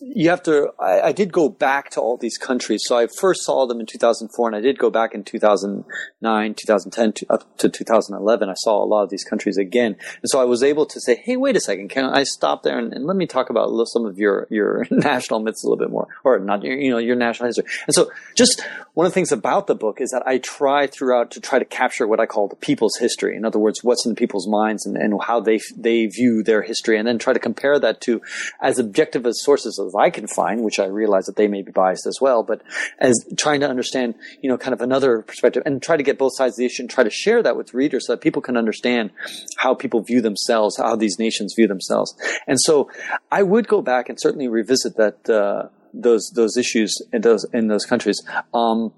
you 0.00 0.28
have 0.30 0.42
to. 0.44 0.72
I, 0.78 1.08
I, 1.08 1.12
did 1.12 1.32
go 1.32 1.48
back 1.48 1.90
to 1.90 2.00
all 2.00 2.16
these 2.16 2.36
countries. 2.36 2.82
So 2.84 2.98
I 2.98 3.06
first 3.06 3.44
saw 3.44 3.66
them 3.66 3.80
in 3.80 3.86
2004, 3.86 4.48
and 4.48 4.56
I 4.56 4.60
did 4.60 4.78
go 4.78 4.90
back 4.90 5.14
in 5.14 5.24
2009, 5.24 6.54
2010, 6.54 7.12
to, 7.12 7.32
up 7.32 7.56
to 7.58 7.68
2011. 7.68 8.48
I 8.48 8.54
saw 8.56 8.82
a 8.82 8.84
lot 8.84 9.04
of 9.04 9.10
these 9.10 9.24
countries 9.24 9.56
again, 9.56 9.96
and 10.22 10.26
so 10.26 10.40
I 10.40 10.44
was 10.44 10.62
able 10.62 10.86
to 10.86 11.00
say, 11.00 11.16
"Hey, 11.24 11.36
wait 11.36 11.56
a 11.56 11.60
second, 11.60 11.88
can 11.88 12.04
I 12.04 12.24
stop 12.24 12.62
there 12.62 12.78
and, 12.78 12.92
and 12.92 13.06
let 13.06 13.16
me 13.16 13.26
talk 13.26 13.48
about 13.48 13.70
some 13.86 14.04
of 14.04 14.18
your 14.18 14.46
your 14.50 14.86
national 14.90 15.40
myths 15.40 15.64
a 15.64 15.66
little 15.66 15.78
bit 15.78 15.90
more, 15.90 16.08
or 16.24 16.38
not 16.38 16.62
your 16.62 16.76
you 16.76 16.90
know 16.90 16.98
your 16.98 17.16
national 17.16 17.48
history." 17.48 17.64
And 17.86 17.94
so, 17.94 18.10
just 18.36 18.62
one 18.94 19.06
of 19.06 19.12
the 19.12 19.14
things 19.14 19.32
about 19.32 19.66
the 19.66 19.74
book 19.74 20.00
is 20.00 20.10
that 20.10 20.22
I 20.26 20.38
try 20.38 20.86
throughout 20.86 21.30
to 21.32 21.40
try 21.40 21.58
to 21.58 21.64
capture 21.64 22.06
what 22.06 22.20
I 22.20 22.26
call 22.26 22.48
the 22.48 22.56
people's 22.56 22.96
history. 22.96 23.36
In 23.36 23.44
other 23.44 23.58
words, 23.58 23.82
what's 23.82 24.04
in 24.04 24.10
the 24.10 24.16
people's 24.16 24.48
minds 24.48 24.84
and, 24.84 24.96
and 24.96 25.14
how 25.22 25.40
they 25.40 25.60
they 25.76 26.06
view 26.06 26.42
their 26.42 26.62
history, 26.62 26.98
and 26.98 27.08
then 27.08 27.18
try 27.18 27.32
to 27.32 27.40
compare 27.40 27.78
that 27.78 28.00
to 28.02 28.20
as 28.60 28.78
objective 28.78 29.26
as 29.26 29.42
sources 29.42 29.78
as 29.86 29.94
I 29.94 30.10
can 30.10 30.26
find, 30.26 30.62
which 30.62 30.78
I 30.78 30.86
realize 30.86 31.26
that 31.26 31.36
they 31.36 31.48
may 31.48 31.62
be 31.62 31.72
biased 31.72 32.06
as 32.06 32.18
well, 32.20 32.42
but 32.42 32.62
as 32.98 33.24
trying 33.36 33.60
to 33.60 33.68
understand, 33.68 34.14
you 34.42 34.50
know, 34.50 34.58
kind 34.58 34.74
of 34.74 34.80
another 34.80 35.22
perspective 35.22 35.62
and 35.66 35.82
try 35.82 35.96
to 35.96 36.02
get 36.02 36.18
both 36.18 36.36
sides 36.36 36.54
of 36.54 36.58
the 36.58 36.66
issue 36.66 36.82
and 36.82 36.90
try 36.90 37.04
to 37.04 37.10
share 37.10 37.42
that 37.42 37.56
with 37.56 37.74
readers 37.74 38.06
so 38.06 38.12
that 38.12 38.20
people 38.20 38.42
can 38.42 38.56
understand 38.56 39.10
how 39.58 39.74
people 39.74 40.02
view 40.02 40.20
themselves, 40.20 40.76
how 40.76 40.96
these 40.96 41.18
nations 41.18 41.54
view 41.54 41.66
themselves. 41.66 42.14
And 42.46 42.58
so 42.60 42.90
I 43.30 43.42
would 43.42 43.68
go 43.68 43.82
back 43.82 44.08
and 44.08 44.20
certainly 44.20 44.48
revisit 44.48 44.96
that, 44.96 45.28
uh, 45.28 45.68
those, 45.94 46.30
those 46.34 46.56
issues 46.56 46.94
in 47.12 47.22
those, 47.22 47.44
in 47.52 47.68
those 47.68 47.86
countries. 47.86 48.22
Um, 48.52 48.92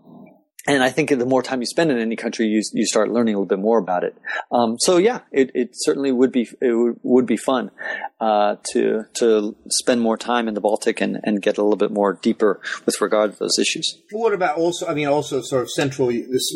and 0.68 0.82
I 0.82 0.90
think 0.90 1.08
the 1.08 1.24
more 1.24 1.42
time 1.42 1.60
you 1.60 1.66
spend 1.66 1.90
in 1.90 1.98
any 1.98 2.14
country, 2.14 2.46
you 2.46 2.62
you 2.72 2.86
start 2.86 3.10
learning 3.10 3.34
a 3.34 3.38
little 3.38 3.48
bit 3.48 3.58
more 3.58 3.78
about 3.78 4.04
it. 4.04 4.14
Um, 4.52 4.76
so 4.78 4.98
yeah, 4.98 5.20
it, 5.32 5.50
it 5.54 5.70
certainly 5.72 6.12
would 6.12 6.30
be 6.30 6.48
it 6.60 6.72
would, 6.72 7.00
would 7.02 7.26
be 7.26 7.38
fun 7.38 7.70
uh, 8.20 8.56
to 8.72 9.04
to 9.14 9.56
spend 9.70 10.02
more 10.02 10.18
time 10.18 10.46
in 10.46 10.54
the 10.54 10.60
Baltic 10.60 11.00
and, 11.00 11.18
and 11.24 11.40
get 11.40 11.56
a 11.56 11.62
little 11.62 11.76
bit 11.76 11.90
more 11.90 12.12
deeper 12.12 12.60
with 12.84 13.00
regard 13.00 13.32
to 13.32 13.38
those 13.38 13.58
issues. 13.58 13.98
What 14.10 14.34
about 14.34 14.58
also? 14.58 14.86
I 14.86 14.94
mean, 14.94 15.08
also 15.08 15.40
sort 15.40 15.62
of 15.62 15.70
central 15.70 16.08
this 16.08 16.52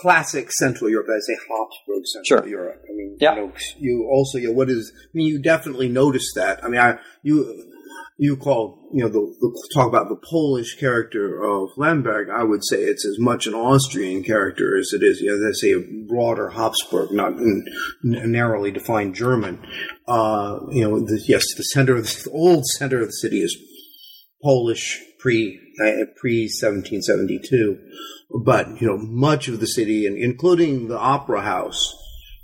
classic 0.00 0.52
Central 0.52 0.90
Europe. 0.90 1.06
I 1.08 1.20
say 1.20 1.36
Habsburg 1.48 2.06
Central 2.06 2.42
sure. 2.42 2.48
Europe. 2.48 2.82
I 2.88 2.92
mean, 2.92 3.16
yeah. 3.20 3.34
you, 3.34 3.40
know, 3.40 3.52
you 3.78 4.08
also 4.10 4.38
you 4.38 4.48
know, 4.48 4.54
what 4.54 4.68
is? 4.68 4.92
I 4.94 5.10
mean, 5.14 5.26
you 5.26 5.40
definitely 5.40 5.88
notice 5.88 6.30
that. 6.34 6.62
I 6.62 6.68
mean, 6.68 6.80
I 6.80 6.98
you 7.22 7.69
you 8.20 8.36
call, 8.36 8.78
you 8.92 9.02
know, 9.02 9.08
the, 9.08 9.34
the, 9.40 9.68
talk 9.72 9.88
about 9.88 10.10
the 10.10 10.28
Polish 10.30 10.78
character 10.78 11.42
of 11.42 11.70
Lemberg, 11.78 12.28
I 12.28 12.44
would 12.44 12.62
say 12.62 12.82
it's 12.82 13.06
as 13.06 13.18
much 13.18 13.46
an 13.46 13.54
Austrian 13.54 14.22
character 14.22 14.76
as 14.76 14.92
it 14.92 15.02
is, 15.02 15.22
you 15.22 15.30
know, 15.30 15.42
they 15.42 15.54
say 15.54 15.72
a 15.72 16.06
broader 16.06 16.50
Habsburg, 16.50 17.12
not 17.12 17.32
n- 17.32 17.64
narrowly 18.02 18.72
defined 18.72 19.14
German. 19.14 19.64
Uh, 20.06 20.58
you 20.68 20.86
know, 20.86 21.00
the, 21.00 21.18
yes, 21.26 21.46
the 21.56 21.62
center 21.62 21.96
of 21.96 22.02
the, 22.02 22.22
the, 22.24 22.30
old 22.30 22.66
center 22.66 23.00
of 23.00 23.06
the 23.06 23.12
city 23.12 23.40
is 23.40 23.56
Polish 24.42 25.02
pre 25.18 25.58
uh, 25.82 26.04
pre 26.20 26.42
1772, 26.42 27.78
but 28.44 28.82
you 28.82 28.86
know, 28.86 28.98
much 28.98 29.48
of 29.48 29.60
the 29.60 29.66
city, 29.66 30.04
and 30.04 30.18
including 30.18 30.88
the 30.88 30.98
opera 30.98 31.40
house, 31.40 31.94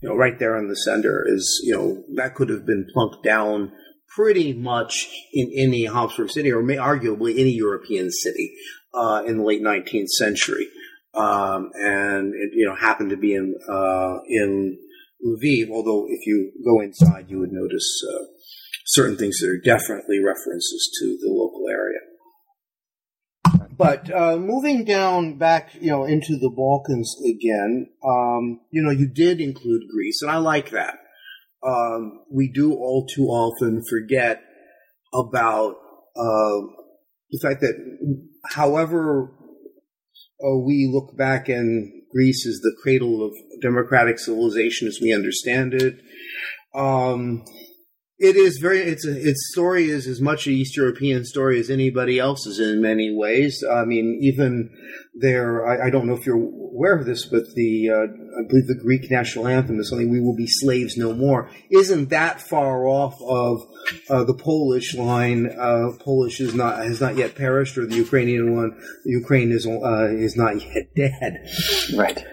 you 0.00 0.08
know, 0.08 0.14
right 0.14 0.38
there 0.38 0.56
in 0.56 0.68
the 0.68 0.74
center 0.74 1.22
is, 1.28 1.60
you 1.64 1.74
know, 1.74 2.02
that 2.14 2.34
could 2.34 2.48
have 2.48 2.64
been 2.64 2.86
plunked 2.94 3.22
down 3.22 3.72
pretty 4.16 4.54
much 4.54 5.06
in 5.32 5.52
any 5.54 5.84
Habsburg 5.84 6.30
city, 6.30 6.50
or 6.50 6.62
may 6.62 6.76
arguably 6.76 7.38
any 7.38 7.52
European 7.52 8.10
city 8.10 8.54
uh, 8.94 9.22
in 9.26 9.38
the 9.38 9.44
late 9.44 9.62
19th 9.62 10.08
century, 10.08 10.66
um, 11.14 11.70
and 11.74 12.34
it 12.34 12.50
you 12.54 12.66
know 12.66 12.74
happened 12.74 13.10
to 13.10 13.16
be 13.16 13.34
in 13.34 13.54
uh, 13.70 14.16
in 14.26 14.78
Lviv. 15.24 15.70
Although 15.70 16.06
if 16.08 16.26
you 16.26 16.50
go 16.64 16.80
inside, 16.80 17.26
you 17.28 17.38
would 17.38 17.52
notice 17.52 18.02
uh, 18.10 18.24
certain 18.86 19.18
things 19.18 19.38
that 19.38 19.50
are 19.50 19.60
definitely 19.60 20.18
references 20.18 20.90
to 20.98 21.18
the 21.20 21.30
local 21.30 21.66
area. 21.68 22.00
But 23.78 24.10
uh, 24.10 24.38
moving 24.38 24.86
down 24.86 25.36
back, 25.36 25.74
you 25.78 25.90
know, 25.90 26.06
into 26.06 26.38
the 26.38 26.48
Balkans 26.48 27.14
again, 27.22 27.90
um, 28.02 28.60
you 28.70 28.82
know, 28.82 28.90
you 28.90 29.06
did 29.06 29.38
include 29.38 29.82
Greece, 29.92 30.22
and 30.22 30.30
I 30.30 30.38
like 30.38 30.70
that 30.70 30.96
um, 31.66 32.20
we 32.30 32.50
do 32.52 32.72
all 32.72 33.06
too 33.06 33.24
often 33.24 33.82
forget 33.88 34.42
about 35.12 35.76
uh, 36.16 36.60
the 37.30 37.38
fact 37.42 37.60
that, 37.60 37.74
however, 38.50 39.32
uh, 40.44 40.56
we 40.58 40.88
look 40.92 41.16
back 41.16 41.48
and 41.48 41.92
Greece 42.12 42.46
is 42.46 42.60
the 42.60 42.74
cradle 42.82 43.24
of 43.24 43.32
democratic 43.62 44.18
civilization 44.18 44.86
as 44.86 44.98
we 45.02 45.12
understand 45.12 45.74
it. 45.74 46.00
Um, 46.74 47.44
it 48.18 48.36
is 48.36 48.58
very. 48.58 48.80
It's 48.80 49.06
a, 49.06 49.28
its 49.28 49.50
story 49.52 49.90
is 49.90 50.06
as 50.06 50.20
much 50.20 50.46
an 50.46 50.54
East 50.54 50.76
European 50.76 51.24
story 51.24 51.60
as 51.60 51.68
anybody 51.68 52.18
else's 52.18 52.58
in 52.58 52.80
many 52.80 53.14
ways. 53.14 53.62
I 53.62 53.84
mean, 53.84 54.18
even 54.22 54.70
there. 55.14 55.66
I, 55.66 55.88
I 55.88 55.90
don't 55.90 56.06
know 56.06 56.14
if 56.14 56.24
you're 56.24 56.36
aware 56.36 56.98
of 56.98 57.04
this, 57.04 57.26
but 57.26 57.42
the 57.54 57.90
uh, 57.90 58.40
I 58.40 58.48
believe 58.48 58.68
the 58.68 58.80
Greek 58.80 59.10
national 59.10 59.46
anthem 59.46 59.78
is 59.80 59.90
something 59.90 60.10
"We 60.10 60.20
will 60.20 60.36
be 60.36 60.46
slaves 60.46 60.96
no 60.96 61.12
more." 61.12 61.50
Isn't 61.70 62.08
that 62.08 62.40
far 62.40 62.86
off 62.86 63.20
of 63.20 63.62
uh, 64.08 64.24
the 64.24 64.34
Polish 64.34 64.94
line? 64.94 65.46
Uh, 65.46 65.90
Polish 66.00 66.40
is 66.40 66.54
not 66.54 66.78
has 66.78 67.02
not 67.02 67.16
yet 67.16 67.34
perished, 67.34 67.76
or 67.76 67.86
the 67.86 67.96
Ukrainian 67.96 68.56
one. 68.56 68.80
Ukraine 69.04 69.52
is 69.52 69.66
uh, 69.66 70.06
is 70.08 70.36
not 70.36 70.62
yet 70.62 70.94
dead. 70.94 71.46
Right 71.94 72.24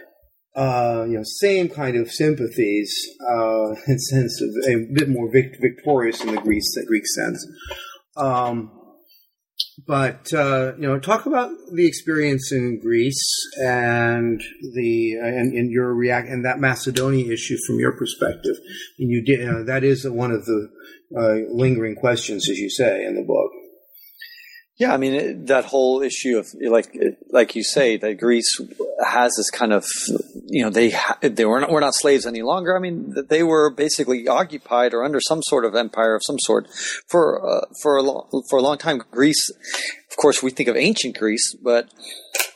uh, 0.56 1.06
you 1.08 1.18
know, 1.18 1.24
same 1.24 1.70
kind 1.70 1.98
of 1.98 2.12
sympathies, 2.12 2.94
uh, 3.22 3.70
in 3.88 4.00
sense 4.00 4.42
of 4.42 4.50
a 4.68 4.88
bit 4.94 5.10
more 5.10 5.30
vic- 5.32 5.60
victorious 5.60 6.24
in 6.24 6.34
the 6.34 6.42
Greek 6.42 6.64
Greek 6.88 7.08
sense. 7.08 7.46
Um, 8.16 8.72
but 9.88 10.32
uh, 10.34 10.74
you 10.78 10.88
know, 10.88 11.00
talk 11.00 11.26
about 11.26 11.50
the 11.74 11.88
experience 11.88 12.52
in 12.52 12.80
Greece 12.80 13.24
and 13.62 14.40
the 14.76 15.14
and, 15.14 15.54
and 15.54 15.72
your 15.72 15.94
react 15.94 16.28
and 16.28 16.46
that 16.46 16.60
Macedonia 16.60 17.34
issue 17.34 17.58
from 17.66 17.80
your 17.80 17.98
perspective. 17.98 18.56
And 19.00 19.10
you 19.10 19.24
did 19.24 19.48
uh, 19.48 19.64
that 19.64 19.84
is 19.84 20.08
one 20.08 20.32
of 20.32 20.46
the 20.46 20.70
uh, 21.18 21.36
lingering 21.52 21.96
questions, 21.96 22.50
as 22.50 22.60
you 22.60 22.70
say 22.70 23.04
in 23.04 23.16
the 23.16 23.24
book. 23.24 23.52
Yeah, 24.78 24.94
I 24.94 24.98
mean 24.98 25.14
it, 25.14 25.48
that 25.48 25.66
whole 25.66 26.02
issue 26.02 26.38
of 26.38 26.48
like 26.62 26.96
like 27.30 27.56
you 27.56 27.64
say 27.64 27.98
that 27.98 28.20
Greece 28.20 28.60
has 29.06 29.34
this 29.36 29.50
kind 29.50 29.74
of 29.74 29.86
you 30.46 30.64
know 30.64 30.70
they 30.70 30.94
they 31.22 31.46
were 31.46 31.60
not, 31.62 31.72
were 31.72 31.82
not 31.82 31.94
slaves 31.96 32.26
any 32.26 32.42
longer. 32.42 32.76
I 32.76 32.80
mean 32.80 33.14
they 33.30 33.44
were 33.44 33.70
basically 33.70 34.28
occupied 34.28 34.94
or 34.94 35.04
under 35.04 35.20
some 35.20 35.42
sort 35.44 35.66
of 35.66 35.76
empire 35.76 36.16
of 36.16 36.22
some 36.26 36.40
sort 36.40 36.68
for 37.08 37.46
uh, 37.46 37.66
for 37.82 37.98
a 37.98 38.04
long, 38.04 38.44
for 38.50 38.60
a 38.60 38.62
long 38.62 38.78
time. 38.78 39.02
Greece, 39.12 39.50
of 40.10 40.18
course, 40.18 40.42
we 40.44 40.52
think 40.52 40.70
of 40.70 40.76
ancient 40.76 41.18
Greece, 41.18 41.56
but 41.56 41.90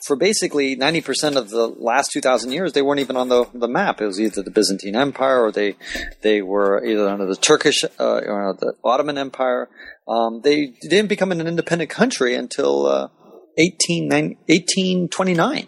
for 0.07 0.15
basically 0.15 0.75
90% 0.77 1.35
of 1.35 1.49
the 1.49 1.67
last 1.67 2.11
2,000 2.11 2.51
years, 2.53 2.71
they 2.71 2.81
weren't 2.81 3.01
even 3.01 3.17
on 3.17 3.27
the, 3.27 3.45
the 3.53 3.67
map. 3.67 3.99
It 3.99 4.05
was 4.05 4.21
either 4.21 4.41
the 4.41 4.51
Byzantine 4.51 4.95
Empire 4.95 5.43
or 5.43 5.51
they, 5.51 5.75
they 6.21 6.41
were 6.41 6.83
either 6.83 7.09
under 7.09 7.25
the 7.25 7.35
Turkish 7.35 7.83
uh, 7.83 7.89
or 7.99 8.55
the 8.57 8.73
Ottoman 8.85 9.17
Empire. 9.17 9.69
Um, 10.07 10.39
they 10.41 10.67
didn't 10.81 11.09
become 11.09 11.33
an 11.33 11.45
independent 11.45 11.89
country 11.89 12.35
until 12.35 12.85
uh, 12.85 13.09
18, 13.57 14.09
1829. 14.09 15.67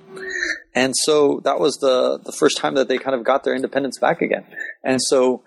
And 0.76 0.94
so 0.96 1.42
that 1.44 1.60
was 1.60 1.76
the 1.78 2.20
the 2.24 2.32
first 2.32 2.58
time 2.58 2.76
that 2.76 2.88
they 2.88 2.98
kind 2.98 3.16
of 3.16 3.24
got 3.24 3.44
their 3.44 3.56
independence 3.56 3.98
back 4.00 4.22
again. 4.22 4.46
And 4.84 5.02
so 5.02 5.44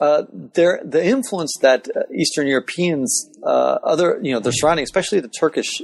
uh, 0.00 0.24
their 0.30 0.80
the 0.84 1.04
influence 1.04 1.54
that 1.62 1.88
uh, 1.94 2.00
Eastern 2.14 2.46
Europeans, 2.46 3.30
uh, 3.42 3.78
other 3.82 4.18
you 4.22 4.32
know, 4.32 4.40
the 4.40 4.50
surrounding, 4.50 4.84
especially 4.84 5.20
the 5.20 5.28
Turkish 5.28 5.80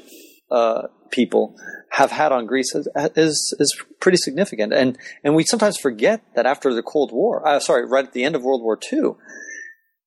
uh, 0.51 0.83
people, 1.11 1.57
have 1.91 2.11
had 2.11 2.33
on 2.33 2.47
Greece 2.47 2.75
is, 2.75 2.89
is, 3.17 3.57
is 3.59 3.85
pretty 4.01 4.19
significant. 4.19 4.73
And 4.73 4.99
and 5.25 5.35
we 5.35 5.45
sometimes 5.45 5.79
forget 5.79 6.23
that 6.35 6.47
after 6.47 6.75
the 6.75 6.83
Cold 6.83 7.11
War, 7.13 7.47
uh, 7.47 7.59
sorry, 7.61 7.87
right 7.87 8.05
at 8.05 8.13
the 8.13 8.25
end 8.25 8.37
of 8.37 8.43
World 8.43 8.63
War 8.63 8.79
II, 8.93 9.13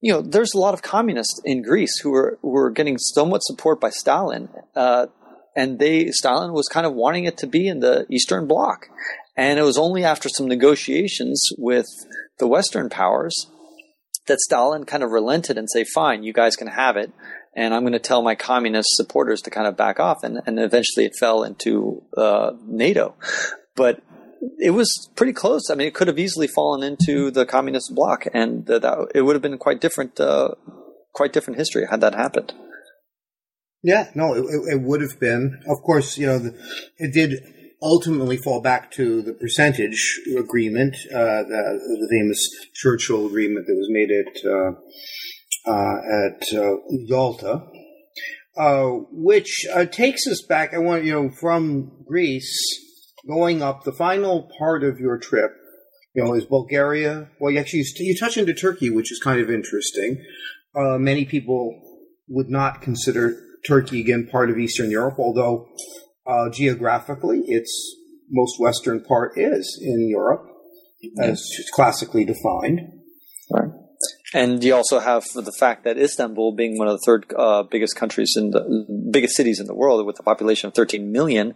you 0.02 0.12
know, 0.14 0.22
there's 0.22 0.54
a 0.54 0.60
lot 0.60 0.76
of 0.76 0.84
communists 0.84 1.42
in 1.44 1.64
Greece 1.64 2.00
who 2.04 2.12
were 2.12 2.38
who 2.42 2.50
were 2.50 2.70
getting 2.70 2.98
somewhat 3.00 3.42
support 3.44 3.82
by 3.82 3.90
Stalin, 3.90 4.50
uh, 4.76 5.08
and 5.56 5.80
they 5.80 6.12
Stalin 6.12 6.54
was 6.54 6.68
kind 6.68 6.86
of 6.86 6.94
wanting 6.94 7.26
it 7.26 7.38
to 7.38 7.48
be 7.48 7.68
in 7.68 7.80
the 7.80 8.06
Eastern 8.10 8.48
Bloc, 8.48 8.88
and 9.36 9.60
it 9.60 9.64
was 9.64 9.78
only 9.78 10.04
after 10.04 10.30
some 10.30 10.48
negotiations 10.48 11.42
with 11.58 11.88
the 12.40 12.48
Western 12.48 12.90
powers 12.90 13.48
that 14.28 14.40
Stalin 14.40 14.86
kind 14.86 15.04
of 15.04 15.12
relented 15.12 15.58
and 15.58 15.70
say, 15.70 15.84
"Fine, 15.84 16.24
you 16.24 16.34
guys 16.34 16.56
can 16.56 16.68
have 16.68 16.98
it." 16.98 17.12
And 17.58 17.74
I'm 17.74 17.84
going 17.84 17.94
to 17.94 18.00
tell 18.00 18.22
my 18.22 18.36
communist 18.36 18.90
supporters 18.96 19.42
to 19.44 19.50
kind 19.50 19.66
of 19.66 19.78
back 19.78 19.98
off, 19.98 20.24
and, 20.24 20.42
and 20.46 20.60
eventually 20.60 21.06
it 21.06 21.16
fell 21.18 21.44
into 21.44 22.04
uh, 22.18 22.52
NATO. 22.68 23.16
But 23.78 24.02
it 24.60 24.72
was 24.72 25.10
pretty 25.16 25.32
close. 25.32 25.70
I 25.70 25.76
mean, 25.76 25.88
it 25.88 25.94
could 25.94 26.10
have 26.10 26.20
easily 26.20 26.48
fallen 26.48 26.84
into 26.84 27.32
the 27.32 27.46
communist 27.46 27.96
bloc, 27.96 28.26
and 28.34 28.70
uh, 28.70 28.80
that 28.80 29.08
it 29.16 29.22
would 29.22 29.36
have 29.36 29.42
been 29.42 29.58
quite 29.58 29.80
different, 29.80 30.20
uh, 30.20 30.50
quite 31.14 31.32
different 31.32 31.58
history 31.58 31.86
had 31.90 32.02
that 32.02 32.14
happened. 32.14 32.54
Yeah, 33.84 34.10
no, 34.16 34.34
it, 34.34 34.46
it 34.74 34.82
would 34.82 35.02
have 35.02 35.20
been. 35.20 35.62
Of 35.68 35.84
course, 35.84 36.18
you 36.18 36.26
know, 36.26 36.40
the, 36.40 36.58
it 36.98 37.14
did 37.14 37.40
ultimately 37.82 38.38
fall 38.38 38.62
back 38.62 38.92
to 38.92 39.22
the 39.22 39.34
percentage 39.34 40.20
agreement, 40.38 40.96
uh, 41.14 41.44
the, 41.44 41.80
the, 42.00 42.08
famous 42.12 42.40
Churchill 42.74 43.28
agreement 43.28 43.68
that 43.68 43.76
was 43.76 43.88
made 43.90 44.12
at 44.12 44.34
uh, 44.44 44.72
uh, 45.68 45.98
at 46.26 46.44
uh, 46.58 46.78
Yalta, 46.90 47.64
which 49.12 49.68
takes 49.92 50.28
us 50.28 50.44
back. 50.48 50.74
I 50.74 50.80
want 50.80 51.04
you 51.04 51.14
know 51.14 51.30
from 51.30 52.04
Greece 52.08 52.82
going 53.28 53.62
up, 53.62 53.84
the 53.84 53.92
final 53.92 54.50
part 54.58 54.84
of 54.84 55.00
your 55.00 55.18
trip, 55.18 55.52
you 56.14 56.24
know, 56.24 56.34
is 56.34 56.46
Bulgaria. 56.46 57.30
Well, 57.40 57.52
you 57.52 57.60
actually 57.60 57.84
you 57.98 58.16
touch 58.18 58.38
into 58.38 58.54
Turkey, 58.54 58.90
which 58.90 59.12
is 59.12 59.20
kind 59.24 59.40
of 59.40 59.50
interesting. 59.50 60.24
Uh, 60.76 60.98
many 60.98 61.26
people 61.26 61.82
would 62.28 62.50
not 62.50 62.82
consider 62.82 63.42
Turkey 63.68 64.02
again 64.02 64.28
part 64.32 64.50
of 64.50 64.58
Eastern 64.58 64.92
Europe, 64.92 65.16
although 65.18 65.68
uh, 66.28 66.50
geographically 66.50 67.42
its 67.48 67.96
most 68.30 68.60
western 68.60 69.04
part 69.04 69.34
is 69.36 69.80
in 69.82 70.08
Europe, 70.10 70.48
as 71.22 71.44
classically 71.74 72.26
defined. 72.26 72.80
Right. 73.52 73.70
And 74.36 74.62
you 74.62 74.76
also 74.76 75.00
have 75.00 75.24
the 75.34 75.56
fact 75.58 75.86
that 75.86 75.98
Istanbul, 75.98 76.52
being 76.52 76.78
one 76.78 76.90
of 76.90 77.00
the 77.00 77.04
third 77.06 77.34
uh, 77.38 77.64
biggest 77.64 77.96
countries 77.96 78.34
in 78.36 78.52
the 78.52 78.86
biggest 79.10 79.34
cities 79.34 79.62
in 79.62 79.66
the 79.66 79.74
world, 79.74 80.06
with 80.06 80.20
a 80.20 80.24
population 80.24 80.68
of 80.68 80.74
13 80.74 81.10
million, 81.10 81.56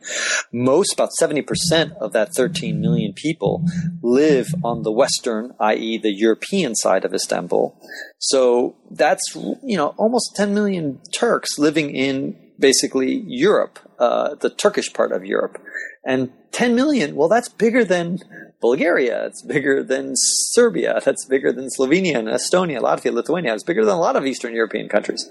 most 0.54 0.94
about 0.94 1.12
70 1.12 1.42
percent 1.42 1.92
of 2.00 2.14
that 2.14 2.34
13 2.34 2.80
million 2.80 3.12
people 3.12 3.66
live 4.02 4.48
on 4.64 4.84
the 4.84 4.94
western, 4.94 5.52
i.e., 5.60 5.98
the 5.98 6.14
European 6.14 6.74
side 6.74 7.04
of 7.04 7.14
Istanbul. 7.14 7.78
So 8.18 8.78
that's 8.90 9.36
you 9.36 9.76
know 9.76 9.90
almost 9.98 10.38
10 10.38 10.54
million 10.54 11.02
Turks 11.12 11.60
living 11.60 11.94
in 11.94 12.38
basically 12.58 13.26
Europe, 13.28 13.80
uh, 14.00 14.36
the 14.36 14.50
Turkish 14.50 14.94
part 14.94 15.12
of 15.12 15.26
Europe. 15.26 15.62
And 16.06 16.32
10 16.54 16.76
million, 16.76 17.16
well, 17.16 17.28
that's 17.28 17.50
bigger 17.50 17.84
than 17.84 18.20
Bulgaria. 18.62 19.26
It's 19.28 19.42
bigger 19.42 19.84
than 19.84 20.14
Serbia. 20.16 21.00
That's 21.04 21.26
bigger 21.26 21.52
than 21.54 21.68
Slovenia 21.78 22.18
and 22.18 22.28
Estonia, 22.28 22.82
Latvia, 22.82 23.14
Lithuania. 23.14 23.54
It's 23.54 23.64
bigger 23.64 23.86
than 23.86 23.96
a 23.96 24.00
lot 24.00 24.16
of 24.16 24.26
Eastern 24.26 24.54
European 24.54 24.90
countries. 24.90 25.30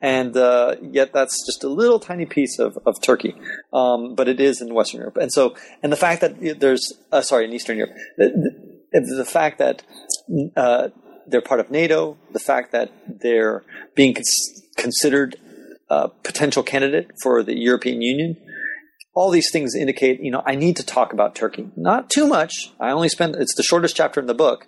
And 0.00 0.36
uh, 0.36 0.76
yet 0.80 1.12
that's 1.12 1.44
just 1.44 1.62
a 1.62 1.68
little 1.68 2.00
tiny 2.00 2.26
piece 2.26 2.58
of, 2.58 2.78
of 2.86 3.00
Turkey. 3.02 3.34
Um, 3.72 4.14
but 4.14 4.28
it 4.28 4.40
is 4.40 4.60
in 4.62 4.72
Western 4.72 5.00
Europe. 5.00 5.18
And 5.18 5.30
so, 5.32 5.54
and 5.82 5.92
the 5.92 5.96
fact 5.96 6.22
that 6.22 6.60
there's, 6.60 6.92
uh, 7.12 7.20
sorry, 7.20 7.44
in 7.44 7.52
Eastern 7.52 7.76
Europe, 7.76 7.94
the, 8.16 8.78
the, 8.92 9.24
fact 9.24 9.58
that 9.58 9.82
uh, 10.56 10.88
they're 11.26 11.42
part 11.42 11.60
of 11.60 11.70
NATO, 11.70 12.16
the 12.32 12.40
fact 12.40 12.72
that 12.72 12.90
they're 13.06 13.62
being 13.94 14.14
cons- 14.14 14.62
considered 14.76 15.36
a 15.90 16.08
potential 16.08 16.62
candidate 16.62 17.10
for 17.22 17.42
the 17.42 17.58
European 17.58 18.00
Union, 18.00 18.36
all 19.20 19.30
these 19.30 19.50
things 19.52 19.74
indicate, 19.74 20.18
you 20.22 20.30
know, 20.30 20.42
I 20.46 20.54
need 20.54 20.76
to 20.76 20.82
talk 20.82 21.12
about 21.12 21.34
Turkey. 21.34 21.68
Not 21.76 22.08
too 22.08 22.26
much. 22.26 22.72
I 22.80 22.90
only 22.92 23.10
spend, 23.10 23.36
it's 23.36 23.54
the 23.54 23.62
shortest 23.62 23.94
chapter 23.94 24.18
in 24.18 24.26
the 24.26 24.32
book 24.32 24.66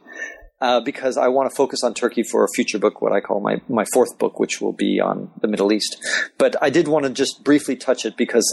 uh, 0.60 0.82
because 0.82 1.16
I 1.16 1.28
want 1.28 1.50
to 1.50 1.56
focus 1.56 1.82
on 1.82 1.94
Turkey 1.94 2.22
for 2.22 2.44
a 2.44 2.48
future 2.54 2.78
book, 2.78 3.00
what 3.00 3.14
I 3.14 3.20
call 3.20 3.40
my, 3.40 3.62
my 3.66 3.86
fourth 3.94 4.18
book, 4.18 4.38
which 4.38 4.60
will 4.60 4.74
be 4.74 5.00
on 5.00 5.30
the 5.40 5.48
Middle 5.48 5.72
East. 5.72 5.96
But 6.36 6.54
I 6.62 6.68
did 6.68 6.86
want 6.86 7.06
to 7.06 7.10
just 7.10 7.42
briefly 7.42 7.76
touch 7.76 8.04
it 8.04 8.18
because 8.18 8.46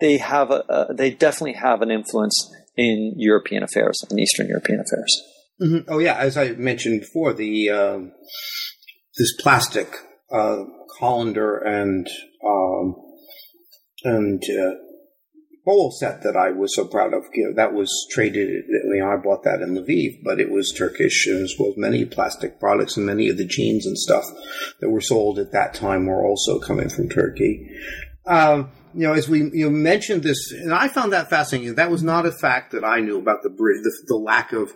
they 0.00 0.18
have 0.18 0.50
a, 0.50 0.88
they 0.92 1.12
definitely 1.12 1.52
have 1.52 1.82
an 1.82 1.92
influence 1.92 2.52
in 2.76 3.14
European 3.16 3.62
affairs 3.62 4.02
and 4.10 4.18
Eastern 4.18 4.48
European 4.48 4.80
affairs. 4.80 5.22
Mm-hmm. 5.62 5.88
Oh 5.88 6.00
yeah, 6.00 6.16
as 6.16 6.36
I 6.36 6.50
mentioned 6.54 7.02
before, 7.02 7.32
the 7.32 7.70
um, 7.70 8.12
this 9.16 9.32
plastic 9.40 9.94
uh, 10.32 10.64
colander 10.98 11.58
and 11.58 12.08
um, 12.44 12.96
and 14.02 14.42
uh, 14.50 14.83
bowl 15.64 15.90
set 15.90 16.22
that 16.22 16.36
I 16.36 16.50
was 16.50 16.74
so 16.74 16.86
proud 16.86 17.14
of. 17.14 17.24
You 17.32 17.48
know, 17.48 17.54
that 17.54 17.72
was 17.72 17.90
traded. 18.10 18.48
You 18.68 19.00
know, 19.00 19.08
I 19.08 19.16
bought 19.16 19.44
that 19.44 19.60
in 19.60 19.74
Lviv, 19.74 20.22
but 20.22 20.40
it 20.40 20.50
was 20.50 20.72
Turkish, 20.72 21.26
as 21.28 21.54
well 21.58 21.70
as 21.70 21.76
many 21.76 22.04
plastic 22.04 22.60
products 22.60 22.96
and 22.96 23.06
many 23.06 23.28
of 23.28 23.36
the 23.36 23.46
jeans 23.46 23.86
and 23.86 23.98
stuff 23.98 24.24
that 24.80 24.90
were 24.90 25.00
sold 25.00 25.38
at 25.38 25.52
that 25.52 25.74
time 25.74 26.06
were 26.06 26.24
also 26.24 26.58
coming 26.58 26.88
from 26.88 27.08
Turkey. 27.08 27.68
Um, 28.26 28.70
you 28.94 29.06
know, 29.06 29.12
as 29.12 29.28
we 29.28 29.50
you 29.52 29.66
know, 29.66 29.70
mentioned 29.70 30.22
this, 30.22 30.52
and 30.52 30.72
I 30.72 30.88
found 30.88 31.12
that 31.12 31.30
fascinating. 31.30 31.74
That 31.74 31.90
was 31.90 32.02
not 32.02 32.26
a 32.26 32.32
fact 32.32 32.72
that 32.72 32.84
I 32.84 33.00
knew 33.00 33.18
about 33.18 33.42
the 33.42 33.50
bridge, 33.50 33.82
the, 33.82 33.92
the 34.06 34.16
lack 34.16 34.52
of 34.52 34.72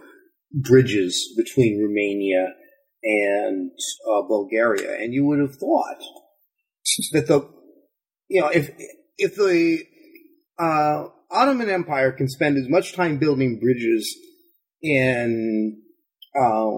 bridges 0.53 1.34
between 1.36 1.82
Romania 1.82 2.55
and 3.03 3.70
uh, 4.11 4.22
Bulgaria, 4.22 4.97
and 4.97 5.12
you 5.12 5.24
would 5.26 5.39
have 5.39 5.55
thought 5.55 6.03
that 7.12 7.26
the 7.26 7.49
you 8.28 8.41
know 8.41 8.49
if 8.49 8.70
if 9.18 9.36
the 9.36 9.84
uh, 10.59 11.04
Ottoman 11.30 11.68
Empire 11.68 12.12
can 12.12 12.28
spend 12.28 12.56
as 12.56 12.68
much 12.68 12.94
time 12.94 13.18
building 13.18 13.59
bridges 13.61 14.16
in 14.82 15.82
uh, 16.38 16.70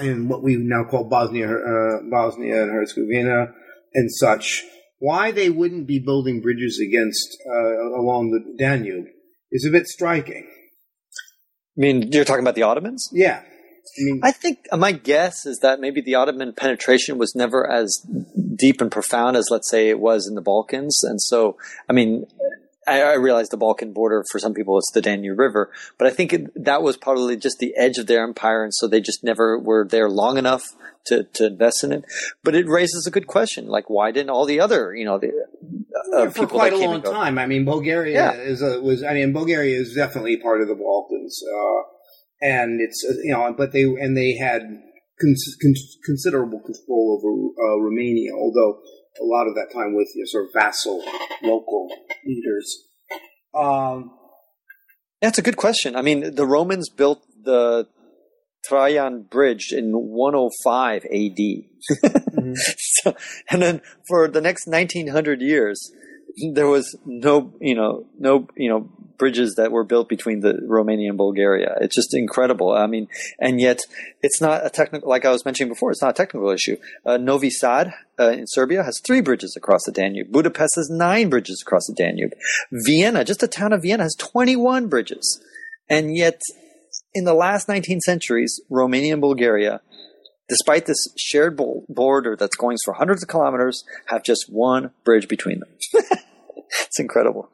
in 0.00 0.28
what 0.28 0.42
we 0.42 0.56
now 0.56 0.84
call 0.84 1.04
Bosnia, 1.04 1.50
uh, 1.50 1.98
Bosnia 2.10 2.62
and 2.62 2.72
Herzegovina 2.72 3.52
and 3.94 4.12
such, 4.12 4.62
why 4.98 5.30
they 5.30 5.50
wouldn't 5.50 5.86
be 5.86 5.98
building 5.98 6.40
bridges 6.40 6.80
against 6.80 7.36
uh, 7.46 8.00
along 8.00 8.30
the 8.30 8.62
Danube 8.62 9.06
is 9.52 9.64
a 9.66 9.70
bit 9.70 9.86
striking. 9.86 10.46
I 11.76 11.80
mean, 11.80 12.12
you're 12.12 12.24
talking 12.24 12.44
about 12.44 12.54
the 12.54 12.62
Ottomans? 12.62 13.08
Yeah. 13.12 13.42
I, 13.86 14.02
mean, 14.02 14.20
I 14.22 14.32
think 14.32 14.66
my 14.76 14.92
guess 14.92 15.46
is 15.46 15.58
that 15.60 15.80
maybe 15.80 16.00
the 16.00 16.16
Ottoman 16.16 16.52
penetration 16.52 17.18
was 17.18 17.34
never 17.34 17.70
as 17.70 18.04
deep 18.56 18.80
and 18.80 18.90
profound 18.90 19.36
as, 19.36 19.48
let's 19.50 19.70
say, 19.70 19.88
it 19.88 20.00
was 20.00 20.26
in 20.26 20.34
the 20.34 20.40
Balkans. 20.40 21.02
And 21.04 21.20
so, 21.20 21.56
I 21.88 21.92
mean, 21.92 22.26
I, 22.86 23.02
I 23.02 23.14
realize 23.14 23.48
the 23.48 23.56
Balkan 23.56 23.92
border 23.92 24.24
for 24.30 24.38
some 24.38 24.54
people 24.54 24.78
it's 24.78 24.90
the 24.92 25.00
Danube 25.00 25.38
River, 25.38 25.70
but 25.98 26.06
I 26.06 26.10
think 26.10 26.32
it, 26.32 26.64
that 26.64 26.82
was 26.82 26.96
probably 26.96 27.36
just 27.36 27.58
the 27.58 27.74
edge 27.76 27.98
of 27.98 28.06
their 28.06 28.22
empire, 28.22 28.62
and 28.62 28.74
so 28.74 28.86
they 28.86 29.00
just 29.00 29.24
never 29.24 29.58
were 29.58 29.86
there 29.88 30.08
long 30.08 30.38
enough 30.38 30.64
to, 31.06 31.24
to 31.34 31.46
invest 31.46 31.84
in 31.84 31.92
it. 31.92 32.04
But 32.42 32.54
it 32.54 32.66
raises 32.68 33.06
a 33.06 33.10
good 33.10 33.26
question, 33.26 33.68
like 33.68 33.88
why 33.88 34.10
didn't 34.10 34.30
all 34.30 34.46
the 34.46 34.60
other, 34.60 34.94
you 34.94 35.04
know, 35.04 35.18
the 35.18 35.32
uh, 36.14 36.30
for 36.30 36.46
quite 36.46 36.72
a 36.72 36.76
long 36.76 37.02
time? 37.02 37.38
I 37.38 37.46
mean, 37.46 37.64
Bulgaria 37.64 38.14
yeah. 38.14 38.32
is 38.32 38.62
a, 38.62 38.80
was. 38.80 39.02
I 39.02 39.14
mean, 39.14 39.32
Bulgaria 39.32 39.78
is 39.78 39.94
definitely 39.94 40.36
part 40.36 40.60
of 40.60 40.68
the 40.68 40.74
Balkans. 40.74 41.42
Uh, 41.42 41.93
and 42.40 42.80
it's 42.80 43.04
uh, 43.08 43.14
you 43.22 43.32
know, 43.32 43.54
but 43.56 43.72
they 43.72 43.82
and 43.82 44.16
they 44.16 44.36
had 44.36 44.62
cons- 45.20 45.56
cons- 45.60 45.98
considerable 46.04 46.60
control 46.60 47.18
over 47.18 47.68
uh, 47.68 47.80
Romania, 47.80 48.32
although 48.32 48.80
a 49.20 49.24
lot 49.24 49.46
of 49.46 49.54
that 49.54 49.72
time 49.72 49.94
with 49.94 50.08
you 50.14 50.22
know, 50.22 50.26
sort 50.26 50.46
of 50.46 50.50
vassal 50.52 51.02
local 51.42 51.88
leaders. 52.26 52.88
Um, 53.54 54.10
That's 55.20 55.38
a 55.38 55.42
good 55.42 55.56
question. 55.56 55.96
I 55.96 56.02
mean, 56.02 56.34
the 56.34 56.46
Romans 56.46 56.88
built 56.88 57.22
the 57.42 57.86
Trajan 58.64 59.22
Bridge 59.22 59.72
in 59.72 59.92
105 59.92 61.04
AD. 61.04 61.10
mm-hmm. 61.10 62.52
so, 62.54 63.14
and 63.50 63.62
then 63.62 63.82
for 64.08 64.26
the 64.26 64.40
next 64.40 64.66
1900 64.66 65.40
years, 65.40 65.92
there 66.52 66.66
was 66.66 66.96
no, 67.04 67.52
you 67.60 67.74
know, 67.74 68.06
no, 68.18 68.48
you 68.56 68.68
know, 68.68 68.88
bridges 69.18 69.54
that 69.56 69.70
were 69.70 69.84
built 69.84 70.08
between 70.08 70.40
the 70.40 70.60
Romania 70.66 71.08
and 71.08 71.18
Bulgaria. 71.18 71.76
It's 71.80 71.94
just 71.94 72.14
incredible. 72.14 72.72
I 72.72 72.86
mean, 72.86 73.08
and 73.38 73.60
yet 73.60 73.80
it's 74.22 74.40
not 74.40 74.66
a 74.66 74.70
technical, 74.70 75.08
like 75.08 75.24
I 75.24 75.30
was 75.30 75.44
mentioning 75.44 75.72
before, 75.72 75.90
it's 75.90 76.02
not 76.02 76.10
a 76.10 76.14
technical 76.14 76.50
issue. 76.50 76.76
Uh, 77.06 77.16
Novi 77.16 77.50
Sad 77.50 77.92
uh, 78.18 78.30
in 78.30 78.46
Serbia 78.46 78.82
has 78.82 79.00
three 79.00 79.20
bridges 79.20 79.54
across 79.56 79.84
the 79.84 79.92
Danube. 79.92 80.30
Budapest 80.30 80.76
has 80.76 80.90
nine 80.90 81.28
bridges 81.30 81.62
across 81.64 81.86
the 81.86 81.94
Danube. 81.94 82.32
Vienna, 82.72 83.24
just 83.24 83.40
the 83.40 83.48
town 83.48 83.72
of 83.72 83.82
Vienna, 83.82 84.02
has 84.02 84.16
21 84.16 84.88
bridges. 84.88 85.42
And 85.88 86.16
yet, 86.16 86.40
in 87.12 87.24
the 87.24 87.34
last 87.34 87.68
19 87.68 88.00
centuries, 88.00 88.60
Romania 88.68 89.12
and 89.12 89.22
Bulgaria, 89.22 89.80
despite 90.48 90.86
this 90.86 91.08
shared 91.16 91.58
border 91.88 92.36
that's 92.36 92.56
going 92.56 92.76
for 92.84 92.94
hundreds 92.94 93.22
of 93.22 93.28
kilometers, 93.28 93.84
have 94.06 94.22
just 94.22 94.46
one 94.48 94.90
bridge 95.04 95.28
between 95.28 95.60
them. 95.60 95.68
it's 96.80 96.98
incredible. 96.98 97.48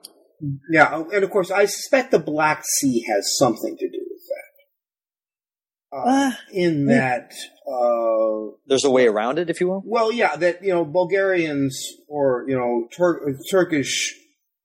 Yeah, 0.71 1.05
and 1.13 1.23
of 1.23 1.31
course, 1.31 1.51
I 1.51 1.67
suspect 1.67 2.11
the 2.11 2.19
Black 2.19 2.65
Sea 2.65 3.05
has 3.09 3.37
something 3.37 3.77
to 3.77 3.89
do 3.89 4.07
with 4.11 4.23
that. 4.29 5.99
Uh, 5.99 6.29
uh, 6.29 6.31
in 6.53 6.87
that, 6.87 7.33
uh, 7.71 8.57
there's 8.67 8.85
a 8.85 8.91
way 8.91 9.07
around 9.07 9.39
it, 9.39 9.51
if 9.51 9.61
you 9.61 9.69
will. 9.69 9.83
Well, 9.85 10.11
yeah, 10.13 10.37
that 10.37 10.65
you 10.65 10.73
know, 10.73 10.85
Bulgarians 10.85 11.79
or 12.09 12.47
you 12.49 12.57
know, 12.57 12.89
Tur- 12.97 13.37
Turkish 13.51 14.15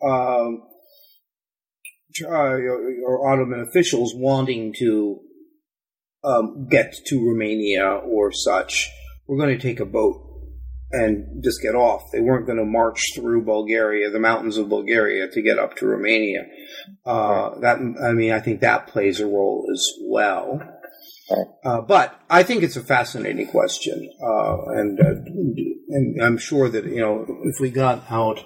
um, 0.02 0.62
uh, 2.24 2.58
or 3.06 3.28
Ottoman 3.28 3.60
officials 3.68 4.14
wanting 4.16 4.74
to 4.80 5.20
um, 6.26 6.68
get 6.70 6.94
to 7.08 7.26
Romania 7.26 7.86
or 7.86 8.32
such, 8.32 8.90
we're 9.28 9.38
going 9.38 9.58
to 9.58 9.62
take 9.62 9.80
a 9.80 9.86
boat 9.86 10.22
and 10.92 11.44
just 11.44 11.62
get 11.62 11.76
off. 11.76 12.04
They 12.12 12.22
weren't 12.22 12.46
going 12.46 12.58
to 12.58 12.66
march 12.66 13.02
through 13.16 13.44
Bulgaria, 13.44 14.10
the 14.10 14.20
mountains 14.20 14.58
of 14.58 14.70
Bulgaria, 14.70 15.30
to 15.30 15.42
get 15.42 15.60
up 15.60 15.76
to 15.78 15.88
Romania. 15.88 16.46
Uh, 17.06 17.60
that 17.60 17.78
I 17.78 18.12
mean, 18.14 18.32
I 18.32 18.40
think 18.40 18.62
that 18.62 18.88
plays 18.88 19.20
a 19.20 19.26
role 19.26 19.68
as 19.72 19.86
well. 20.04 20.62
Uh, 21.64 21.82
but 21.82 22.20
I 22.30 22.44
think 22.44 22.62
it's 22.62 22.76
a 22.76 22.84
fascinating 22.84 23.48
question, 23.48 24.12
uh, 24.22 24.58
and 24.68 25.00
uh, 25.00 25.16
and 25.90 26.22
I'm 26.22 26.38
sure 26.38 26.70
that 26.70 26.86
you 26.86 27.00
know 27.00 27.26
if 27.46 27.60
we 27.60 27.72
got 27.72 28.04
out 28.12 28.44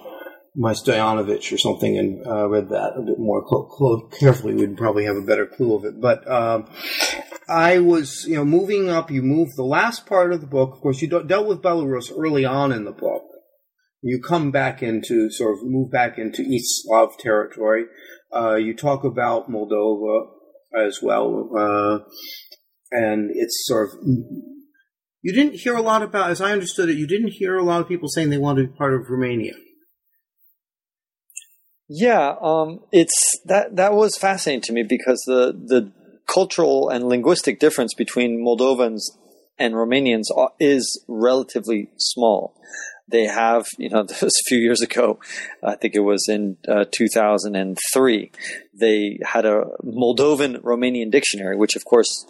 my 0.56 0.72
Stoianovich 0.72 1.52
or 1.52 1.58
something 1.58 1.98
and 1.98 2.26
uh, 2.26 2.48
read 2.48 2.70
that 2.70 2.94
a 2.96 3.02
bit 3.02 3.18
more 3.18 3.44
cl- 3.48 3.70
cl- 3.78 4.08
carefully, 4.18 4.54
we'd 4.54 4.78
probably 4.78 5.04
have 5.04 5.16
a 5.16 5.22
better 5.22 5.46
clue 5.46 5.76
of 5.76 5.84
it. 5.84 6.00
But 6.00 6.28
um, 6.30 6.68
I 7.50 7.80
was, 7.80 8.24
you 8.26 8.36
know, 8.36 8.44
moving 8.44 8.88
up. 8.88 9.10
You 9.10 9.22
move 9.22 9.48
the 9.56 9.64
last 9.64 10.06
part 10.06 10.32
of 10.32 10.40
the 10.40 10.46
book. 10.46 10.72
Of 10.74 10.80
course, 10.80 11.02
you 11.02 11.08
dealt 11.08 11.48
with 11.48 11.62
Belarus 11.62 12.12
early 12.16 12.44
on 12.44 12.70
in 12.70 12.84
the 12.84 12.92
book. 12.92 13.24
You 14.02 14.20
come 14.22 14.50
back 14.50 14.82
into 14.82 15.30
sort 15.30 15.58
of 15.58 15.64
move 15.64 15.90
back 15.90 16.16
into 16.16 16.42
East 16.42 16.84
Slav 16.84 17.18
territory. 17.18 17.84
Uh, 18.34 18.54
you 18.54 18.74
talk 18.74 19.04
about 19.04 19.50
Moldova 19.50 20.28
as 20.74 21.00
well, 21.02 21.50
uh, 21.58 21.98
and 22.92 23.30
it's 23.34 23.66
sort 23.66 23.88
of. 23.88 24.04
You 25.22 25.34
didn't 25.34 25.56
hear 25.60 25.74
a 25.74 25.82
lot 25.82 26.02
about, 26.02 26.30
as 26.30 26.40
I 26.40 26.52
understood 26.52 26.88
it, 26.88 26.96
you 26.96 27.06
didn't 27.06 27.32
hear 27.32 27.56
a 27.56 27.64
lot 27.64 27.82
of 27.82 27.88
people 27.88 28.08
saying 28.08 28.30
they 28.30 28.38
wanted 28.38 28.62
to 28.62 28.68
be 28.68 28.76
part 28.76 28.94
of 28.94 29.10
Romania. 29.10 29.52
Yeah, 31.88 32.36
um, 32.40 32.80
it's 32.92 33.38
that 33.46 33.74
that 33.74 33.92
was 33.92 34.16
fascinating 34.16 34.62
to 34.62 34.72
me 34.72 34.84
because 34.88 35.24
the 35.26 35.52
the 35.52 35.92
cultural 36.32 36.88
and 36.88 37.08
linguistic 37.08 37.58
difference 37.58 37.94
between 37.94 38.44
Moldovans 38.44 39.02
and 39.58 39.74
Romanians 39.74 40.26
is 40.58 41.04
relatively 41.08 41.90
small. 41.98 42.54
They 43.08 43.24
have, 43.24 43.66
you 43.78 43.90
know, 43.90 44.02
this 44.08 44.22
a 44.22 44.48
few 44.48 44.58
years 44.58 44.80
ago, 44.80 45.18
I 45.62 45.76
think 45.76 45.94
it 45.94 46.00
was 46.00 46.28
in 46.28 46.56
uh, 46.68 46.84
2003, 46.90 48.32
they 48.72 49.18
had 49.24 49.44
a 49.44 49.64
Moldovan 49.84 50.62
Romanian 50.62 51.10
dictionary, 51.10 51.56
which 51.56 51.76
of 51.76 51.84
course 51.84 52.26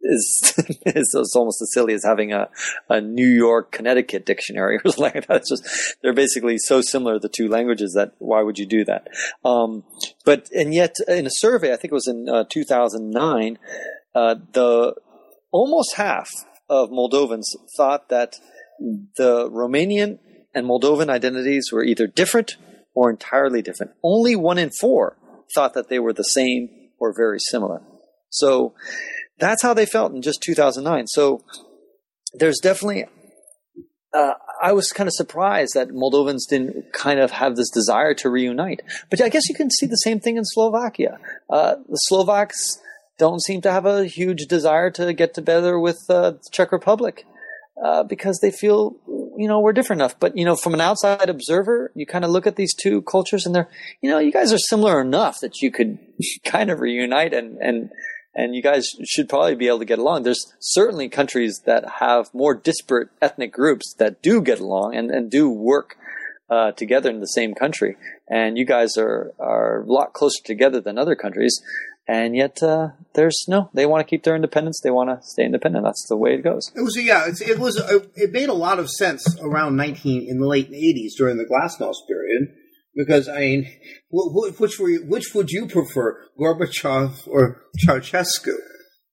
is, 0.00 0.54
is, 0.86 1.32
almost 1.34 1.60
as 1.62 1.72
silly 1.72 1.94
as 1.94 2.04
having 2.04 2.32
a, 2.32 2.48
a 2.88 3.00
New 3.00 3.26
York 3.26 3.72
Connecticut 3.72 4.26
dictionary 4.26 4.76
or 4.84 4.90
something 4.90 5.14
like 5.14 5.26
that. 5.26 5.36
It's 5.38 5.50
just 5.50 5.96
they're 6.02 6.12
basically 6.12 6.58
so 6.58 6.80
similar 6.80 7.18
the 7.18 7.28
two 7.28 7.48
languages 7.48 7.94
that 7.94 8.12
why 8.18 8.42
would 8.42 8.58
you 8.58 8.66
do 8.66 8.84
that? 8.84 9.08
Um, 9.44 9.84
but 10.24 10.48
and 10.54 10.74
yet 10.74 10.96
in 11.08 11.26
a 11.26 11.30
survey, 11.30 11.72
I 11.72 11.76
think 11.76 11.92
it 11.92 11.94
was 11.94 12.08
in 12.08 12.28
uh, 12.28 12.44
2009, 12.50 13.58
uh, 14.14 14.34
the 14.52 14.94
almost 15.50 15.94
half 15.96 16.28
of 16.68 16.90
Moldovans 16.90 17.44
thought 17.76 18.08
that 18.08 18.36
the 19.16 19.48
Romanian 19.50 20.18
and 20.54 20.66
Moldovan 20.66 21.08
identities 21.08 21.70
were 21.72 21.84
either 21.84 22.06
different 22.06 22.56
or 22.94 23.10
entirely 23.10 23.62
different. 23.62 23.92
Only 24.02 24.36
one 24.36 24.58
in 24.58 24.70
four 24.70 25.16
thought 25.54 25.74
that 25.74 25.88
they 25.88 25.98
were 25.98 26.12
the 26.12 26.24
same 26.24 26.68
or 26.98 27.14
very 27.14 27.38
similar. 27.38 27.82
So 28.30 28.74
that's 29.38 29.62
how 29.62 29.74
they 29.74 29.86
felt 29.86 30.12
in 30.12 30.22
just 30.22 30.42
2009. 30.42 31.06
So 31.08 31.42
there's 32.34 32.58
definitely, 32.62 33.04
uh, 34.14 34.34
I 34.62 34.72
was 34.72 34.92
kind 34.92 35.08
of 35.08 35.14
surprised 35.14 35.74
that 35.74 35.90
Moldovans 35.90 36.48
didn't 36.48 36.92
kind 36.92 37.20
of 37.20 37.30
have 37.32 37.56
this 37.56 37.70
desire 37.70 38.14
to 38.14 38.30
reunite. 38.30 38.80
But 39.10 39.20
I 39.20 39.28
guess 39.28 39.48
you 39.48 39.54
can 39.54 39.70
see 39.70 39.86
the 39.86 39.96
same 39.96 40.20
thing 40.20 40.36
in 40.36 40.44
Slovakia. 40.44 41.18
Uh, 41.50 41.76
the 41.88 41.96
Slovaks 41.96 42.78
don't 43.18 43.42
seem 43.42 43.60
to 43.62 43.72
have 43.72 43.86
a 43.86 44.06
huge 44.06 44.46
desire 44.46 44.90
to 44.92 45.12
get 45.12 45.34
together 45.34 45.78
with 45.78 45.98
uh, 46.08 46.32
the 46.32 46.40
Czech 46.50 46.72
Republic 46.72 47.24
uh, 47.82 48.02
because 48.02 48.38
they 48.40 48.50
feel, 48.50 48.96
you 49.36 49.48
know, 49.48 49.60
we're 49.60 49.72
different 49.72 50.00
enough. 50.00 50.18
But, 50.18 50.36
you 50.36 50.44
know, 50.44 50.56
from 50.56 50.74
an 50.74 50.80
outside 50.80 51.28
observer, 51.28 51.92
you 51.94 52.06
kind 52.06 52.24
of 52.24 52.30
look 52.30 52.46
at 52.46 52.56
these 52.56 52.74
two 52.74 53.02
cultures 53.02 53.46
and 53.46 53.54
they're, 53.54 53.68
you 54.00 54.10
know, 54.10 54.18
you 54.18 54.32
guys 54.32 54.52
are 54.52 54.58
similar 54.58 55.00
enough 55.00 55.40
that 55.40 55.60
you 55.60 55.70
could 55.70 55.98
kind 56.44 56.70
of 56.70 56.80
reunite 56.80 57.34
and, 57.34 57.58
and, 57.58 57.90
and 58.36 58.54
you 58.54 58.62
guys 58.62 58.86
should 59.04 59.28
probably 59.28 59.54
be 59.54 59.66
able 59.66 59.78
to 59.78 59.84
get 59.86 59.98
along. 59.98 60.22
There's 60.22 60.52
certainly 60.60 61.08
countries 61.08 61.62
that 61.64 61.88
have 62.00 62.32
more 62.34 62.54
disparate 62.54 63.08
ethnic 63.22 63.50
groups 63.50 63.94
that 63.98 64.20
do 64.20 64.42
get 64.42 64.60
along 64.60 64.94
and, 64.94 65.10
and 65.10 65.30
do 65.30 65.48
work 65.48 65.96
uh, 66.50 66.72
together 66.72 67.08
in 67.10 67.20
the 67.20 67.26
same 67.26 67.54
country. 67.54 67.96
And 68.28 68.58
you 68.58 68.66
guys 68.66 68.98
are, 68.98 69.32
are 69.38 69.80
a 69.80 69.86
lot 69.86 70.12
closer 70.12 70.42
together 70.44 70.82
than 70.82 70.98
other 70.98 71.16
countries. 71.16 71.62
And 72.06 72.36
yet, 72.36 72.62
uh, 72.62 72.90
there's 73.14 73.46
no, 73.48 73.70
they 73.72 73.86
want 73.86 74.06
to 74.06 74.08
keep 74.08 74.22
their 74.22 74.36
independence. 74.36 74.80
They 74.80 74.90
want 74.90 75.10
to 75.10 75.26
stay 75.26 75.44
independent. 75.44 75.84
That's 75.84 76.06
the 76.08 76.16
way 76.16 76.34
it 76.34 76.44
goes. 76.44 76.70
It 76.76 76.82
was, 76.82 76.96
yeah, 76.96 77.26
it 77.26 77.58
was, 77.58 77.82
it 78.14 78.32
made 78.32 78.48
a 78.48 78.54
lot 78.54 78.78
of 78.78 78.88
sense 78.90 79.24
around 79.40 79.76
19, 79.76 80.28
in 80.28 80.38
the 80.38 80.46
late 80.46 80.70
80s 80.70 81.12
during 81.16 81.38
the 81.38 81.46
Glasnost 81.46 82.06
period 82.06 82.54
because 82.96 83.28
I 83.28 83.40
mean, 83.40 83.72
which 84.10 84.80
were 84.80 84.88
you, 84.88 85.04
which 85.06 85.34
would 85.34 85.50
you 85.50 85.66
prefer, 85.66 86.18
Gorbachev 86.40 87.28
or 87.28 87.62
Ceausescu? 87.84 88.54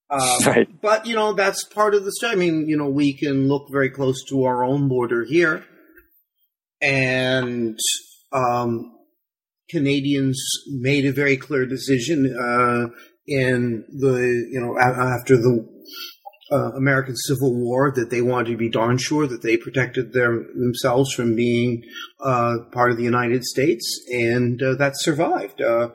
Um, 0.10 0.40
right. 0.46 0.82
But 0.82 1.06
you 1.06 1.16
know 1.16 1.34
that's 1.34 1.66
part 1.66 1.94
of 1.94 2.06
the 2.06 2.12
story. 2.14 2.34
I 2.34 2.36
mean, 2.36 2.68
you 2.68 2.78
know, 2.78 2.88
we 2.88 3.14
can 3.14 3.48
look 3.48 3.68
very 3.72 3.90
close 3.90 4.24
to 4.30 4.46
our 4.46 4.64
own 4.64 4.88
border 4.88 5.26
here, 5.26 5.66
and 6.82 7.78
um, 8.32 8.92
Canadians 9.70 10.42
made 10.68 11.06
a 11.06 11.12
very 11.12 11.36
clear 11.38 11.66
decision 11.66 12.26
uh, 12.26 12.88
in 13.28 13.84
the 13.90 14.48
you 14.50 14.62
know 14.62 14.78
after 14.80 15.36
the 15.36 15.73
uh, 16.52 16.72
American 16.74 17.16
Civil 17.16 17.54
War 17.56 17.92
that 17.92 18.10
they 18.10 18.22
wanted 18.22 18.52
to 18.52 18.58
be 18.58 18.70
darn 18.70 18.98
sure 18.98 19.28
that 19.28 19.42
they 19.42 19.58
protected 19.58 20.14
their, 20.14 20.44
themselves 20.56 21.14
from 21.14 21.36
being 21.36 21.84
uh, 22.20 22.56
part 22.72 22.92
of 22.92 22.98
the 22.98 23.04
United 23.04 23.44
States, 23.44 24.02
and 24.12 24.62
uh, 24.62 24.76
that 24.76 24.94
survived. 24.96 25.62
Uh, 25.62 25.90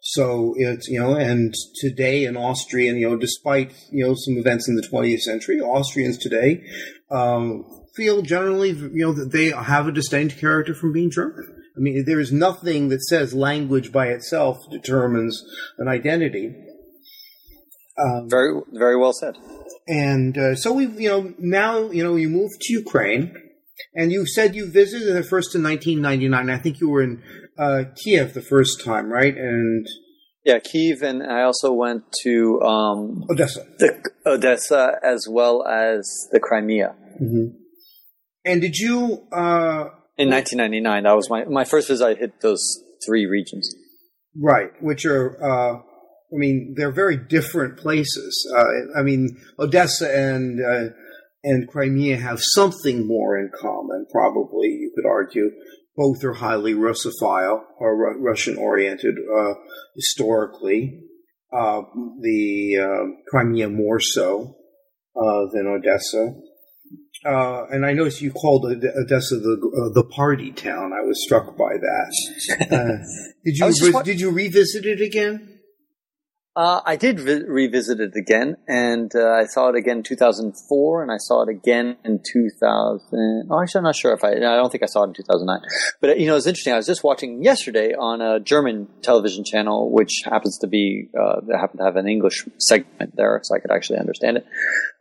so 0.00 0.54
it's 0.56 0.88
you 0.88 1.00
know, 1.00 1.14
and 1.14 1.54
today 1.76 2.24
in 2.24 2.36
Austria, 2.36 2.92
you 2.92 3.08
know, 3.08 3.16
despite 3.16 3.72
you 3.90 4.06
know 4.06 4.14
some 4.14 4.36
events 4.36 4.68
in 4.68 4.76
the 4.76 4.86
20th 4.86 5.20
century, 5.20 5.60
Austrians 5.60 6.18
today 6.18 6.62
um, 7.10 7.64
feel 7.96 8.22
generally 8.22 8.70
you 8.70 8.90
know 8.92 9.12
that 9.12 9.32
they 9.32 9.50
have 9.50 9.88
a 9.88 9.92
distinct 9.92 10.38
character 10.38 10.74
from 10.74 10.92
being 10.92 11.10
German. 11.10 11.62
I 11.76 11.80
mean, 11.80 12.04
there 12.04 12.20
is 12.20 12.30
nothing 12.30 12.88
that 12.90 13.02
says 13.02 13.34
language 13.34 13.90
by 13.90 14.08
itself 14.08 14.58
determines 14.70 15.42
an 15.78 15.88
identity. 15.88 16.54
Um, 17.98 18.28
very, 18.28 18.60
very 18.72 18.96
well 18.96 19.12
said. 19.12 19.36
And 19.86 20.36
uh, 20.38 20.54
so 20.54 20.72
we, 20.72 20.86
you 20.86 21.08
know, 21.08 21.34
now 21.38 21.90
you 21.90 22.02
know 22.02 22.16
you 22.16 22.28
moved 22.28 22.60
to 22.62 22.72
Ukraine, 22.72 23.34
and 23.94 24.10
you 24.10 24.26
said 24.26 24.54
you 24.54 24.70
visited 24.70 25.14
it 25.14 25.26
first 25.26 25.54
in 25.54 25.62
1999. 25.62 26.50
I 26.50 26.60
think 26.60 26.80
you 26.80 26.88
were 26.88 27.02
in 27.02 27.22
uh, 27.58 27.84
Kiev 28.02 28.34
the 28.34 28.42
first 28.42 28.82
time, 28.84 29.10
right? 29.10 29.36
And 29.36 29.86
yeah, 30.44 30.58
Kiev, 30.58 31.02
and 31.02 31.22
I 31.22 31.42
also 31.42 31.72
went 31.72 32.04
to 32.22 32.60
um, 32.62 33.24
Odessa, 33.30 33.66
the, 33.78 34.02
Odessa, 34.26 34.98
as 35.02 35.26
well 35.28 35.66
as 35.66 36.28
the 36.32 36.40
Crimea. 36.40 36.94
Mm-hmm. 37.20 37.56
And 38.46 38.60
did 38.60 38.76
you? 38.76 39.26
Uh, 39.32 39.90
in 40.16 40.30
1999, 40.30 41.02
that 41.02 41.16
was 41.16 41.28
my 41.28 41.44
my 41.44 41.64
first 41.64 41.88
visit. 41.88 42.06
I 42.06 42.14
hit 42.14 42.40
those 42.40 42.62
three 43.04 43.26
regions. 43.26 43.74
Right, 44.36 44.70
which 44.80 45.04
are 45.04 45.38
uh, 45.42 45.82
I 46.34 46.36
mean, 46.36 46.74
they're 46.76 46.90
very 46.92 47.16
different 47.16 47.76
places. 47.78 48.52
Uh, 48.56 48.98
I 48.98 49.02
mean, 49.02 49.36
Odessa 49.58 50.12
and 50.12 50.60
uh, 50.60 50.92
and 51.44 51.68
Crimea 51.68 52.16
have 52.16 52.40
something 52.40 53.06
more 53.06 53.38
in 53.38 53.50
common. 53.60 54.06
Probably, 54.10 54.68
you 54.68 54.92
could 54.94 55.06
argue. 55.08 55.50
both 55.96 56.24
are 56.24 56.32
highly 56.34 56.74
Russophile 56.74 57.60
or 57.78 57.96
Ru- 57.96 58.20
Russian 58.20 58.56
oriented 58.56 59.14
uh, 59.32 59.54
historically. 59.94 61.00
Uh, 61.52 61.82
the 62.20 62.78
uh, 62.82 63.04
Crimea 63.28 63.68
more 63.68 64.00
so 64.00 64.56
uh, 65.16 65.42
than 65.52 65.68
Odessa. 65.68 66.34
Uh, 67.24 67.64
and 67.70 67.86
I 67.86 67.92
noticed 67.92 68.20
you 68.20 68.32
called 68.32 68.66
Odessa 68.66 69.36
the 69.36 69.90
the 69.94 70.04
party 70.04 70.50
town. 70.50 70.92
I 70.92 71.02
was 71.06 71.22
struck 71.24 71.56
by 71.56 71.74
that. 71.80 73.06
did 73.44 73.56
you 73.56 73.92
re- 73.92 74.02
did 74.02 74.20
you 74.20 74.30
revisit 74.30 74.84
it 74.84 75.00
again? 75.00 75.53
Uh, 76.56 76.80
I 76.86 76.94
did 76.94 77.18
vi- 77.18 77.42
revisit 77.48 77.98
it 77.98 78.14
again, 78.14 78.56
and 78.68 79.10
uh, 79.16 79.28
I 79.28 79.46
saw 79.46 79.70
it 79.70 79.74
again 79.74 79.98
in 79.98 80.02
2004, 80.04 81.02
and 81.02 81.10
I 81.10 81.16
saw 81.18 81.42
it 81.42 81.48
again 81.48 81.96
in 82.04 82.20
2000. 82.32 83.48
Oh, 83.50 83.60
actually, 83.60 83.78
I'm 83.80 83.84
not 83.84 83.96
sure 83.96 84.12
if 84.12 84.22
I. 84.22 84.34
I 84.34 84.38
don't 84.38 84.70
think 84.70 84.84
I 84.84 84.86
saw 84.86 85.02
it 85.02 85.08
in 85.08 85.14
2009. 85.14 85.68
But 86.00 86.20
you 86.20 86.28
know, 86.28 86.36
it's 86.36 86.46
interesting. 86.46 86.72
I 86.72 86.76
was 86.76 86.86
just 86.86 87.02
watching 87.02 87.42
yesterday 87.42 87.92
on 87.94 88.20
a 88.20 88.38
German 88.38 88.86
television 89.02 89.42
channel, 89.42 89.90
which 89.90 90.22
happens 90.26 90.58
to 90.58 90.68
be 90.68 91.08
uh, 91.20 91.40
they 91.40 91.58
happen 91.58 91.78
to 91.78 91.84
have 91.84 91.96
an 91.96 92.06
English 92.06 92.46
segment 92.58 93.16
there, 93.16 93.40
so 93.42 93.56
I 93.56 93.58
could 93.58 93.72
actually 93.72 93.98
understand 93.98 94.36
it. 94.36 94.46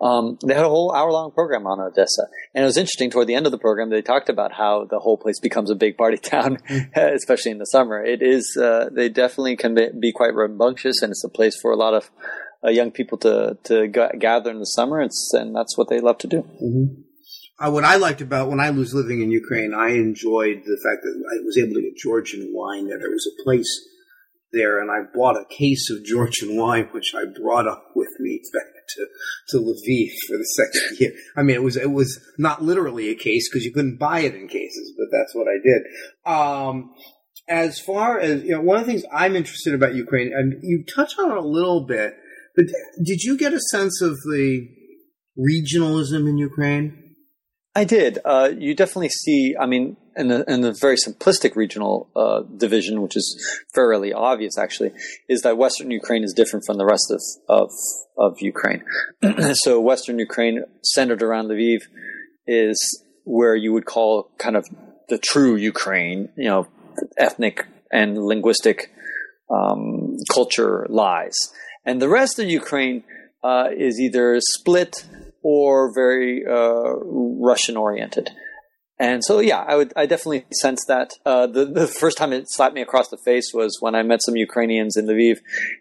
Um, 0.02 0.40
they 0.44 0.56
had 0.56 0.66
a 0.66 0.70
whole 0.70 0.92
hour 0.92 1.12
long 1.12 1.30
program 1.34 1.68
on 1.68 1.80
Odessa, 1.80 2.30
and 2.56 2.64
it 2.64 2.66
was 2.66 2.78
interesting. 2.78 3.12
Toward 3.12 3.28
the 3.28 3.36
end 3.36 3.46
of 3.46 3.52
the 3.52 3.60
program, 3.60 3.92
they 3.92 4.02
talked 4.02 4.30
about 4.30 4.54
how 4.54 4.86
the 4.90 4.98
whole 4.98 5.18
place 5.18 5.40
becomes 5.40 5.70
a 5.70 5.76
big 5.76 5.98
party 5.98 6.18
town, 6.32 6.58
especially 6.96 7.52
in 7.52 7.60
the 7.60 7.66
summer. 7.66 8.04
It 8.04 8.24
is. 8.24 8.58
Uh, 8.60 8.90
they 8.92 9.08
definitely 9.08 9.56
can 9.56 9.76
be, 9.76 9.90
be 10.00 10.12
quite 10.12 10.34
rambunctious, 10.34 11.04
and 11.04 11.12
it's 11.12 11.24
a 11.24 11.30
place 11.30 11.43
place 11.44 11.60
for 11.62 11.72
a 11.72 11.76
lot 11.76 11.94
of 11.94 12.10
uh, 12.66 12.70
young 12.70 12.92
people 12.92 13.18
to 13.20 13.58
to 13.64 13.88
g- 13.88 14.18
gather 14.20 14.52
in 14.52 14.60
the 14.60 14.66
summer. 14.78 15.02
It's 15.02 15.34
and 15.34 15.56
that's 15.56 15.78
what 15.78 15.90
they 15.90 16.00
love 16.00 16.18
to 16.20 16.28
do. 16.28 16.42
Mm-hmm. 16.64 16.86
Uh, 17.60 17.72
what 17.72 17.84
I 17.84 17.98
liked 17.98 18.22
about 18.22 18.50
when 18.50 18.60
I 18.60 18.72
was 18.72 18.94
living 18.94 19.22
in 19.22 19.30
Ukraine, 19.32 19.74
I 19.74 19.90
enjoyed 19.90 20.64
the 20.66 20.80
fact 20.86 21.04
that 21.04 21.16
I 21.34 21.36
was 21.46 21.58
able 21.58 21.76
to 21.76 21.82
get 21.82 21.98
Georgian 21.98 22.52
wine. 22.52 22.88
That 22.88 23.00
there 23.00 23.12
was 23.12 23.28
a 23.28 23.44
place 23.44 23.72
there, 24.52 24.80
and 24.80 24.90
I 24.90 25.00
bought 25.14 25.36
a 25.36 25.46
case 25.50 25.90
of 25.90 26.06
Georgian 26.06 26.56
wine, 26.56 26.88
which 26.92 27.14
I 27.16 27.24
brought 27.26 27.68
up 27.68 27.84
with 27.96 28.14
me 28.20 28.42
back 28.54 28.72
to 28.96 29.08
to 29.50 29.58
Lviv 29.58 30.10
for 30.28 30.38
the 30.38 30.50
second 30.60 31.00
year. 31.00 31.12
I 31.36 31.44
mean, 31.44 31.56
it 31.56 31.64
was 31.64 31.76
it 31.76 31.92
was 31.92 32.20
not 32.38 32.64
literally 32.64 33.10
a 33.10 33.16
case 33.16 33.50
because 33.50 33.66
you 33.66 33.74
couldn't 33.74 33.98
buy 33.98 34.20
it 34.22 34.36
in 34.36 34.48
cases, 34.48 34.94
but 34.98 35.08
that's 35.12 35.36
what 35.36 35.48
I 35.48 35.58
did. 35.70 35.82
Um, 36.26 36.94
as 37.48 37.80
far 37.80 38.20
as 38.20 38.44
you 38.44 38.52
know, 38.52 38.62
one 38.62 38.80
of 38.80 38.86
the 38.86 38.92
things 38.92 39.06
I'm 39.12 39.36
interested 39.36 39.74
about 39.74 39.96
Ukraine, 39.96 40.32
and 40.34 40.56
you 40.62 40.84
touch 40.84 41.18
on 41.20 41.32
it 41.32 41.38
a 41.38 41.42
little 41.42 41.86
bit, 41.86 42.16
but 42.56 42.66
did 43.04 43.24
you 43.24 43.38
get 43.38 43.54
a 43.54 43.60
sense 43.60 44.02
of 44.02 44.18
the 44.24 44.68
regionalism 45.38 46.28
in 46.30 46.38
Ukraine? 46.38 47.16
I 47.76 47.86
did. 47.86 48.20
Uh, 48.24 48.52
you 48.56 48.76
definitely 48.76 49.10
see. 49.10 49.56
I 49.60 49.66
mean, 49.66 49.98
in 50.16 50.28
the, 50.28 50.44
in 50.48 50.62
the 50.62 50.74
very 50.80 50.96
simplistic 50.96 51.56
regional 51.56 52.10
uh, 52.16 52.42
division, 52.58 53.02
which 53.02 53.16
is 53.18 53.62
fairly 53.74 54.14
obvious, 54.14 54.60
actually, 54.60 54.92
is 55.28 55.42
that 55.42 55.58
Western 55.58 55.90
Ukraine 55.90 56.24
is 56.24 56.34
different 56.34 56.66
from 56.66 56.78
the 56.78 56.86
rest 56.86 57.12
of 57.12 57.22
of, 57.50 57.72
of 58.18 58.40
Ukraine. 58.40 58.84
so, 59.54 59.82
Western 59.82 60.20
Ukraine, 60.20 60.64
centered 60.84 61.24
around 61.24 61.48
Lviv, 61.48 61.82
is 62.46 63.04
where 63.24 63.56
you 63.56 63.74
would 63.74 63.86
call 63.86 64.30
kind 64.38 64.56
of 64.56 64.68
the 65.10 65.18
true 65.18 65.56
Ukraine. 65.56 66.30
You 66.38 66.50
know, 66.50 66.68
ethnic 67.18 67.68
and 67.92 68.18
linguistic 68.18 68.92
um, 69.50 70.18
culture 70.32 70.86
lies. 70.90 71.38
And 71.86 72.02
the 72.02 72.10
rest 72.10 72.40
of 72.40 72.48
Ukraine 72.48 73.04
uh, 73.44 73.70
is 73.76 74.00
either 74.00 74.40
split 74.40 75.06
or 75.42 75.94
very 75.94 76.46
uh, 76.46 76.96
Russian 77.04 77.76
oriented. 77.78 78.32
And 79.00 79.24
so, 79.24 79.40
yeah, 79.40 79.60
I 79.68 79.76
would, 79.76 79.92
I 79.96 80.06
definitely 80.06 80.46
sense 80.54 80.86
that. 80.88 81.14
Uh, 81.26 81.48
the, 81.48 81.66
the 81.66 81.88
first 81.88 82.18
time 82.18 82.32
it 82.32 82.50
slapped 82.50 82.76
me 82.76 82.82
across 82.82 83.10
the 83.10 83.18
face 83.26 83.52
was 83.54 83.78
when 83.82 83.96
I 83.96 84.04
met 84.04 84.22
some 84.22 84.36
Ukrainians 84.38 84.96
in 84.96 85.08
Lviv 85.08 85.40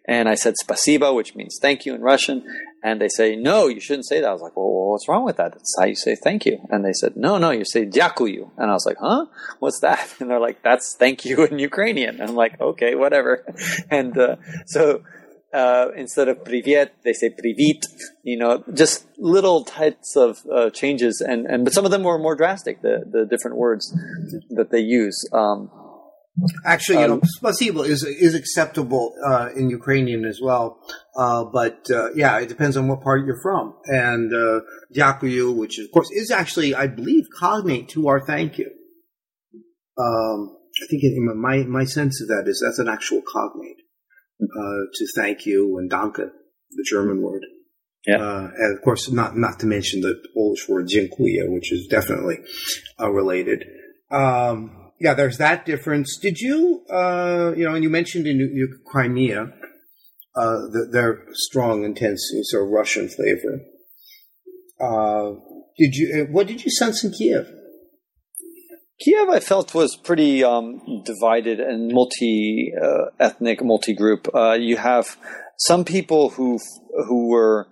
and 0.08 0.28
I 0.28 0.34
said 0.34 0.54
spasiba, 0.60 1.14
which 1.14 1.36
means 1.36 1.58
thank 1.60 1.84
you 1.84 1.94
in 1.94 2.00
Russian. 2.00 2.42
And 2.82 3.00
they 3.00 3.08
say, 3.08 3.36
no, 3.36 3.68
you 3.68 3.80
shouldn't 3.80 4.08
say 4.08 4.20
that. 4.20 4.28
I 4.28 4.32
was 4.32 4.42
like, 4.42 4.56
well, 4.56 4.66
what's 4.93 5.09
wrong 5.09 5.24
with 5.24 5.36
that? 5.36 5.53
That's 5.53 5.74
how 5.78 5.86
you 5.86 5.97
say 5.97 6.14
thank 6.14 6.47
you. 6.47 6.59
And 6.70 6.84
they 6.84 6.93
said, 6.93 7.16
no, 7.16 7.38
no, 7.38 7.51
you 7.51 7.64
say 7.64 7.86
dyakuyu. 7.86 8.51
And 8.57 8.70
I 8.70 8.74
was 8.74 8.86
like, 8.86 8.99
huh? 9.01 9.26
What's 9.59 9.80
that? 9.80 10.14
And 10.20 10.30
they're 10.30 10.40
like, 10.40 10.62
that's 10.62 10.95
thank 10.95 11.24
you 11.24 11.45
in 11.45 11.59
Ukrainian. 11.59 12.20
And 12.20 12.30
I'm 12.30 12.36
like, 12.36 12.61
okay, 12.61 12.95
whatever. 12.95 13.45
And, 13.90 14.16
uh, 14.16 14.36
so, 14.66 15.03
uh, 15.53 15.88
instead 15.97 16.28
of 16.28 16.45
privyet, 16.45 16.90
they 17.05 17.12
say 17.12 17.28
privit. 17.28 17.86
You 18.22 18.38
know, 18.38 18.64
just 18.72 19.07
little 19.18 19.64
types 19.64 20.16
of 20.16 20.40
uh, 20.51 20.70
changes, 20.70 21.20
and, 21.20 21.47
and 21.47 21.64
but 21.64 21.74
some 21.74 21.84
of 21.84 21.90
them 21.90 22.05
were 22.05 22.18
more 22.18 22.34
drastic. 22.34 22.80
The 22.80 23.05
the 23.11 23.26
different 23.26 23.59
words 23.59 23.95
that 24.51 24.70
they 24.70 24.80
use. 24.80 25.28
Um, 25.32 25.70
Actually, 26.64 27.01
you 27.01 27.05
um, 27.05 27.11
know, 27.11 27.20
spasibo 27.39 27.87
is 27.87 28.03
is 28.05 28.35
acceptable 28.35 29.14
uh, 29.24 29.51
in 29.55 29.68
Ukrainian 29.68 30.24
as 30.24 30.41
well, 30.43 30.78
uh, 31.16 31.45
but 31.45 31.91
uh, 31.91 32.11
yeah, 32.14 32.39
it 32.39 32.49
depends 32.49 32.76
on 32.76 32.89
what 32.89 33.03
part 33.03 33.26
you're 33.26 33.43
from. 33.43 33.74
And 33.85 34.33
uh, 34.33 34.61
dyakuyu, 34.97 35.55
which 35.55 35.78
of 35.78 35.91
course 35.93 36.11
is 36.11 36.30
actually, 36.30 36.74
I 36.74 36.87
believe, 36.87 37.24
cognate 37.39 37.91
to 37.91 38.09
our 38.09 38.24
thank 38.24 38.57
you. 38.57 38.70
Um, 39.99 40.57
I 40.83 40.87
think 40.89 41.03
it, 41.05 41.12
my 41.37 41.64
my 41.64 41.85
sense 41.85 42.22
of 42.22 42.28
that 42.28 42.49
is 42.49 42.62
that's 42.64 42.78
an 42.78 42.89
actual 42.89 43.20
cognate 43.30 43.83
uh, 44.41 44.83
to 44.95 45.07
thank 45.14 45.45
you 45.45 45.76
and 45.78 45.91
danke, 45.91 46.30
the 46.70 46.87
German 46.89 47.20
word. 47.20 47.45
Yeah. 48.07 48.16
Uh, 48.16 48.51
and 48.57 48.76
of 48.76 48.83
course, 48.83 49.11
not 49.11 49.37
not 49.37 49.61
to 49.61 49.66
mention 49.66 50.01
the 50.01 50.14
Polish 50.35 50.66
word 50.66 50.89
dziękuję, 50.89 51.51
which 51.51 51.72
is 51.72 51.87
definitely 51.89 52.39
uh, 52.99 53.11
related. 53.11 53.64
Um, 54.11 54.82
yeah, 55.03 55.14
there's 55.14 55.38
that 55.38 55.66
difference. 55.66 56.16
Did 56.16 56.38
you, 56.38 56.84
uh, 56.88 57.53
you 57.57 57.64
know, 57.64 57.74
and 57.74 57.82
you 57.82 57.90
mentioned 57.90 58.26
in 58.28 58.80
Crimea, 58.86 59.53
uh, 60.34 60.68
the, 60.70 60.88
their 60.90 61.24
strong, 61.32 61.84
intense 61.84 62.32
sort 62.44 62.64
of 62.64 62.70
Russian 62.70 63.09
flavor. 63.09 63.61
Uh, 64.80 65.40
did 65.76 65.94
you? 65.94 66.22
Uh, 66.22 66.32
what 66.32 66.46
did 66.46 66.64
you 66.64 66.70
sense 66.70 67.05
in 67.05 67.11
Kiev? 67.11 67.53
Kiev, 69.00 69.28
I 69.28 69.40
felt, 69.40 69.74
was 69.74 69.96
pretty 69.96 70.44
um, 70.44 71.03
divided 71.05 71.59
and 71.61 71.92
multi 71.92 72.72
uh, 72.80 73.07
ethnic, 73.18 73.62
multi 73.62 73.94
group. 73.94 74.28
Uh, 74.32 74.53
you 74.53 74.76
have 74.76 75.16
some 75.59 75.84
people 75.84 76.30
who 76.30 76.59
who 77.09 77.28
were 77.28 77.66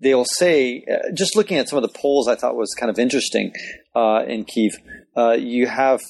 they'll 0.00 0.24
say 0.24 0.84
just 1.14 1.36
looking 1.36 1.58
at 1.58 1.68
some 1.68 1.78
of 1.78 1.82
the 1.82 1.98
polls, 1.98 2.26
I 2.26 2.34
thought 2.34 2.56
was 2.56 2.74
kind 2.74 2.90
of 2.90 2.98
interesting 2.98 3.52
uh, 3.94 4.24
in 4.26 4.44
Kiev. 4.44 4.72
Uh, 5.16 5.32
you 5.32 5.66
have 5.68 6.00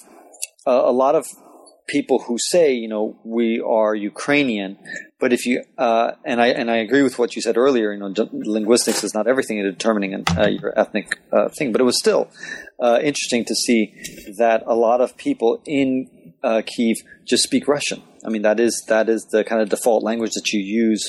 a, 0.67 0.71
a 0.71 0.93
lot 0.93 1.15
of 1.15 1.27
people 1.87 2.21
who 2.21 2.39
say, 2.39 2.73
you 2.73 2.89
know, 2.89 3.19
we 3.25 3.61
are 3.61 3.95
Ukrainian, 3.95 4.79
but 5.19 5.33
if 5.33 5.47
you 5.47 5.63
uh, 5.79 6.13
and 6.25 6.41
I 6.41 6.49
and 6.49 6.71
I 6.71 6.77
agree 6.77 7.03
with 7.03 7.19
what 7.19 7.35
you 7.37 7.43
said 7.43 7.57
earlier, 7.57 7.93
you 7.93 8.01
know, 8.01 8.13
linguistics 8.33 9.05
is 9.05 9.15
not 9.15 9.27
everything 9.27 9.59
in 9.59 9.65
determining 9.65 10.25
uh, 10.37 10.49
your 10.49 10.79
ethnic 10.79 11.21
uh, 11.33 11.49
thing, 11.57 11.73
but 11.73 11.81
it 11.81 11.85
was 11.85 11.99
still 11.99 12.31
uh, 12.81 12.99
interesting 13.03 13.45
to 13.45 13.55
see 13.55 13.95
that 14.39 14.63
a 14.67 14.75
lot 14.75 15.01
of 15.01 15.17
people 15.17 15.63
in 15.67 16.33
uh, 16.43 16.63
Kiev 16.65 16.97
just 17.25 17.45
speak 17.45 17.69
Russian. 17.69 18.03
I 18.25 18.29
mean, 18.29 18.43
that 18.43 18.61
is 18.61 18.85
that 18.89 19.09
is 19.09 19.27
the 19.31 19.43
kind 19.45 19.61
of 19.61 19.69
default 19.69 20.03
language 20.05 20.33
that 20.33 20.53
you 20.53 20.61
use 20.61 21.05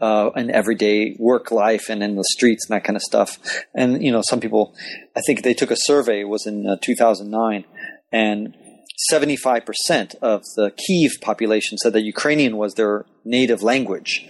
uh, 0.00 0.30
in 0.36 0.50
everyday 0.50 1.16
work 1.18 1.50
life 1.50 1.88
and 1.88 2.02
in 2.02 2.16
the 2.16 2.24
streets 2.24 2.68
and 2.68 2.76
that 2.76 2.84
kind 2.84 2.96
of 2.96 3.02
stuff. 3.02 3.38
And 3.74 4.02
you 4.02 4.12
know, 4.12 4.22
some 4.22 4.40
people, 4.40 4.74
I 5.16 5.20
think 5.26 5.42
they 5.42 5.54
took 5.54 5.70
a 5.70 5.76
survey. 5.76 6.20
It 6.20 6.28
was 6.28 6.46
in 6.46 6.78
2009, 6.82 7.64
and 8.12 8.54
75% 9.12 10.16
of 10.16 10.42
the 10.56 10.72
Kiev 10.76 11.12
population 11.20 11.78
said 11.78 11.92
that 11.92 12.02
Ukrainian 12.02 12.56
was 12.56 12.74
their 12.74 13.06
native 13.24 13.62
language. 13.62 14.26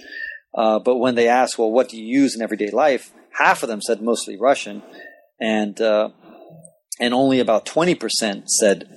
Uh, 0.55 0.79
but 0.79 0.97
when 0.97 1.15
they 1.15 1.29
asked, 1.29 1.59
well, 1.59 1.71
what 1.71 1.89
do 1.89 1.97
you 1.97 2.07
use 2.07 2.35
in 2.35 2.43
everyday 2.43 2.71
life? 2.71 3.13
Half 3.39 3.63
of 3.63 3.69
them 3.69 3.81
said 3.81 4.03
mostly 4.03 4.37
Russian, 4.37 4.83
and 5.41 5.81
uh, 5.81 6.11
and 7.01 7.15
only 7.15 7.39
about 7.39 7.65
20% 7.65 8.49
said 8.49 8.89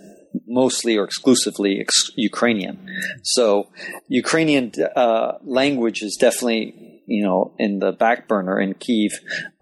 mostly 0.48 0.98
or 0.98 1.04
exclusively 1.04 1.80
ex- 1.80 2.12
Ukrainian. 2.16 2.80
So 3.24 3.70
Ukrainian 4.08 4.72
uh, 4.96 5.34
language 5.44 6.02
is 6.02 6.18
definitely 6.20 6.91
you 7.12 7.24
know, 7.24 7.54
in 7.60 7.80
the 7.80 7.92
back 7.92 8.28
burner 8.28 8.60
in 8.60 8.74
Kiev, 8.74 9.12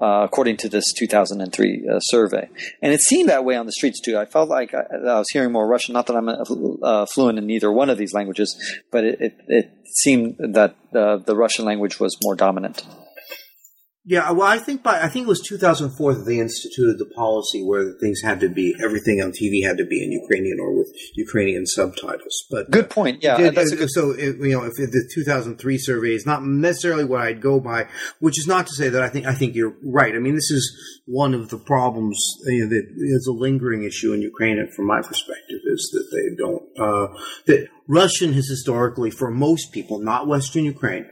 uh, 0.01 0.21
according 0.23 0.57
to 0.57 0.69
this 0.69 0.85
2003 0.97 1.87
uh, 1.87 1.99
survey. 1.99 2.49
And 2.81 2.93
it 2.93 3.01
seemed 3.01 3.29
that 3.29 3.45
way 3.45 3.55
on 3.55 3.65
the 3.65 3.71
streets 3.71 3.99
too. 3.99 4.17
I 4.17 4.25
felt 4.25 4.49
like 4.49 4.73
I, 4.73 4.83
I 4.91 5.19
was 5.19 5.27
hearing 5.31 5.51
more 5.51 5.67
Russian. 5.67 5.93
Not 5.93 6.07
that 6.07 6.15
I'm 6.15 6.29
uh, 6.29 7.05
fluent 7.07 7.39
in 7.39 7.49
either 7.49 7.71
one 7.71 7.89
of 7.89 7.97
these 7.97 8.13
languages, 8.13 8.55
but 8.91 9.03
it, 9.03 9.21
it, 9.21 9.35
it 9.47 9.71
seemed 10.03 10.37
that 10.39 10.75
the 10.91 11.35
Russian 11.35 11.65
language 11.65 11.99
was 11.99 12.17
more 12.23 12.35
dominant. 12.35 12.83
Yeah, 14.10 14.32
well, 14.32 14.47
I 14.47 14.57
think 14.57 14.82
by 14.82 14.99
I 14.99 15.07
think 15.07 15.26
it 15.26 15.30
was 15.30 15.39
2004 15.47 16.16
that 16.16 16.24
they 16.24 16.39
instituted 16.39 16.97
the 16.97 17.05
policy 17.05 17.64
where 17.64 17.93
things 18.01 18.22
had 18.24 18.39
to 18.39 18.49
be 18.49 18.76
everything 18.84 19.22
on 19.22 19.32
TV 19.32 19.64
had 19.64 19.78
to 19.78 19.86
be 19.86 20.03
in 20.03 20.12
Ukrainian 20.12 20.60
or 20.60 20.76
with 20.76 20.91
Ukrainian 21.14 21.68
subtitles. 21.68 22.43
But 22.49 22.72
good 22.72 22.89
point. 22.89 23.22
Yeah, 23.22 23.39
it, 23.39 23.55
it, 23.55 23.78
good... 23.78 23.91
so 23.91 24.10
it, 24.10 24.38
you 24.38 24.53
know, 24.53 24.64
if 24.64 24.78
the 24.78 25.07
2003 25.14 25.78
survey 25.78 26.16
is 26.16 26.26
not 26.26 26.43
necessarily 26.43 27.05
what 27.05 27.22
I'd 27.22 27.39
go 27.39 27.60
by, 27.60 27.88
which 28.20 28.39
is 28.39 28.47
not 28.47 28.66
to 28.66 28.74
say 28.74 28.89
that 28.89 29.03
I 29.03 29.10
think 29.10 29.28
I 29.28 29.36
think 29.36 29.53
you're 29.53 29.76
right. 29.84 30.16
I 30.16 30.18
mean, 30.18 30.34
this 30.34 30.49
is 30.49 30.66
one 31.05 31.36
of 31.36 31.49
the 31.49 31.60
problems 31.60 32.18
you 32.47 32.64
know, 32.64 32.70
that 32.70 32.88
is 32.97 33.28
a 33.28 33.32
lingering 33.32 33.84
issue 33.84 34.12
in 34.12 34.24
Ukraine, 34.24 34.57
from 34.76 34.88
my 34.88 35.03
perspective, 35.03 35.60
is 35.66 35.88
that 35.93 36.07
they 36.16 36.36
don't 36.36 36.64
uh, 36.80 37.16
that 37.45 37.68
Russian 37.88 38.34
has 38.34 38.47
historically, 38.49 39.12
for 39.12 39.30
most 39.30 39.72
people, 39.72 39.99
not 39.99 40.26
Western 40.26 40.66
Ukraine, 40.66 41.05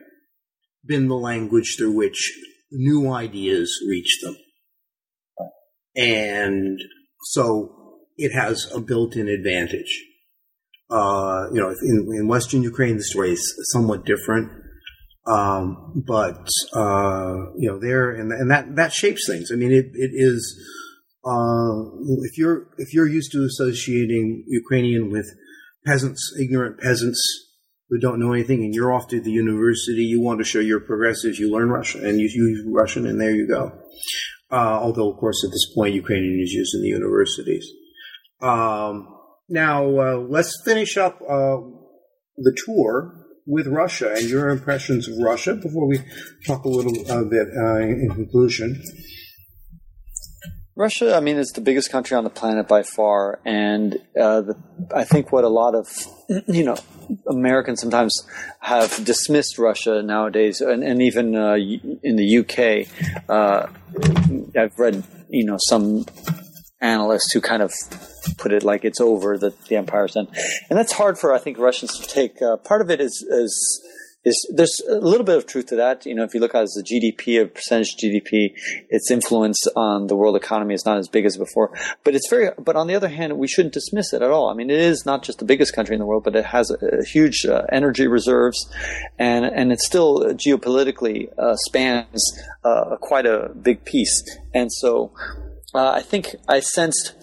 been 0.83 1.07
the 1.07 1.15
language 1.15 1.75
through 1.77 1.91
which 1.91 2.33
new 2.71 3.11
ideas 3.11 3.83
reach 3.87 4.19
them. 4.21 4.35
And 5.95 6.79
so 7.23 7.99
it 8.17 8.31
has 8.33 8.69
a 8.73 8.79
built-in 8.79 9.27
advantage. 9.27 10.03
Uh, 10.89 11.47
you 11.51 11.59
know, 11.59 11.69
in, 11.81 12.07
in, 12.17 12.27
Western 12.27 12.63
Ukraine, 12.63 12.97
the 12.97 13.03
story 13.03 13.31
is 13.31 13.69
somewhat 13.73 14.05
different. 14.05 14.51
Um, 15.25 16.03
but, 16.07 16.47
uh, 16.73 17.51
you 17.57 17.69
know, 17.69 17.79
there, 17.79 18.11
and, 18.11 18.31
and 18.31 18.49
that, 18.49 18.75
that 18.77 18.93
shapes 18.93 19.27
things. 19.27 19.51
I 19.51 19.55
mean, 19.55 19.71
it, 19.73 19.87
it 19.93 20.11
is, 20.13 20.57
uh, 21.25 21.81
if 22.23 22.37
you're, 22.37 22.67
if 22.77 22.93
you're 22.93 23.07
used 23.07 23.33
to 23.33 23.43
associating 23.43 24.45
Ukrainian 24.47 25.11
with 25.11 25.27
peasants, 25.85 26.33
ignorant 26.39 26.79
peasants, 26.79 27.21
who 27.89 27.99
don't 27.99 28.19
know 28.19 28.33
anything 28.33 28.63
and 28.63 28.73
you're 28.73 28.93
off 28.93 29.07
to 29.07 29.21
the 29.21 29.31
university, 29.31 30.03
you 30.03 30.21
want 30.21 30.39
to 30.39 30.43
show 30.43 30.59
you're 30.59 30.79
progressive, 30.79 31.39
you 31.39 31.51
learn 31.51 31.69
Russian 31.69 32.05
and 32.05 32.19
you 32.19 32.27
use 32.27 32.65
Russian 32.67 33.07
and 33.07 33.19
there 33.19 33.31
you 33.31 33.47
go. 33.47 33.71
Uh, 34.51 34.79
although, 34.79 35.11
of 35.11 35.17
course, 35.17 35.43
at 35.43 35.51
this 35.51 35.73
point, 35.73 35.93
Ukrainian 35.93 36.39
is 36.41 36.51
used 36.51 36.73
in 36.75 36.81
the 36.81 36.87
universities. 36.87 37.67
Um, 38.41 39.13
now, 39.49 39.85
uh, 39.85 40.17
let's 40.29 40.61
finish 40.63 40.97
up 40.97 41.21
uh, 41.21 41.57
the 42.37 42.57
tour 42.65 43.25
with 43.45 43.67
Russia 43.67 44.13
and 44.13 44.29
your 44.29 44.49
impressions 44.49 45.07
of 45.07 45.17
Russia 45.17 45.55
before 45.55 45.87
we 45.87 45.99
talk 46.45 46.65
a 46.65 46.69
little 46.69 46.99
uh, 47.09 47.23
bit 47.23 47.47
uh, 47.57 47.79
in 47.79 48.09
conclusion. 48.13 48.81
Russia, 50.75 51.15
I 51.15 51.21
mean, 51.21 51.37
is 51.37 51.53
the 51.53 51.61
biggest 51.61 51.91
country 51.91 52.15
on 52.15 52.23
the 52.23 52.29
planet 52.29 52.67
by 52.67 52.83
far, 52.83 53.39
and 53.45 53.95
uh, 54.19 54.41
the, 54.41 54.55
I 54.93 55.05
think 55.05 55.31
what 55.31 55.43
a 55.43 55.49
lot 55.49 55.73
of 55.73 55.87
you 56.47 56.63
know 56.63 56.77
Americans 57.29 57.81
sometimes 57.81 58.27
have 58.59 59.03
dismissed 59.03 59.57
Russia 59.57 60.01
nowadays, 60.01 60.61
and, 60.61 60.83
and 60.83 61.01
even 61.01 61.35
uh, 61.35 61.55
in 61.55 62.15
the 62.15 62.37
UK, 62.37 62.87
uh, 63.29 63.67
I've 64.57 64.77
read 64.77 65.03
you 65.29 65.45
know 65.45 65.57
some 65.59 66.05
analysts 66.79 67.33
who 67.33 67.41
kind 67.41 67.61
of 67.63 67.73
put 68.37 68.51
it 68.53 68.63
like 68.63 68.85
it's 68.85 69.01
over 69.01 69.37
that 69.37 69.65
the 69.65 69.75
empire's 69.75 70.13
done, 70.13 70.27
and 70.69 70.77
that's 70.77 70.93
hard 70.93 71.17
for 71.17 71.33
I 71.33 71.39
think 71.39 71.57
Russians 71.57 71.97
to 71.99 72.07
take. 72.07 72.41
Uh, 72.41 72.57
part 72.57 72.81
of 72.81 72.89
it 72.89 73.01
is 73.01 73.25
is 73.29 73.81
is 74.25 74.51
there's 74.53 74.81
a 74.89 74.95
little 74.95 75.25
bit 75.25 75.37
of 75.37 75.45
truth 75.45 75.67
to 75.67 75.75
that. 75.77 76.05
You 76.05 76.15
know, 76.15 76.23
if 76.23 76.33
you 76.33 76.39
look 76.39 76.55
at 76.55 76.67
the 76.75 76.83
GDP, 76.83 77.41
a 77.41 77.47
percentage 77.47 77.95
GDP, 77.95 78.53
its 78.89 79.09
influence 79.09 79.65
on 79.75 80.07
the 80.07 80.15
world 80.15 80.35
economy 80.35 80.73
is 80.73 80.85
not 80.85 80.97
as 80.97 81.07
big 81.07 81.25
as 81.25 81.37
before. 81.37 81.71
But 82.03 82.15
it's 82.15 82.29
very. 82.29 82.49
But 82.57 82.75
on 82.75 82.87
the 82.87 82.95
other 82.95 83.07
hand, 83.07 83.37
we 83.37 83.47
shouldn't 83.47 83.73
dismiss 83.73 84.13
it 84.13 84.21
at 84.21 84.31
all. 84.31 84.49
I 84.49 84.53
mean, 84.53 84.69
it 84.69 84.79
is 84.79 85.05
not 85.05 85.23
just 85.23 85.39
the 85.39 85.45
biggest 85.45 85.73
country 85.73 85.95
in 85.95 85.99
the 85.99 86.05
world, 86.05 86.23
but 86.23 86.35
it 86.35 86.45
has 86.45 86.71
a, 86.71 86.85
a 86.99 87.05
huge 87.05 87.45
uh, 87.45 87.63
energy 87.71 88.07
reserves, 88.07 88.57
and 89.17 89.45
and 89.45 89.71
it 89.71 89.79
still 89.79 90.19
geopolitically 90.33 91.29
uh, 91.37 91.55
spans 91.67 92.23
uh, 92.63 92.97
quite 92.99 93.25
a 93.25 93.49
big 93.61 93.85
piece. 93.85 94.23
And 94.53 94.71
so, 94.71 95.13
uh, 95.73 95.91
I 95.91 96.01
think 96.01 96.35
I 96.47 96.59
sensed 96.59 97.15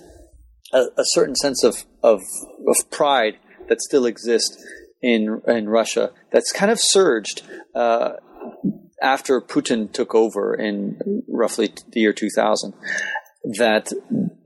a, 0.73 0.85
a 0.97 1.05
certain 1.13 1.35
sense 1.35 1.63
of, 1.63 1.85
of 2.03 2.21
of 2.67 2.91
pride 2.91 3.35
that 3.69 3.81
still 3.81 4.07
exists 4.07 4.57
in 5.05 5.43
in 5.47 5.69
Russia 5.69 6.11
that's 6.31 6.51
kind 6.51 6.73
of 6.73 6.79
surged 6.81 7.43
uh, 7.75 8.15
after 9.03 9.41
Putin 9.41 9.93
took 9.93 10.15
over 10.15 10.55
in 10.55 11.23
roughly 11.29 11.73
the 11.93 12.01
year 12.01 12.13
2000. 12.13 12.73
That 13.59 13.93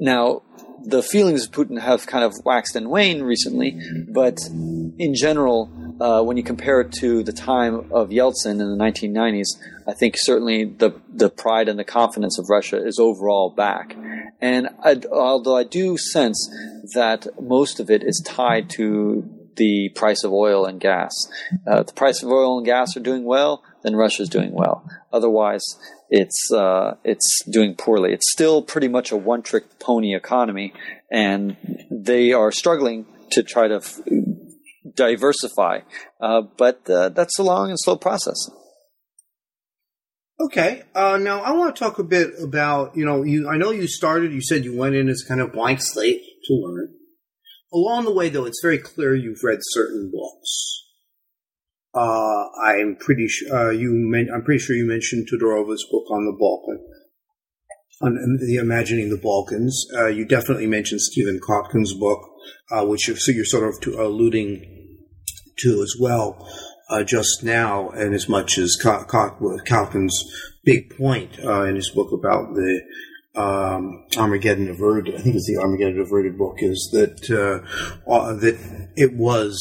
now 0.00 0.42
the 0.84 1.04
feelings 1.04 1.46
of 1.46 1.52
Putin 1.52 1.80
have 1.80 2.08
kind 2.08 2.24
of 2.24 2.34
waxed 2.44 2.74
and 2.74 2.90
waned 2.90 3.24
recently, 3.24 3.80
but 4.12 4.40
in 4.50 5.14
general, 5.14 5.70
uh, 6.00 6.22
when 6.22 6.36
you 6.36 6.42
compare 6.42 6.80
it 6.80 6.90
to 6.92 7.22
the 7.22 7.32
time 7.32 7.92
of 7.92 8.08
Yeltsin 8.08 8.50
in 8.50 8.58
the 8.58 8.76
1990s, 8.76 9.46
I 9.86 9.94
think 9.94 10.16
certainly 10.16 10.64
the 10.64 11.00
the 11.12 11.30
pride 11.30 11.68
and 11.68 11.78
the 11.78 11.84
confidence 11.84 12.40
of 12.40 12.46
Russia 12.48 12.84
is 12.84 12.98
overall 12.98 13.50
back. 13.50 13.96
And 14.40 14.68
I, 14.82 15.00
although 15.12 15.56
I 15.56 15.64
do 15.64 15.96
sense 15.96 16.38
that 16.94 17.26
most 17.40 17.78
of 17.78 17.90
it 17.90 18.02
is 18.02 18.20
tied 18.26 18.68
to 18.70 19.37
the 19.58 19.90
price 19.94 20.24
of 20.24 20.32
oil 20.32 20.64
and 20.64 20.80
gas. 20.80 21.12
Uh, 21.66 21.82
the 21.82 21.92
price 21.92 22.22
of 22.22 22.30
oil 22.30 22.56
and 22.56 22.64
gas 22.64 22.96
are 22.96 23.00
doing 23.00 23.24
well, 23.24 23.62
then 23.82 23.94
Russia's 23.94 24.30
doing 24.30 24.52
well. 24.52 24.88
Otherwise, 25.12 25.64
it's 26.08 26.50
uh, 26.50 26.94
it's 27.04 27.42
doing 27.44 27.74
poorly. 27.74 28.12
It's 28.12 28.32
still 28.32 28.62
pretty 28.62 28.88
much 28.88 29.12
a 29.12 29.16
one-trick 29.16 29.78
pony 29.78 30.16
economy, 30.16 30.72
and 31.12 31.56
they 31.90 32.32
are 32.32 32.50
struggling 32.50 33.06
to 33.32 33.42
try 33.42 33.68
to 33.68 33.76
f- 33.76 34.00
diversify. 34.94 35.80
Uh, 36.20 36.42
but 36.56 36.88
uh, 36.88 37.10
that's 37.10 37.38
a 37.38 37.42
long 37.42 37.68
and 37.68 37.78
slow 37.78 37.96
process. 37.96 38.50
Okay. 40.40 40.84
Uh, 40.94 41.18
now 41.18 41.40
I 41.40 41.52
want 41.52 41.74
to 41.74 41.78
talk 41.78 41.98
a 41.98 42.04
bit 42.04 42.30
about 42.42 42.96
you 42.96 43.04
know 43.04 43.22
you. 43.22 43.48
I 43.48 43.56
know 43.56 43.70
you 43.70 43.86
started. 43.86 44.32
You 44.32 44.40
said 44.40 44.64
you 44.64 44.76
went 44.76 44.94
in 44.94 45.08
as 45.08 45.24
kind 45.26 45.40
of 45.40 45.52
blank 45.52 45.80
slate 45.82 46.22
to 46.46 46.54
learn. 46.54 46.94
Along 47.72 48.04
the 48.04 48.12
way, 48.12 48.28
though, 48.28 48.46
it's 48.46 48.62
very 48.62 48.78
clear 48.78 49.14
you've 49.14 49.44
read 49.44 49.58
certain 49.60 50.10
books. 50.12 50.84
Uh, 51.94 52.48
I'm 52.64 52.96
pretty 52.98 53.28
sure 53.28 53.54
uh, 53.54 53.70
you. 53.70 53.90
Men- 53.92 54.30
I'm 54.32 54.42
pretty 54.42 54.60
sure 54.60 54.76
you 54.76 54.86
mentioned 54.86 55.28
Todorova's 55.28 55.86
book 55.90 56.10
on 56.10 56.26
the 56.26 56.36
Balkan, 56.38 56.86
on 58.02 58.38
the 58.40 58.56
imagining 58.56 59.10
the 59.10 59.16
Balkans. 59.16 59.86
Uh, 59.94 60.06
you 60.06 60.24
definitely 60.24 60.66
mentioned 60.66 61.00
Stephen 61.00 61.40
Kotkin's 61.40 61.94
book, 61.94 62.20
uh, 62.70 62.84
which 62.86 63.08
you're, 63.08 63.16
so 63.16 63.32
you're 63.32 63.44
sort 63.44 63.68
of 63.68 63.80
to, 63.82 64.00
alluding 64.00 64.64
to 65.58 65.82
as 65.82 65.96
well 65.98 66.46
uh, 66.88 67.04
just 67.04 67.42
now, 67.42 67.90
and 67.90 68.14
as 68.14 68.28
much 68.28 68.58
as 68.58 68.76
Kotkin's 68.80 70.24
big 70.64 70.96
point 70.96 71.38
uh, 71.44 71.64
in 71.64 71.76
his 71.76 71.90
book 71.90 72.12
about 72.12 72.54
the 72.54 72.80
um, 73.38 74.04
Armageddon 74.16 74.68
Averted, 74.68 75.14
I 75.14 75.18
think 75.18 75.36
it's 75.36 75.46
the 75.46 75.60
Armageddon 75.60 76.00
Averted 76.00 76.36
book, 76.36 76.56
is 76.58 76.90
that 76.92 77.30
uh, 77.30 78.10
uh, 78.10 78.34
that 78.34 78.90
it 78.96 79.14
was 79.14 79.56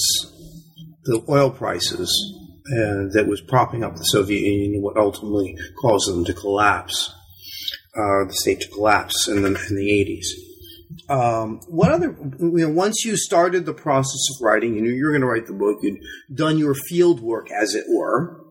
the 1.04 1.24
oil 1.30 1.52
prices 1.52 2.10
uh, 2.72 3.14
that 3.14 3.28
was 3.28 3.42
propping 3.42 3.84
up 3.84 3.96
the 3.96 4.04
Soviet 4.04 4.42
Union, 4.42 4.82
what 4.82 4.98
ultimately 4.98 5.56
caused 5.80 6.10
them 6.10 6.26
to 6.26 6.34
collapse, 6.34 7.14
uh, 7.96 8.26
the 8.26 8.34
state 8.34 8.62
to 8.62 8.68
collapse 8.70 9.28
in 9.28 9.44
the 9.44 9.50
in 9.70 9.76
the 9.76 9.92
eighties. 9.92 10.34
Um, 11.10 11.60
what 11.68 11.92
other? 11.92 12.18
You 12.40 12.68
know, 12.68 12.70
once 12.70 13.06
you 13.06 13.16
started 13.16 13.66
the 13.66 13.74
process 13.74 14.22
of 14.36 14.44
writing, 14.44 14.76
you 14.76 14.82
knew 14.82 14.92
you 14.92 15.06
were 15.06 15.12
going 15.12 15.22
to 15.22 15.28
write 15.28 15.46
the 15.46 15.54
book. 15.54 15.80
You'd 15.84 16.00
done 16.34 16.58
your 16.58 16.74
field 16.74 17.22
work, 17.22 17.52
as 17.52 17.76
it 17.76 17.86
were 17.88 18.47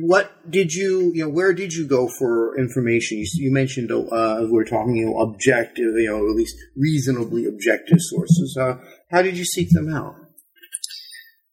what 0.00 0.50
did 0.50 0.72
you, 0.72 1.12
you 1.14 1.24
know, 1.24 1.30
where 1.30 1.52
did 1.52 1.72
you 1.72 1.86
go 1.86 2.08
for 2.18 2.58
information? 2.58 3.18
You, 3.18 3.26
you 3.34 3.52
mentioned, 3.52 3.90
uh, 3.90 4.46
we 4.50 4.58
are 4.58 4.64
talking, 4.64 4.96
you 4.96 5.06
know, 5.06 5.20
objective, 5.20 5.94
you 5.96 6.08
know, 6.10 6.28
at 6.28 6.36
least 6.36 6.56
reasonably 6.76 7.46
objective 7.46 7.98
sources. 8.00 8.56
Uh, 8.60 8.76
how 9.10 9.22
did 9.22 9.36
you 9.36 9.44
seek 9.44 9.70
them 9.70 9.92
out? 9.92 10.16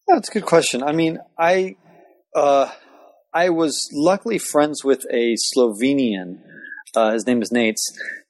That's 0.08 0.30
a 0.30 0.32
good 0.32 0.46
question. 0.46 0.82
I 0.82 0.94
mean, 0.94 1.20
I, 1.38 1.76
uh, 2.36 2.72
I 3.34 3.50
was 3.50 3.90
luckily 3.94 4.38
friends 4.38 4.84
with 4.84 5.06
a 5.12 5.36
Slovenian. 5.54 6.40
Uh, 6.96 7.12
his 7.12 7.28
name 7.28 7.42
is 7.42 7.52
Nates, 7.52 7.84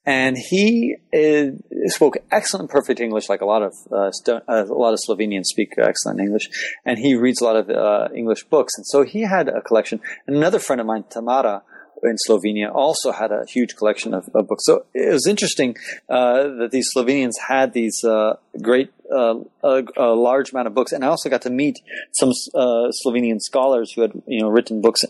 and 0.08 0.38
he 0.38 0.96
is, 1.12 1.54
spoke 1.88 2.16
excellent, 2.32 2.70
perfect 2.70 3.02
English, 3.02 3.28
like 3.28 3.42
a 3.42 3.46
lot 3.46 3.62
of 3.62 3.74
uh, 3.92 4.10
uh, 4.30 4.40
a 4.48 4.64
lot 4.64 4.94
of 4.94 5.00
Slovenians 5.06 5.48
speak 5.48 5.74
excellent 5.78 6.22
English, 6.22 6.50
and 6.86 6.98
he 6.98 7.14
reads 7.14 7.42
a 7.42 7.44
lot 7.44 7.58
of 7.58 7.70
uh, 7.70 8.08
English 8.16 8.46
books, 8.46 8.72
and 8.78 8.88
so 8.88 9.04
he 9.04 9.24
had 9.24 9.50
a 9.50 9.62
collection. 9.62 10.00
And 10.26 10.38
another 10.38 10.60
friend 10.60 10.80
of 10.80 10.88
mine, 10.88 11.04
Tamara, 11.10 11.62
in 12.04 12.16
Slovenia 12.28 12.74
also 12.74 13.12
had 13.12 13.32
a 13.32 13.46
huge 13.48 13.76
collection 13.76 14.14
of, 14.14 14.30
of 14.34 14.48
books. 14.48 14.66
So 14.66 14.86
it 14.94 15.12
was 15.12 15.28
interesting 15.28 15.76
uh, 16.10 16.44
that 16.60 16.70
these 16.72 16.90
Slovenians 16.96 17.34
had 17.48 17.74
these 17.74 18.04
uh, 18.04 18.36
great, 18.62 18.92
uh, 19.12 19.36
a, 19.64 19.84
a, 19.98 20.16
large 20.16 20.52
amount 20.52 20.68
of 20.68 20.74
books, 20.74 20.92
and 20.92 21.04
I 21.04 21.08
also 21.08 21.30
got 21.30 21.42
to 21.44 21.50
meet 21.50 21.80
some 22.14 22.30
uh, 22.54 22.92
Slovenian 23.06 23.40
scholars 23.40 23.94
who 23.94 24.02
had 24.02 24.12
you 24.28 24.42
know 24.42 24.50
written 24.50 24.82
books 24.82 25.02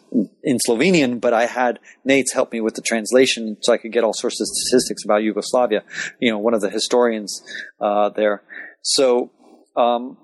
in, 0.44 0.58
Slovenian. 0.68 1.20
But 1.20 1.34
I 1.34 1.46
had 1.46 1.80
Nate's 2.06 2.34
help 2.34 2.52
me 2.52 2.62
with 2.62 2.76
the 2.76 2.82
translation, 2.82 3.58
so 3.62 3.74
I 3.74 3.78
could 3.78 3.92
get 3.92 4.04
all 4.04 4.14
sorts 4.14 4.40
of 4.42 4.48
statistics 4.48 5.04
about 5.04 5.24
Yugoslavia. 5.24 5.84
You 6.20 6.32
know, 6.32 6.40
one 6.40 6.54
of 6.54 6.62
the 6.62 6.70
historians 6.70 7.42
uh, 7.80 8.10
there. 8.10 8.44
So. 8.82 9.32
Um, 9.76 10.18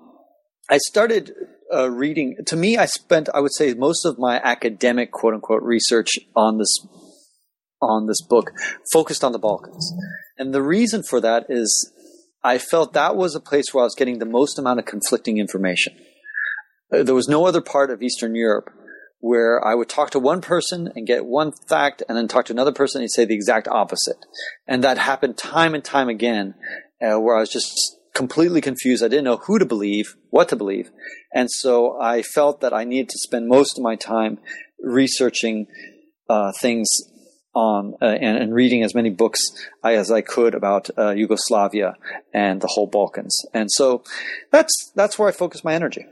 I 0.70 0.78
started 0.78 1.34
uh, 1.72 1.90
reading. 1.90 2.36
To 2.46 2.56
me, 2.56 2.76
I 2.76 2.86
spent, 2.86 3.28
I 3.34 3.40
would 3.40 3.54
say, 3.54 3.74
most 3.74 4.04
of 4.04 4.18
my 4.18 4.40
academic 4.42 5.12
quote 5.12 5.34
unquote 5.34 5.62
research 5.62 6.10
on 6.34 6.58
this 6.58 6.86
on 7.80 8.06
this 8.06 8.22
book 8.22 8.50
focused 8.92 9.22
on 9.22 9.32
the 9.32 9.38
Balkans, 9.38 9.92
and 10.38 10.54
the 10.54 10.62
reason 10.62 11.02
for 11.02 11.20
that 11.20 11.46
is 11.48 11.92
I 12.42 12.58
felt 12.58 12.92
that 12.92 13.16
was 13.16 13.34
a 13.34 13.40
place 13.40 13.72
where 13.72 13.82
I 13.82 13.86
was 13.86 13.94
getting 13.94 14.18
the 14.18 14.26
most 14.26 14.58
amount 14.58 14.78
of 14.78 14.84
conflicting 14.86 15.38
information. 15.38 15.94
Uh, 16.92 17.02
there 17.02 17.14
was 17.14 17.28
no 17.28 17.46
other 17.46 17.62
part 17.62 17.90
of 17.90 18.02
Eastern 18.02 18.34
Europe 18.34 18.70
where 19.20 19.66
I 19.66 19.74
would 19.74 19.88
talk 19.88 20.10
to 20.10 20.18
one 20.18 20.42
person 20.42 20.92
and 20.94 21.06
get 21.06 21.24
one 21.24 21.52
fact 21.66 22.02
and 22.06 22.18
then 22.18 22.28
talk 22.28 22.44
to 22.46 22.52
another 22.52 22.72
person 22.72 23.00
and 23.00 23.10
say 23.10 23.24
the 23.24 23.34
exact 23.34 23.66
opposite. 23.66 24.18
And 24.66 24.84
that 24.84 24.98
happened 24.98 25.38
time 25.38 25.74
and 25.74 25.82
time 25.82 26.10
again, 26.10 26.54
uh, 27.00 27.18
where 27.18 27.34
I 27.34 27.40
was 27.40 27.48
just 27.48 27.96
completely 28.14 28.60
confused. 28.60 29.04
I 29.04 29.08
didn't 29.08 29.24
know 29.24 29.38
who 29.38 29.58
to 29.58 29.66
believe, 29.66 30.16
what 30.30 30.48
to 30.50 30.56
believe. 30.56 30.90
And 31.34 31.50
so 31.50 32.00
I 32.00 32.22
felt 32.22 32.60
that 32.60 32.72
I 32.72 32.84
needed 32.84 33.08
to 33.10 33.18
spend 33.18 33.48
most 33.48 33.76
of 33.76 33.82
my 33.82 33.96
time 33.96 34.38
researching 34.80 35.66
uh, 36.28 36.52
things 36.60 36.88
on 37.54 37.94
uh, 38.02 38.06
and, 38.06 38.36
and, 38.38 38.54
reading 38.54 38.82
as 38.82 38.94
many 38.94 39.10
books 39.10 39.40
as 39.84 40.10
I 40.10 40.22
could 40.22 40.54
about 40.56 40.90
uh, 40.98 41.10
Yugoslavia 41.10 41.94
and 42.32 42.60
the 42.60 42.66
whole 42.66 42.88
Balkans. 42.88 43.36
And 43.52 43.70
so 43.70 44.02
that's 44.50 44.90
that's 44.96 45.18
where 45.18 45.28
I 45.28 45.32
focus 45.32 45.62
my 45.62 45.74
energy. 45.74 46.04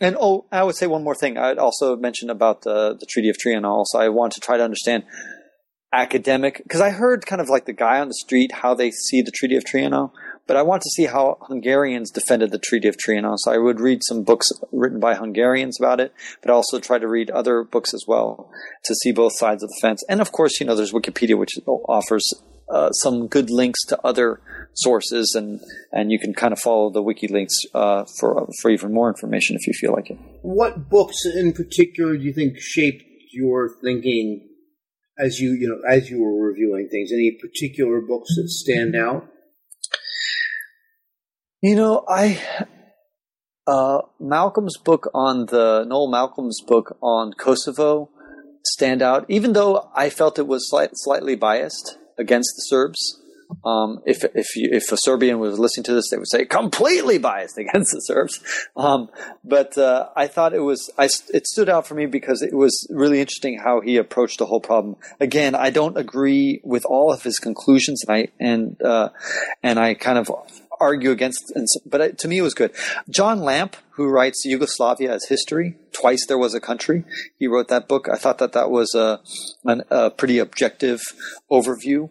And 0.00 0.16
oh, 0.20 0.46
I 0.52 0.62
would 0.62 0.76
say 0.76 0.86
one 0.86 1.02
more 1.02 1.16
thing. 1.16 1.38
I'd 1.38 1.58
also 1.58 1.96
mention 1.96 2.30
about 2.30 2.62
the 2.62 2.96
the 2.98 3.06
Treaty 3.06 3.30
of 3.30 3.36
Trianon. 3.36 3.84
So 3.86 3.98
I 3.98 4.10
want 4.10 4.34
to 4.34 4.40
try 4.40 4.58
to 4.58 4.62
understand 4.62 5.04
academic 5.92 6.62
because 6.62 6.80
I 6.80 6.90
heard 6.90 7.26
kind 7.26 7.40
of 7.40 7.48
like 7.48 7.64
the 7.64 7.72
guy 7.72 8.00
on 8.00 8.08
the 8.08 8.14
street 8.14 8.52
how 8.52 8.74
they 8.74 8.90
see 8.90 9.22
the 9.22 9.32
Treaty 9.32 9.56
of 9.56 9.64
Trianon, 9.64 10.12
but 10.46 10.56
I 10.56 10.62
want 10.62 10.82
to 10.82 10.90
see 10.90 11.06
how 11.06 11.38
Hungarians 11.42 12.10
defended 12.10 12.50
the 12.50 12.58
Treaty 12.58 12.88
of 12.88 12.96
Trianon. 12.96 13.36
So 13.38 13.52
I 13.52 13.58
would 13.58 13.80
read 13.80 14.02
some 14.04 14.22
books 14.22 14.50
written 14.72 15.00
by 15.00 15.14
Hungarians 15.14 15.78
about 15.80 16.00
it, 16.00 16.12
but 16.40 16.50
also 16.50 16.78
try 16.78 16.98
to 16.98 17.08
read 17.08 17.30
other 17.30 17.64
books 17.64 17.92
as 17.92 18.04
well 18.06 18.50
to 18.84 18.94
see 18.94 19.12
both 19.12 19.36
sides 19.36 19.62
of 19.62 19.68
the 19.68 19.78
fence. 19.80 20.02
And 20.08 20.20
of 20.20 20.32
course, 20.32 20.60
you 20.60 20.66
know, 20.66 20.74
there's 20.74 20.92
Wikipedia, 20.92 21.36
which 21.36 21.58
offers 21.66 22.32
uh, 22.68 22.90
some 22.92 23.26
good 23.28 23.50
links 23.50 23.84
to 23.86 24.00
other 24.02 24.40
sources, 24.74 25.34
and 25.36 25.60
and 25.92 26.10
you 26.10 26.18
can 26.18 26.34
kind 26.34 26.52
of 26.52 26.58
follow 26.58 26.90
the 26.90 27.02
wiki 27.02 27.28
links 27.28 27.54
uh, 27.74 28.04
for 28.18 28.48
for 28.60 28.70
even 28.70 28.92
more 28.92 29.08
information 29.08 29.56
if 29.56 29.66
you 29.66 29.72
feel 29.72 29.92
like 29.92 30.10
it. 30.10 30.18
What 30.42 30.88
books 30.88 31.24
in 31.24 31.52
particular 31.52 32.16
do 32.16 32.22
you 32.22 32.32
think 32.32 32.58
shaped 32.58 33.04
your 33.32 33.70
thinking 33.82 34.48
as 35.18 35.40
you 35.40 35.52
you 35.52 35.68
know 35.68 35.80
as 35.88 36.10
you 36.10 36.22
were 36.22 36.48
reviewing 36.48 36.88
things? 36.88 37.12
Any 37.12 37.38
particular 37.40 38.00
books 38.00 38.34
that 38.36 38.48
stand 38.48 38.96
out? 38.96 39.28
You 41.62 41.74
know, 41.74 42.04
I 42.06 42.40
uh, 43.66 43.98
Malcolm's 44.20 44.76
book 44.76 45.10
on 45.14 45.46
the 45.46 45.84
Noel 45.88 46.08
Malcolm's 46.08 46.60
book 46.60 46.96
on 47.00 47.32
Kosovo 47.32 48.10
stand 48.64 49.00
out, 49.00 49.24
even 49.28 49.52
though 49.54 49.90
I 49.94 50.10
felt 50.10 50.38
it 50.38 50.46
was 50.46 50.68
slight, 50.68 50.90
slightly 50.94 51.34
biased 51.34 51.98
against 52.18 52.52
the 52.56 52.62
Serbs. 52.62 53.22
Um, 53.64 54.02
if 54.04 54.24
if 54.34 54.56
you, 54.56 54.70
if 54.72 54.90
a 54.90 54.96
Serbian 54.96 55.38
was 55.38 55.58
listening 55.58 55.84
to 55.84 55.94
this, 55.94 56.10
they 56.10 56.16
would 56.16 56.28
say 56.28 56.44
completely 56.44 57.18
biased 57.18 57.56
against 57.58 57.92
the 57.92 58.00
Serbs. 58.00 58.40
Um, 58.76 59.08
but 59.44 59.78
uh, 59.78 60.08
I 60.16 60.26
thought 60.26 60.52
it 60.52 60.60
was 60.60 60.90
I, 60.98 61.04
it 61.32 61.46
stood 61.46 61.68
out 61.68 61.86
for 61.86 61.94
me 61.94 62.06
because 62.06 62.42
it 62.42 62.54
was 62.54 62.86
really 62.90 63.20
interesting 63.20 63.60
how 63.62 63.80
he 63.80 63.96
approached 63.98 64.40
the 64.40 64.46
whole 64.46 64.60
problem. 64.60 64.96
Again, 65.20 65.54
I 65.54 65.70
don't 65.70 65.96
agree 65.96 66.60
with 66.64 66.84
all 66.84 67.12
of 67.12 67.22
his 67.22 67.38
conclusions, 67.38 68.04
and 68.06 68.16
I 68.16 68.28
and 68.40 68.82
uh, 68.82 69.10
and 69.62 69.78
I 69.78 69.94
kind 69.94 70.18
of 70.18 70.28
argue 70.80 71.10
against, 71.10 71.52
but 71.84 72.18
to 72.18 72.28
me 72.28 72.38
it 72.38 72.42
was 72.42 72.54
good. 72.54 72.72
John 73.08 73.40
Lampe, 73.40 73.76
who 73.90 74.08
writes 74.08 74.44
Yugoslavia 74.44 75.12
as 75.12 75.26
History, 75.28 75.76
Twice 75.92 76.26
There 76.26 76.38
Was 76.38 76.54
a 76.54 76.60
Country, 76.60 77.04
he 77.38 77.46
wrote 77.46 77.68
that 77.68 77.88
book. 77.88 78.08
I 78.12 78.16
thought 78.16 78.38
that 78.38 78.52
that 78.52 78.70
was 78.70 78.94
a, 78.94 79.20
an, 79.64 79.82
a 79.90 80.10
pretty 80.10 80.38
objective 80.38 81.00
overview 81.50 82.10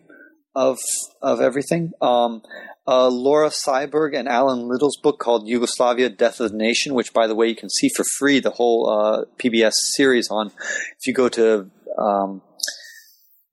of 0.56 0.78
of 1.22 1.42
everything. 1.42 1.92
Um, 2.02 2.42
uh, 2.88 3.10
Laura 3.10 3.52
Silber 3.52 4.08
and 4.08 4.28
Alan 4.28 4.68
Little's 4.68 4.98
book 5.02 5.20
called 5.20 5.48
Yugoslavia: 5.48 6.10
Death 6.10 6.40
of 6.40 6.52
the 6.52 6.58
Nation, 6.58 6.94
which, 6.94 7.14
by 7.14 7.28
the 7.28 7.36
way, 7.36 7.48
you 7.48 7.56
can 7.56 7.70
see 7.70 7.90
for 7.96 8.04
free 8.18 8.40
the 8.40 8.52
whole 8.52 8.90
uh, 8.90 9.26
PBS 9.38 9.74
series 9.96 10.30
on. 10.30 10.48
If 10.48 11.08
you 11.08 11.14
go 11.14 11.30
to 11.30 11.70
um, 11.98 12.42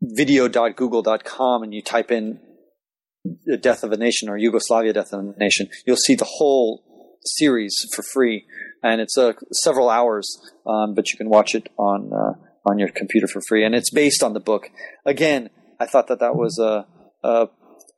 video.google.com 0.00 1.62
and 1.62 1.74
you 1.74 1.82
type 1.82 2.10
in 2.10 2.40
the 3.24 3.56
Death 3.56 3.82
of 3.82 3.92
a 3.92 3.96
Nation 3.96 4.28
or 4.28 4.36
Yugoslavia 4.36 4.92
Death 4.92 5.12
of 5.12 5.20
a 5.20 5.38
Nation, 5.38 5.68
you'll 5.86 5.96
see 5.96 6.14
the 6.14 6.28
whole 6.38 6.82
series 7.24 7.86
for 7.94 8.02
free, 8.02 8.46
and 8.82 9.00
it's 9.00 9.16
uh, 9.16 9.32
several 9.52 9.88
hours, 9.88 10.40
um, 10.66 10.94
but 10.94 11.10
you 11.10 11.16
can 11.16 11.28
watch 11.28 11.54
it 11.54 11.68
on 11.78 12.12
uh, 12.12 12.34
on 12.68 12.78
your 12.78 12.88
computer 12.88 13.26
for 13.26 13.40
free, 13.48 13.64
and 13.64 13.74
it's 13.74 13.90
based 13.90 14.22
on 14.22 14.32
the 14.32 14.40
book. 14.40 14.70
Again, 15.04 15.50
I 15.78 15.86
thought 15.86 16.08
that 16.08 16.20
that 16.20 16.34
was 16.36 16.58
a 16.58 16.86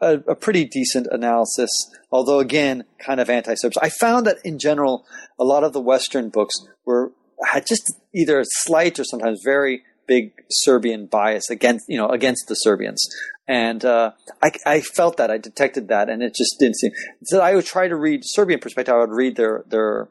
a, 0.00 0.18
a 0.28 0.34
pretty 0.34 0.64
decent 0.64 1.06
analysis, 1.10 1.70
although 2.10 2.38
again, 2.38 2.84
kind 2.98 3.20
of 3.20 3.30
anti-Serbs. 3.30 3.78
I 3.78 3.88
found 3.88 4.26
that 4.26 4.38
in 4.44 4.58
general, 4.58 5.06
a 5.38 5.44
lot 5.44 5.64
of 5.64 5.72
the 5.72 5.80
Western 5.80 6.28
books 6.28 6.54
were 6.84 7.12
had 7.44 7.66
just 7.66 7.92
either 8.14 8.42
slight 8.44 8.98
or 8.98 9.04
sometimes 9.04 9.40
very 9.44 9.82
big 10.06 10.32
Serbian 10.50 11.06
bias 11.06 11.50
against 11.50 11.86
you 11.88 11.96
know 11.96 12.08
against 12.08 12.46
the 12.48 12.54
Serbians 12.54 13.06
and 13.46 13.84
uh, 13.84 14.12
I, 14.42 14.52
I, 14.64 14.80
felt 14.80 15.18
that 15.18 15.30
I 15.30 15.38
detected 15.38 15.88
that, 15.88 16.08
and 16.08 16.22
it 16.22 16.34
just 16.34 16.56
didn't 16.58 16.76
seem. 16.76 16.92
So 17.24 17.40
I 17.40 17.54
would 17.54 17.66
try 17.66 17.88
to 17.88 17.96
read 17.96 18.22
Serbian 18.24 18.60
perspective. 18.60 18.94
I 18.94 18.98
would 18.98 19.10
read 19.10 19.36
their 19.36 19.64
their 19.68 20.08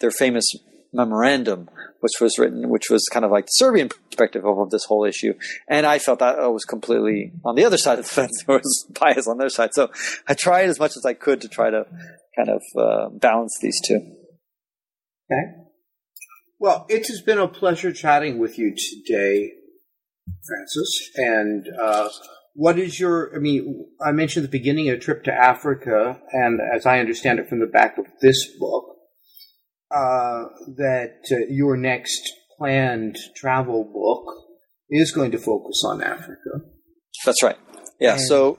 their 0.00 0.10
famous 0.10 0.46
memorandum, 0.92 1.68
which 2.00 2.20
was 2.20 2.38
written, 2.38 2.68
which 2.68 2.88
was 2.88 3.04
kind 3.12 3.24
of 3.24 3.30
like 3.30 3.46
the 3.46 3.52
Serbian 3.52 3.88
perspective 3.88 4.44
of 4.46 4.70
this 4.70 4.84
whole 4.84 5.04
issue, 5.04 5.34
and 5.68 5.86
I 5.86 5.98
felt 5.98 6.20
that 6.20 6.36
oh, 6.38 6.52
was 6.52 6.64
completely 6.64 7.32
on 7.44 7.56
the 7.56 7.64
other 7.64 7.78
side 7.84 7.98
of 7.98 8.04
the 8.04 8.10
fence. 8.10 8.44
There 8.46 8.58
was 8.58 8.86
bias 8.90 9.26
on 9.26 9.38
their 9.38 9.48
side, 9.48 9.74
so 9.74 9.90
I 10.28 10.34
tried 10.34 10.68
as 10.68 10.78
much 10.78 10.92
as 10.96 11.04
I 11.04 11.14
could 11.14 11.40
to 11.40 11.48
try 11.48 11.70
to 11.70 11.84
kind 12.36 12.48
of 12.48 12.62
uh, 12.78 13.08
balance 13.10 13.58
these 13.60 13.80
two. 13.84 14.14
Okay. 15.30 15.67
Well, 16.58 16.86
it 16.88 17.06
has 17.06 17.22
been 17.22 17.38
a 17.38 17.48
pleasure 17.48 17.92
chatting 17.92 18.38
with 18.38 18.58
you 18.58 18.74
today, 18.74 19.52
Francis, 20.46 21.10
and. 21.16 21.66
Uh, 21.80 22.08
what 22.58 22.76
is 22.76 22.98
your, 22.98 23.32
I 23.36 23.38
mean, 23.38 23.86
I 24.04 24.10
mentioned 24.10 24.44
at 24.44 24.50
the 24.50 24.58
beginning 24.58 24.88
of 24.88 24.96
a 24.96 25.00
trip 25.00 25.22
to 25.24 25.32
Africa, 25.32 26.20
and 26.32 26.58
as 26.74 26.86
I 26.86 26.98
understand 26.98 27.38
it 27.38 27.48
from 27.48 27.60
the 27.60 27.68
back 27.68 27.98
of 27.98 28.06
this 28.20 28.48
book, 28.58 28.96
uh, 29.92 30.46
that 30.76 31.20
uh, 31.30 31.46
your 31.48 31.76
next 31.76 32.32
planned 32.58 33.16
travel 33.36 33.84
book 33.84 34.34
is 34.90 35.12
going 35.12 35.30
to 35.30 35.38
focus 35.38 35.84
on 35.86 36.02
Africa. 36.02 36.50
That's 37.24 37.44
right. 37.44 37.56
Yeah. 38.00 38.14
And, 38.14 38.22
so, 38.22 38.58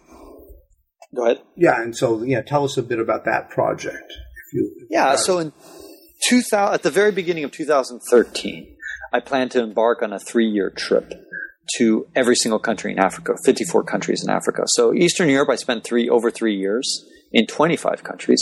go 1.13 1.25
ahead. 1.25 1.41
Yeah, 1.57 1.81
and 1.81 1.93
so 1.93 2.23
yeah, 2.23 2.41
tell 2.41 2.63
us 2.63 2.77
a 2.77 2.83
bit 2.83 2.99
about 2.99 3.25
that 3.25 3.49
project. 3.49 4.11
If 4.11 4.53
you, 4.53 4.75
if 4.77 4.87
yeah. 4.89 5.17
So 5.17 5.39
in 5.39 5.51
2000, 6.27 6.73
at 6.73 6.83
the 6.83 6.91
very 6.91 7.11
beginning 7.11 7.43
of 7.43 7.51
2013, 7.51 8.75
I 9.11 9.19
plan 9.19 9.49
to 9.49 9.61
embark 9.61 10.01
on 10.01 10.13
a 10.13 10.19
three-year 10.19 10.69
trip 10.71 11.13
to 11.77 12.07
every 12.15 12.35
single 12.35 12.59
country 12.59 12.91
in 12.91 12.99
Africa, 12.99 13.33
54 13.43 13.83
countries 13.83 14.23
in 14.23 14.29
Africa. 14.29 14.63
So 14.67 14.93
Eastern 14.93 15.29
Europe, 15.29 15.49
I 15.49 15.55
spent 15.55 15.83
three 15.83 16.09
over 16.09 16.31
three 16.31 16.55
years 16.55 17.05
in 17.31 17.45
25 17.45 18.03
countries. 18.03 18.41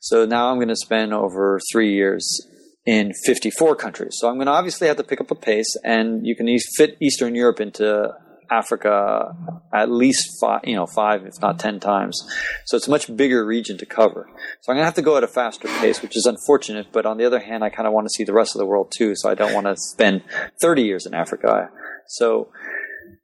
So 0.00 0.24
now 0.24 0.48
I'm 0.48 0.56
going 0.56 0.68
to 0.68 0.76
spend 0.76 1.12
over 1.12 1.60
three 1.72 1.94
years 1.94 2.46
in 2.86 3.12
54 3.24 3.76
countries. 3.76 4.14
So 4.18 4.28
I'm 4.28 4.34
going 4.34 4.46
to 4.46 4.52
obviously 4.52 4.88
have 4.88 4.96
to 4.96 5.04
pick 5.04 5.20
up 5.20 5.30
a 5.30 5.34
pace, 5.34 5.76
and 5.84 6.26
you 6.26 6.34
can 6.34 6.48
fit 6.76 6.96
Eastern 7.00 7.34
Europe 7.34 7.60
into 7.60 8.12
Africa 8.52 9.34
at 9.72 9.90
least 9.90 10.38
five, 10.40 10.60
you 10.64 10.74
know, 10.74 10.86
five 10.86 11.24
if 11.24 11.40
not 11.40 11.58
ten 11.58 11.80
times. 11.80 12.22
So 12.66 12.76
it's 12.76 12.86
a 12.86 12.90
much 12.90 13.14
bigger 13.16 13.44
region 13.44 13.78
to 13.78 13.86
cover. 13.86 14.28
So 14.60 14.70
I'm 14.72 14.76
going 14.76 14.82
to 14.82 14.84
have 14.84 14.94
to 14.94 15.02
go 15.02 15.16
at 15.16 15.24
a 15.24 15.28
faster 15.28 15.68
pace, 15.80 16.02
which 16.02 16.16
is 16.16 16.26
unfortunate. 16.26 16.88
But 16.92 17.06
on 17.06 17.16
the 17.16 17.24
other 17.24 17.40
hand, 17.40 17.64
I 17.64 17.70
kind 17.70 17.86
of 17.86 17.92
want 17.92 18.06
to 18.06 18.10
see 18.10 18.24
the 18.24 18.34
rest 18.34 18.54
of 18.54 18.58
the 18.58 18.66
world 18.66 18.92
too. 18.94 19.14
So 19.16 19.30
I 19.30 19.34
don't 19.34 19.54
want 19.54 19.66
to 19.66 19.76
spend 19.76 20.22
30 20.60 20.82
years 20.82 21.06
in 21.06 21.14
Africa. 21.14 21.70
So, 22.06 22.50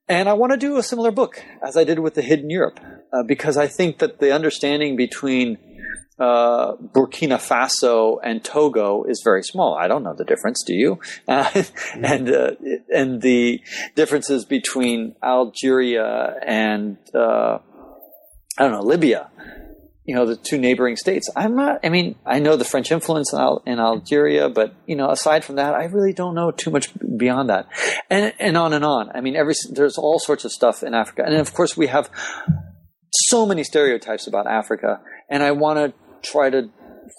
and 0.09 0.29
I 0.29 0.33
want 0.33 0.53
to 0.53 0.59
do 0.59 0.79
a 0.79 0.83
similar 0.83 1.11
book 1.11 1.45
as 1.66 1.76
I 1.76 1.85
did 1.85 1.99
with 1.99 2.14
the 2.14 2.22
Hidden 2.22 2.49
Europe, 2.49 2.81
uh, 3.12 3.22
because 3.26 3.57
I 3.57 3.66
think 3.66 3.99
that 3.99 4.20
the 4.20 4.33
understanding 4.33 4.97
between 4.97 5.59
uh, 6.18 6.74
Burkina 6.76 7.38
Faso 7.38 8.18
and 8.22 8.42
Togo 8.42 9.04
is 9.04 9.22
very 9.24 9.42
small. 9.42 9.74
I 9.74 9.88
don't 9.88 10.02
know 10.02 10.14
the 10.14 10.24
difference. 10.24 10.62
Do 10.64 10.74
you? 10.74 11.00
Uh, 11.28 11.62
and 11.94 12.30
uh, 12.30 12.52
and 12.92 13.20
the 13.20 13.60
differences 13.94 14.44
between 14.44 15.14
Algeria 15.22 16.34
and 16.44 16.96
uh, 17.14 17.58
I 18.58 18.62
don't 18.62 18.72
know 18.72 18.82
Libya 18.82 19.30
you 20.08 20.14
know 20.14 20.24
the 20.24 20.36
two 20.36 20.56
neighboring 20.56 20.96
states. 20.96 21.28
I'm 21.36 21.54
not. 21.54 21.80
I 21.84 21.90
mean, 21.90 22.14
I 22.24 22.38
know 22.38 22.56
the 22.56 22.64
French 22.64 22.90
influence 22.90 23.34
in, 23.34 23.38
Al, 23.38 23.62
in, 23.66 23.78
Algeria, 23.78 24.48
but 24.48 24.74
you 24.86 24.96
know, 24.96 25.10
aside 25.10 25.44
from 25.44 25.56
that, 25.56 25.74
I 25.74 25.84
really 25.84 26.14
don't 26.14 26.34
know 26.34 26.50
too 26.50 26.70
much 26.70 26.88
beyond 27.18 27.50
that, 27.50 27.68
and 28.08 28.32
and 28.38 28.56
on 28.56 28.72
and 28.72 28.86
on. 28.86 29.10
I 29.14 29.20
mean, 29.20 29.36
every 29.36 29.52
there's 29.70 29.98
all 29.98 30.18
sorts 30.18 30.46
of 30.46 30.50
stuff 30.50 30.82
in 30.82 30.94
Africa, 30.94 31.24
and 31.26 31.34
of 31.34 31.52
course, 31.52 31.76
we 31.76 31.88
have 31.88 32.08
so 33.12 33.44
many 33.44 33.62
stereotypes 33.64 34.26
about 34.26 34.46
Africa, 34.46 35.00
and 35.28 35.42
I 35.42 35.50
want 35.50 35.78
to 35.78 36.07
try 36.22 36.50
to 36.50 36.70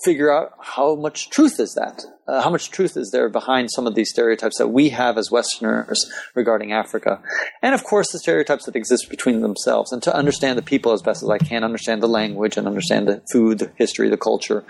figure 0.03 0.31
out 0.31 0.53
how 0.61 0.95
much 0.95 1.29
truth 1.29 1.59
is 1.59 1.73
that? 1.73 2.03
Uh, 2.27 2.41
how 2.41 2.49
much 2.49 2.69
truth 2.69 2.95
is 2.95 3.09
there 3.11 3.27
behind 3.27 3.69
some 3.71 3.87
of 3.87 3.95
these 3.95 4.09
stereotypes 4.09 4.57
that 4.57 4.67
we 4.67 4.89
have 4.89 5.17
as 5.17 5.31
Westerners 5.31 6.11
regarding 6.35 6.71
Africa? 6.71 7.21
And 7.61 7.73
of 7.73 7.83
course, 7.83 8.11
the 8.11 8.19
stereotypes 8.19 8.65
that 8.65 8.75
exist 8.75 9.09
between 9.09 9.41
themselves. 9.41 9.91
And 9.91 10.01
to 10.03 10.15
understand 10.15 10.57
the 10.57 10.63
people 10.63 10.91
as 10.91 11.01
best 11.01 11.23
as 11.23 11.29
I 11.29 11.39
can, 11.39 11.63
understand 11.63 12.03
the 12.03 12.07
language 12.07 12.55
and 12.55 12.67
understand 12.67 13.07
the 13.07 13.23
food, 13.31 13.59
the 13.59 13.71
history, 13.75 14.09
the 14.09 14.17
culture, 14.17 14.63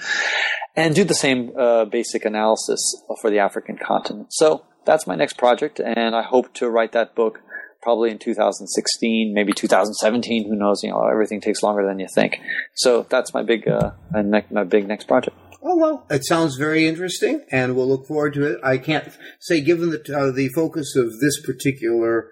and 0.75 0.95
do 0.95 1.03
the 1.03 1.13
same 1.13 1.51
uh, 1.57 1.86
basic 1.86 2.25
analysis 2.25 2.80
for 3.21 3.30
the 3.30 3.39
African 3.39 3.77
continent. 3.77 4.27
So 4.32 4.65
that's 4.86 5.05
my 5.05 5.15
next 5.15 5.38
project, 5.38 5.80
and 5.80 6.15
I 6.15 6.23
hope 6.23 6.53
to 6.55 6.69
write 6.69 6.93
that 6.93 7.13
book 7.13 7.41
probably 7.82 8.11
in 8.11 8.19
2016, 8.19 9.34
maybe 9.34 9.53
2017. 9.53 10.47
Who 10.47 10.55
knows? 10.55 10.84
You 10.84 10.91
know, 10.91 11.07
everything 11.07 11.41
takes 11.41 11.63
longer 11.63 11.86
than 11.86 11.99
you 11.99 12.07
think. 12.07 12.39
So 12.75 13.05
that's 13.09 13.34
my 13.34 13.43
big, 13.43 13.67
uh, 13.67 13.91
my 14.11 14.63
big 14.63 14.88
next 14.88 15.07
project. 15.07 15.36
Oh 15.61 15.75
well, 15.75 16.05
it 16.09 16.25
sounds 16.25 16.55
very 16.55 16.88
interesting, 16.88 17.43
and 17.51 17.75
we'll 17.75 17.88
look 17.88 18.07
forward 18.07 18.34
to 18.36 18.43
it. 18.45 18.59
I 18.63 18.77
can't 18.77 19.09
say, 19.39 19.59
given 19.59 19.89
the 19.89 19.99
uh, 20.17 20.32
the 20.32 20.47
focus 20.55 20.95
of 20.95 21.19
this 21.19 21.41
particular 21.41 22.30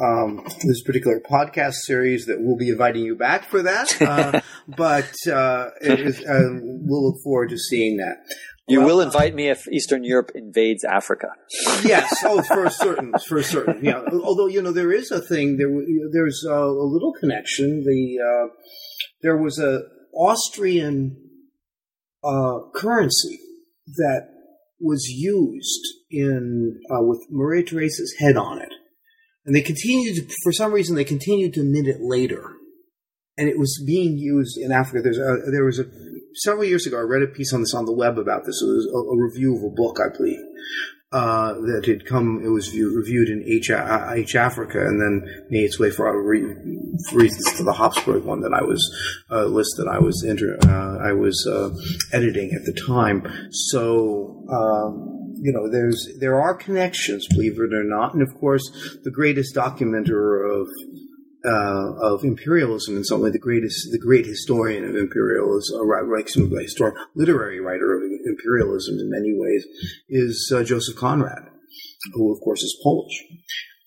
um, 0.00 0.42
this 0.64 0.82
particular 0.82 1.20
podcast 1.20 1.74
series, 1.82 2.24
that 2.24 2.40
we'll 2.40 2.56
be 2.56 2.70
inviting 2.70 3.04
you 3.04 3.16
back 3.16 3.44
for 3.44 3.62
that. 3.62 4.00
Uh, 4.00 4.40
but 4.76 5.12
uh, 5.26 5.30
uh, 5.30 5.70
we'll 5.82 7.10
look 7.10 7.22
forward 7.22 7.50
to 7.50 7.58
seeing 7.58 7.98
that. 7.98 8.16
You 8.66 8.78
well, 8.80 8.88
will 8.88 9.00
invite 9.02 9.34
me 9.34 9.48
if 9.48 9.68
Eastern 9.68 10.04
Europe 10.04 10.30
invades 10.34 10.84
Africa. 10.84 11.28
yes, 11.84 12.14
oh, 12.24 12.42
for 12.42 12.70
certain, 12.70 13.12
for 13.28 13.42
certain. 13.42 13.84
Yeah, 13.84 14.02
although 14.22 14.46
you 14.46 14.62
know 14.62 14.72
there 14.72 14.92
is 14.92 15.10
a 15.10 15.20
thing 15.20 15.58
there. 15.58 15.68
There's 16.12 16.44
a, 16.48 16.54
a 16.54 16.86
little 16.86 17.12
connection. 17.12 17.84
The 17.84 18.18
uh, 18.20 18.54
there 19.20 19.36
was 19.36 19.58
a 19.58 19.82
Austrian 20.14 21.16
uh, 22.22 22.60
currency 22.74 23.38
that 23.96 24.28
was 24.80 25.08
used 25.08 25.82
in 26.10 26.80
uh, 26.90 27.02
with 27.02 27.26
Maria 27.30 27.64
Theresa's 27.64 28.14
head 28.18 28.36
on 28.38 28.62
it, 28.62 28.72
and 29.44 29.54
they 29.54 29.62
continued 29.62 30.16
to, 30.16 30.34
for 30.42 30.52
some 30.52 30.72
reason 30.72 30.96
they 30.96 31.04
continued 31.04 31.52
to 31.54 31.62
mint 31.62 31.86
it 31.86 32.00
later, 32.00 32.52
and 33.36 33.46
it 33.46 33.58
was 33.58 33.82
being 33.86 34.16
used 34.16 34.56
in 34.56 34.72
Africa. 34.72 35.02
There's 35.02 35.18
a, 35.18 35.50
there 35.50 35.64
was 35.64 35.78
a 35.78 35.84
several 36.34 36.64
years 36.64 36.86
ago, 36.86 36.98
I 36.98 37.02
read 37.02 37.22
a 37.22 37.26
piece 37.26 37.52
on 37.52 37.60
this 37.60 37.74
on 37.74 37.86
the 37.86 37.92
web 37.92 38.18
about 38.18 38.44
this. 38.44 38.60
It 38.62 38.66
was 38.66 38.86
a, 38.92 38.98
a 38.98 39.22
review 39.22 39.56
of 39.56 39.62
a 39.62 39.74
book, 39.74 39.98
I 40.00 40.16
believe, 40.16 40.40
uh, 41.12 41.54
that 41.54 41.84
had 41.86 42.06
come. 42.06 42.42
It 42.44 42.48
was 42.48 42.68
view, 42.68 42.94
reviewed 42.96 43.28
in 43.28 43.44
H, 43.46 43.70
uh, 43.70 44.10
H 44.14 44.34
Africa, 44.34 44.78
and 44.78 45.00
then 45.00 45.46
made 45.50 45.64
its 45.64 45.78
way 45.78 45.90
for 45.90 46.22
re- 46.22 46.42
reasons 47.12 47.52
to 47.56 47.64
the 47.64 47.72
Habsburg 47.72 48.24
one 48.24 48.40
that 48.40 48.52
I 48.52 48.62
was 48.62 48.82
uh, 49.30 49.44
list 49.44 49.74
that 49.78 49.88
I 49.88 49.98
was 49.98 50.24
inter- 50.24 50.58
uh, 50.64 51.08
I 51.08 51.12
was 51.12 51.46
uh, 51.46 51.70
editing 52.12 52.52
at 52.54 52.64
the 52.64 52.78
time. 52.86 53.26
So. 53.50 54.44
Um, 54.50 55.10
you 55.36 55.52
know, 55.52 55.68
there's 55.68 56.08
there 56.20 56.40
are 56.40 56.54
connections, 56.54 57.26
believe 57.28 57.58
it 57.58 57.74
or 57.74 57.84
not, 57.84 58.14
and 58.14 58.22
of 58.22 58.34
course, 58.40 58.62
the 59.02 59.10
greatest 59.10 59.54
documenter 59.54 60.48
of 60.48 60.68
uh, 61.44 61.92
of 62.00 62.24
imperialism 62.24 62.96
in 62.96 63.04
some 63.04 63.20
way, 63.20 63.30
the 63.30 63.38
greatest, 63.38 63.88
the 63.92 63.98
great 63.98 64.26
historian 64.26 64.84
of 64.84 64.96
imperialism, 64.96 65.78
uh, 65.78 66.16
like 66.16 66.28
some 66.28 66.50
historian, 66.50 66.96
literary 67.14 67.60
writer 67.60 67.96
of 67.96 68.02
imperialism 68.24 68.98
in 68.98 69.10
many 69.10 69.32
ways, 69.34 69.66
is 70.08 70.52
uh, 70.54 70.62
Joseph 70.62 70.96
Conrad, 70.96 71.44
who 72.12 72.32
of 72.32 72.40
course 72.40 72.62
is 72.62 72.78
Polish. 72.82 73.24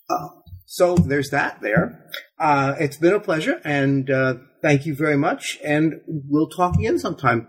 Uh, 0.10 0.28
so 0.66 0.96
there's 0.96 1.30
that 1.30 1.62
there. 1.62 2.10
Uh, 2.40 2.76
it's 2.80 2.98
been 2.98 3.14
a 3.14 3.20
pleasure, 3.20 3.60
and 3.64 4.10
uh, 4.10 4.36
thank 4.62 4.86
you 4.86 4.96
very 4.96 5.18
much. 5.18 5.58
And 5.64 6.02
we'll 6.06 6.50
talk 6.50 6.76
again 6.76 7.00
sometime, 7.00 7.48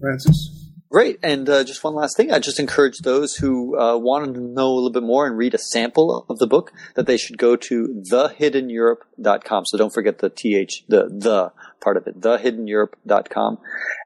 Francis. 0.00 0.59
Great. 0.90 1.20
And 1.22 1.48
uh, 1.48 1.62
just 1.62 1.84
one 1.84 1.94
last 1.94 2.16
thing. 2.16 2.32
I 2.32 2.40
just 2.40 2.58
encourage 2.58 2.98
those 2.98 3.36
who 3.36 3.78
uh, 3.78 3.96
want 3.96 4.34
to 4.34 4.40
know 4.40 4.66
a 4.66 4.74
little 4.74 4.90
bit 4.90 5.04
more 5.04 5.24
and 5.24 5.38
read 5.38 5.54
a 5.54 5.58
sample 5.58 6.26
of 6.28 6.38
the 6.38 6.48
book 6.48 6.72
that 6.96 7.06
they 7.06 7.16
should 7.16 7.38
go 7.38 7.54
to 7.54 8.02
thehiddeneurope.com. 8.10 9.66
So 9.66 9.78
don't 9.78 9.94
forget 9.94 10.18
the 10.18 10.30
TH, 10.30 10.84
the, 10.88 11.04
the 11.04 11.52
part 11.80 11.96
of 11.96 12.08
it, 12.08 12.20
thehiddeneurope.com. 12.20 13.58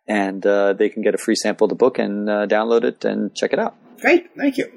And 0.07 0.45
uh, 0.45 0.75
they 0.75 0.91
can 0.91 1.03
get 1.03 1.15
a 1.15 1.19
free 1.19 1.37
sample 1.37 1.65
of 1.65 1.71
the 1.71 1.75
book 1.75 1.99
and 1.99 2.29
uh, 2.29 2.47
download 2.47 2.85
it 2.85 3.03
and 3.07 3.35
check 3.35 3.55
it 3.55 3.59
out. 3.59 3.77
Great. 4.01 4.37
Thank 4.37 4.59
you. 4.59 4.71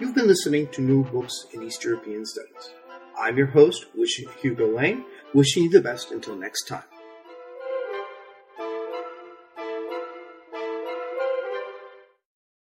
You've 0.00 0.14
been 0.14 0.26
listening 0.26 0.66
to 0.72 0.82
New 0.82 1.04
Books 1.04 1.46
in 1.54 1.62
East 1.62 1.84
European 1.84 2.26
Studies. 2.26 2.72
I'm 3.16 3.38
your 3.38 3.46
host, 3.46 3.86
Hugo 4.42 4.76
Lane, 4.76 5.04
wishing 5.32 5.62
you 5.62 5.70
the 5.70 5.80
best 5.80 6.10
until 6.10 6.34
next 6.34 6.64
time. 6.64 6.82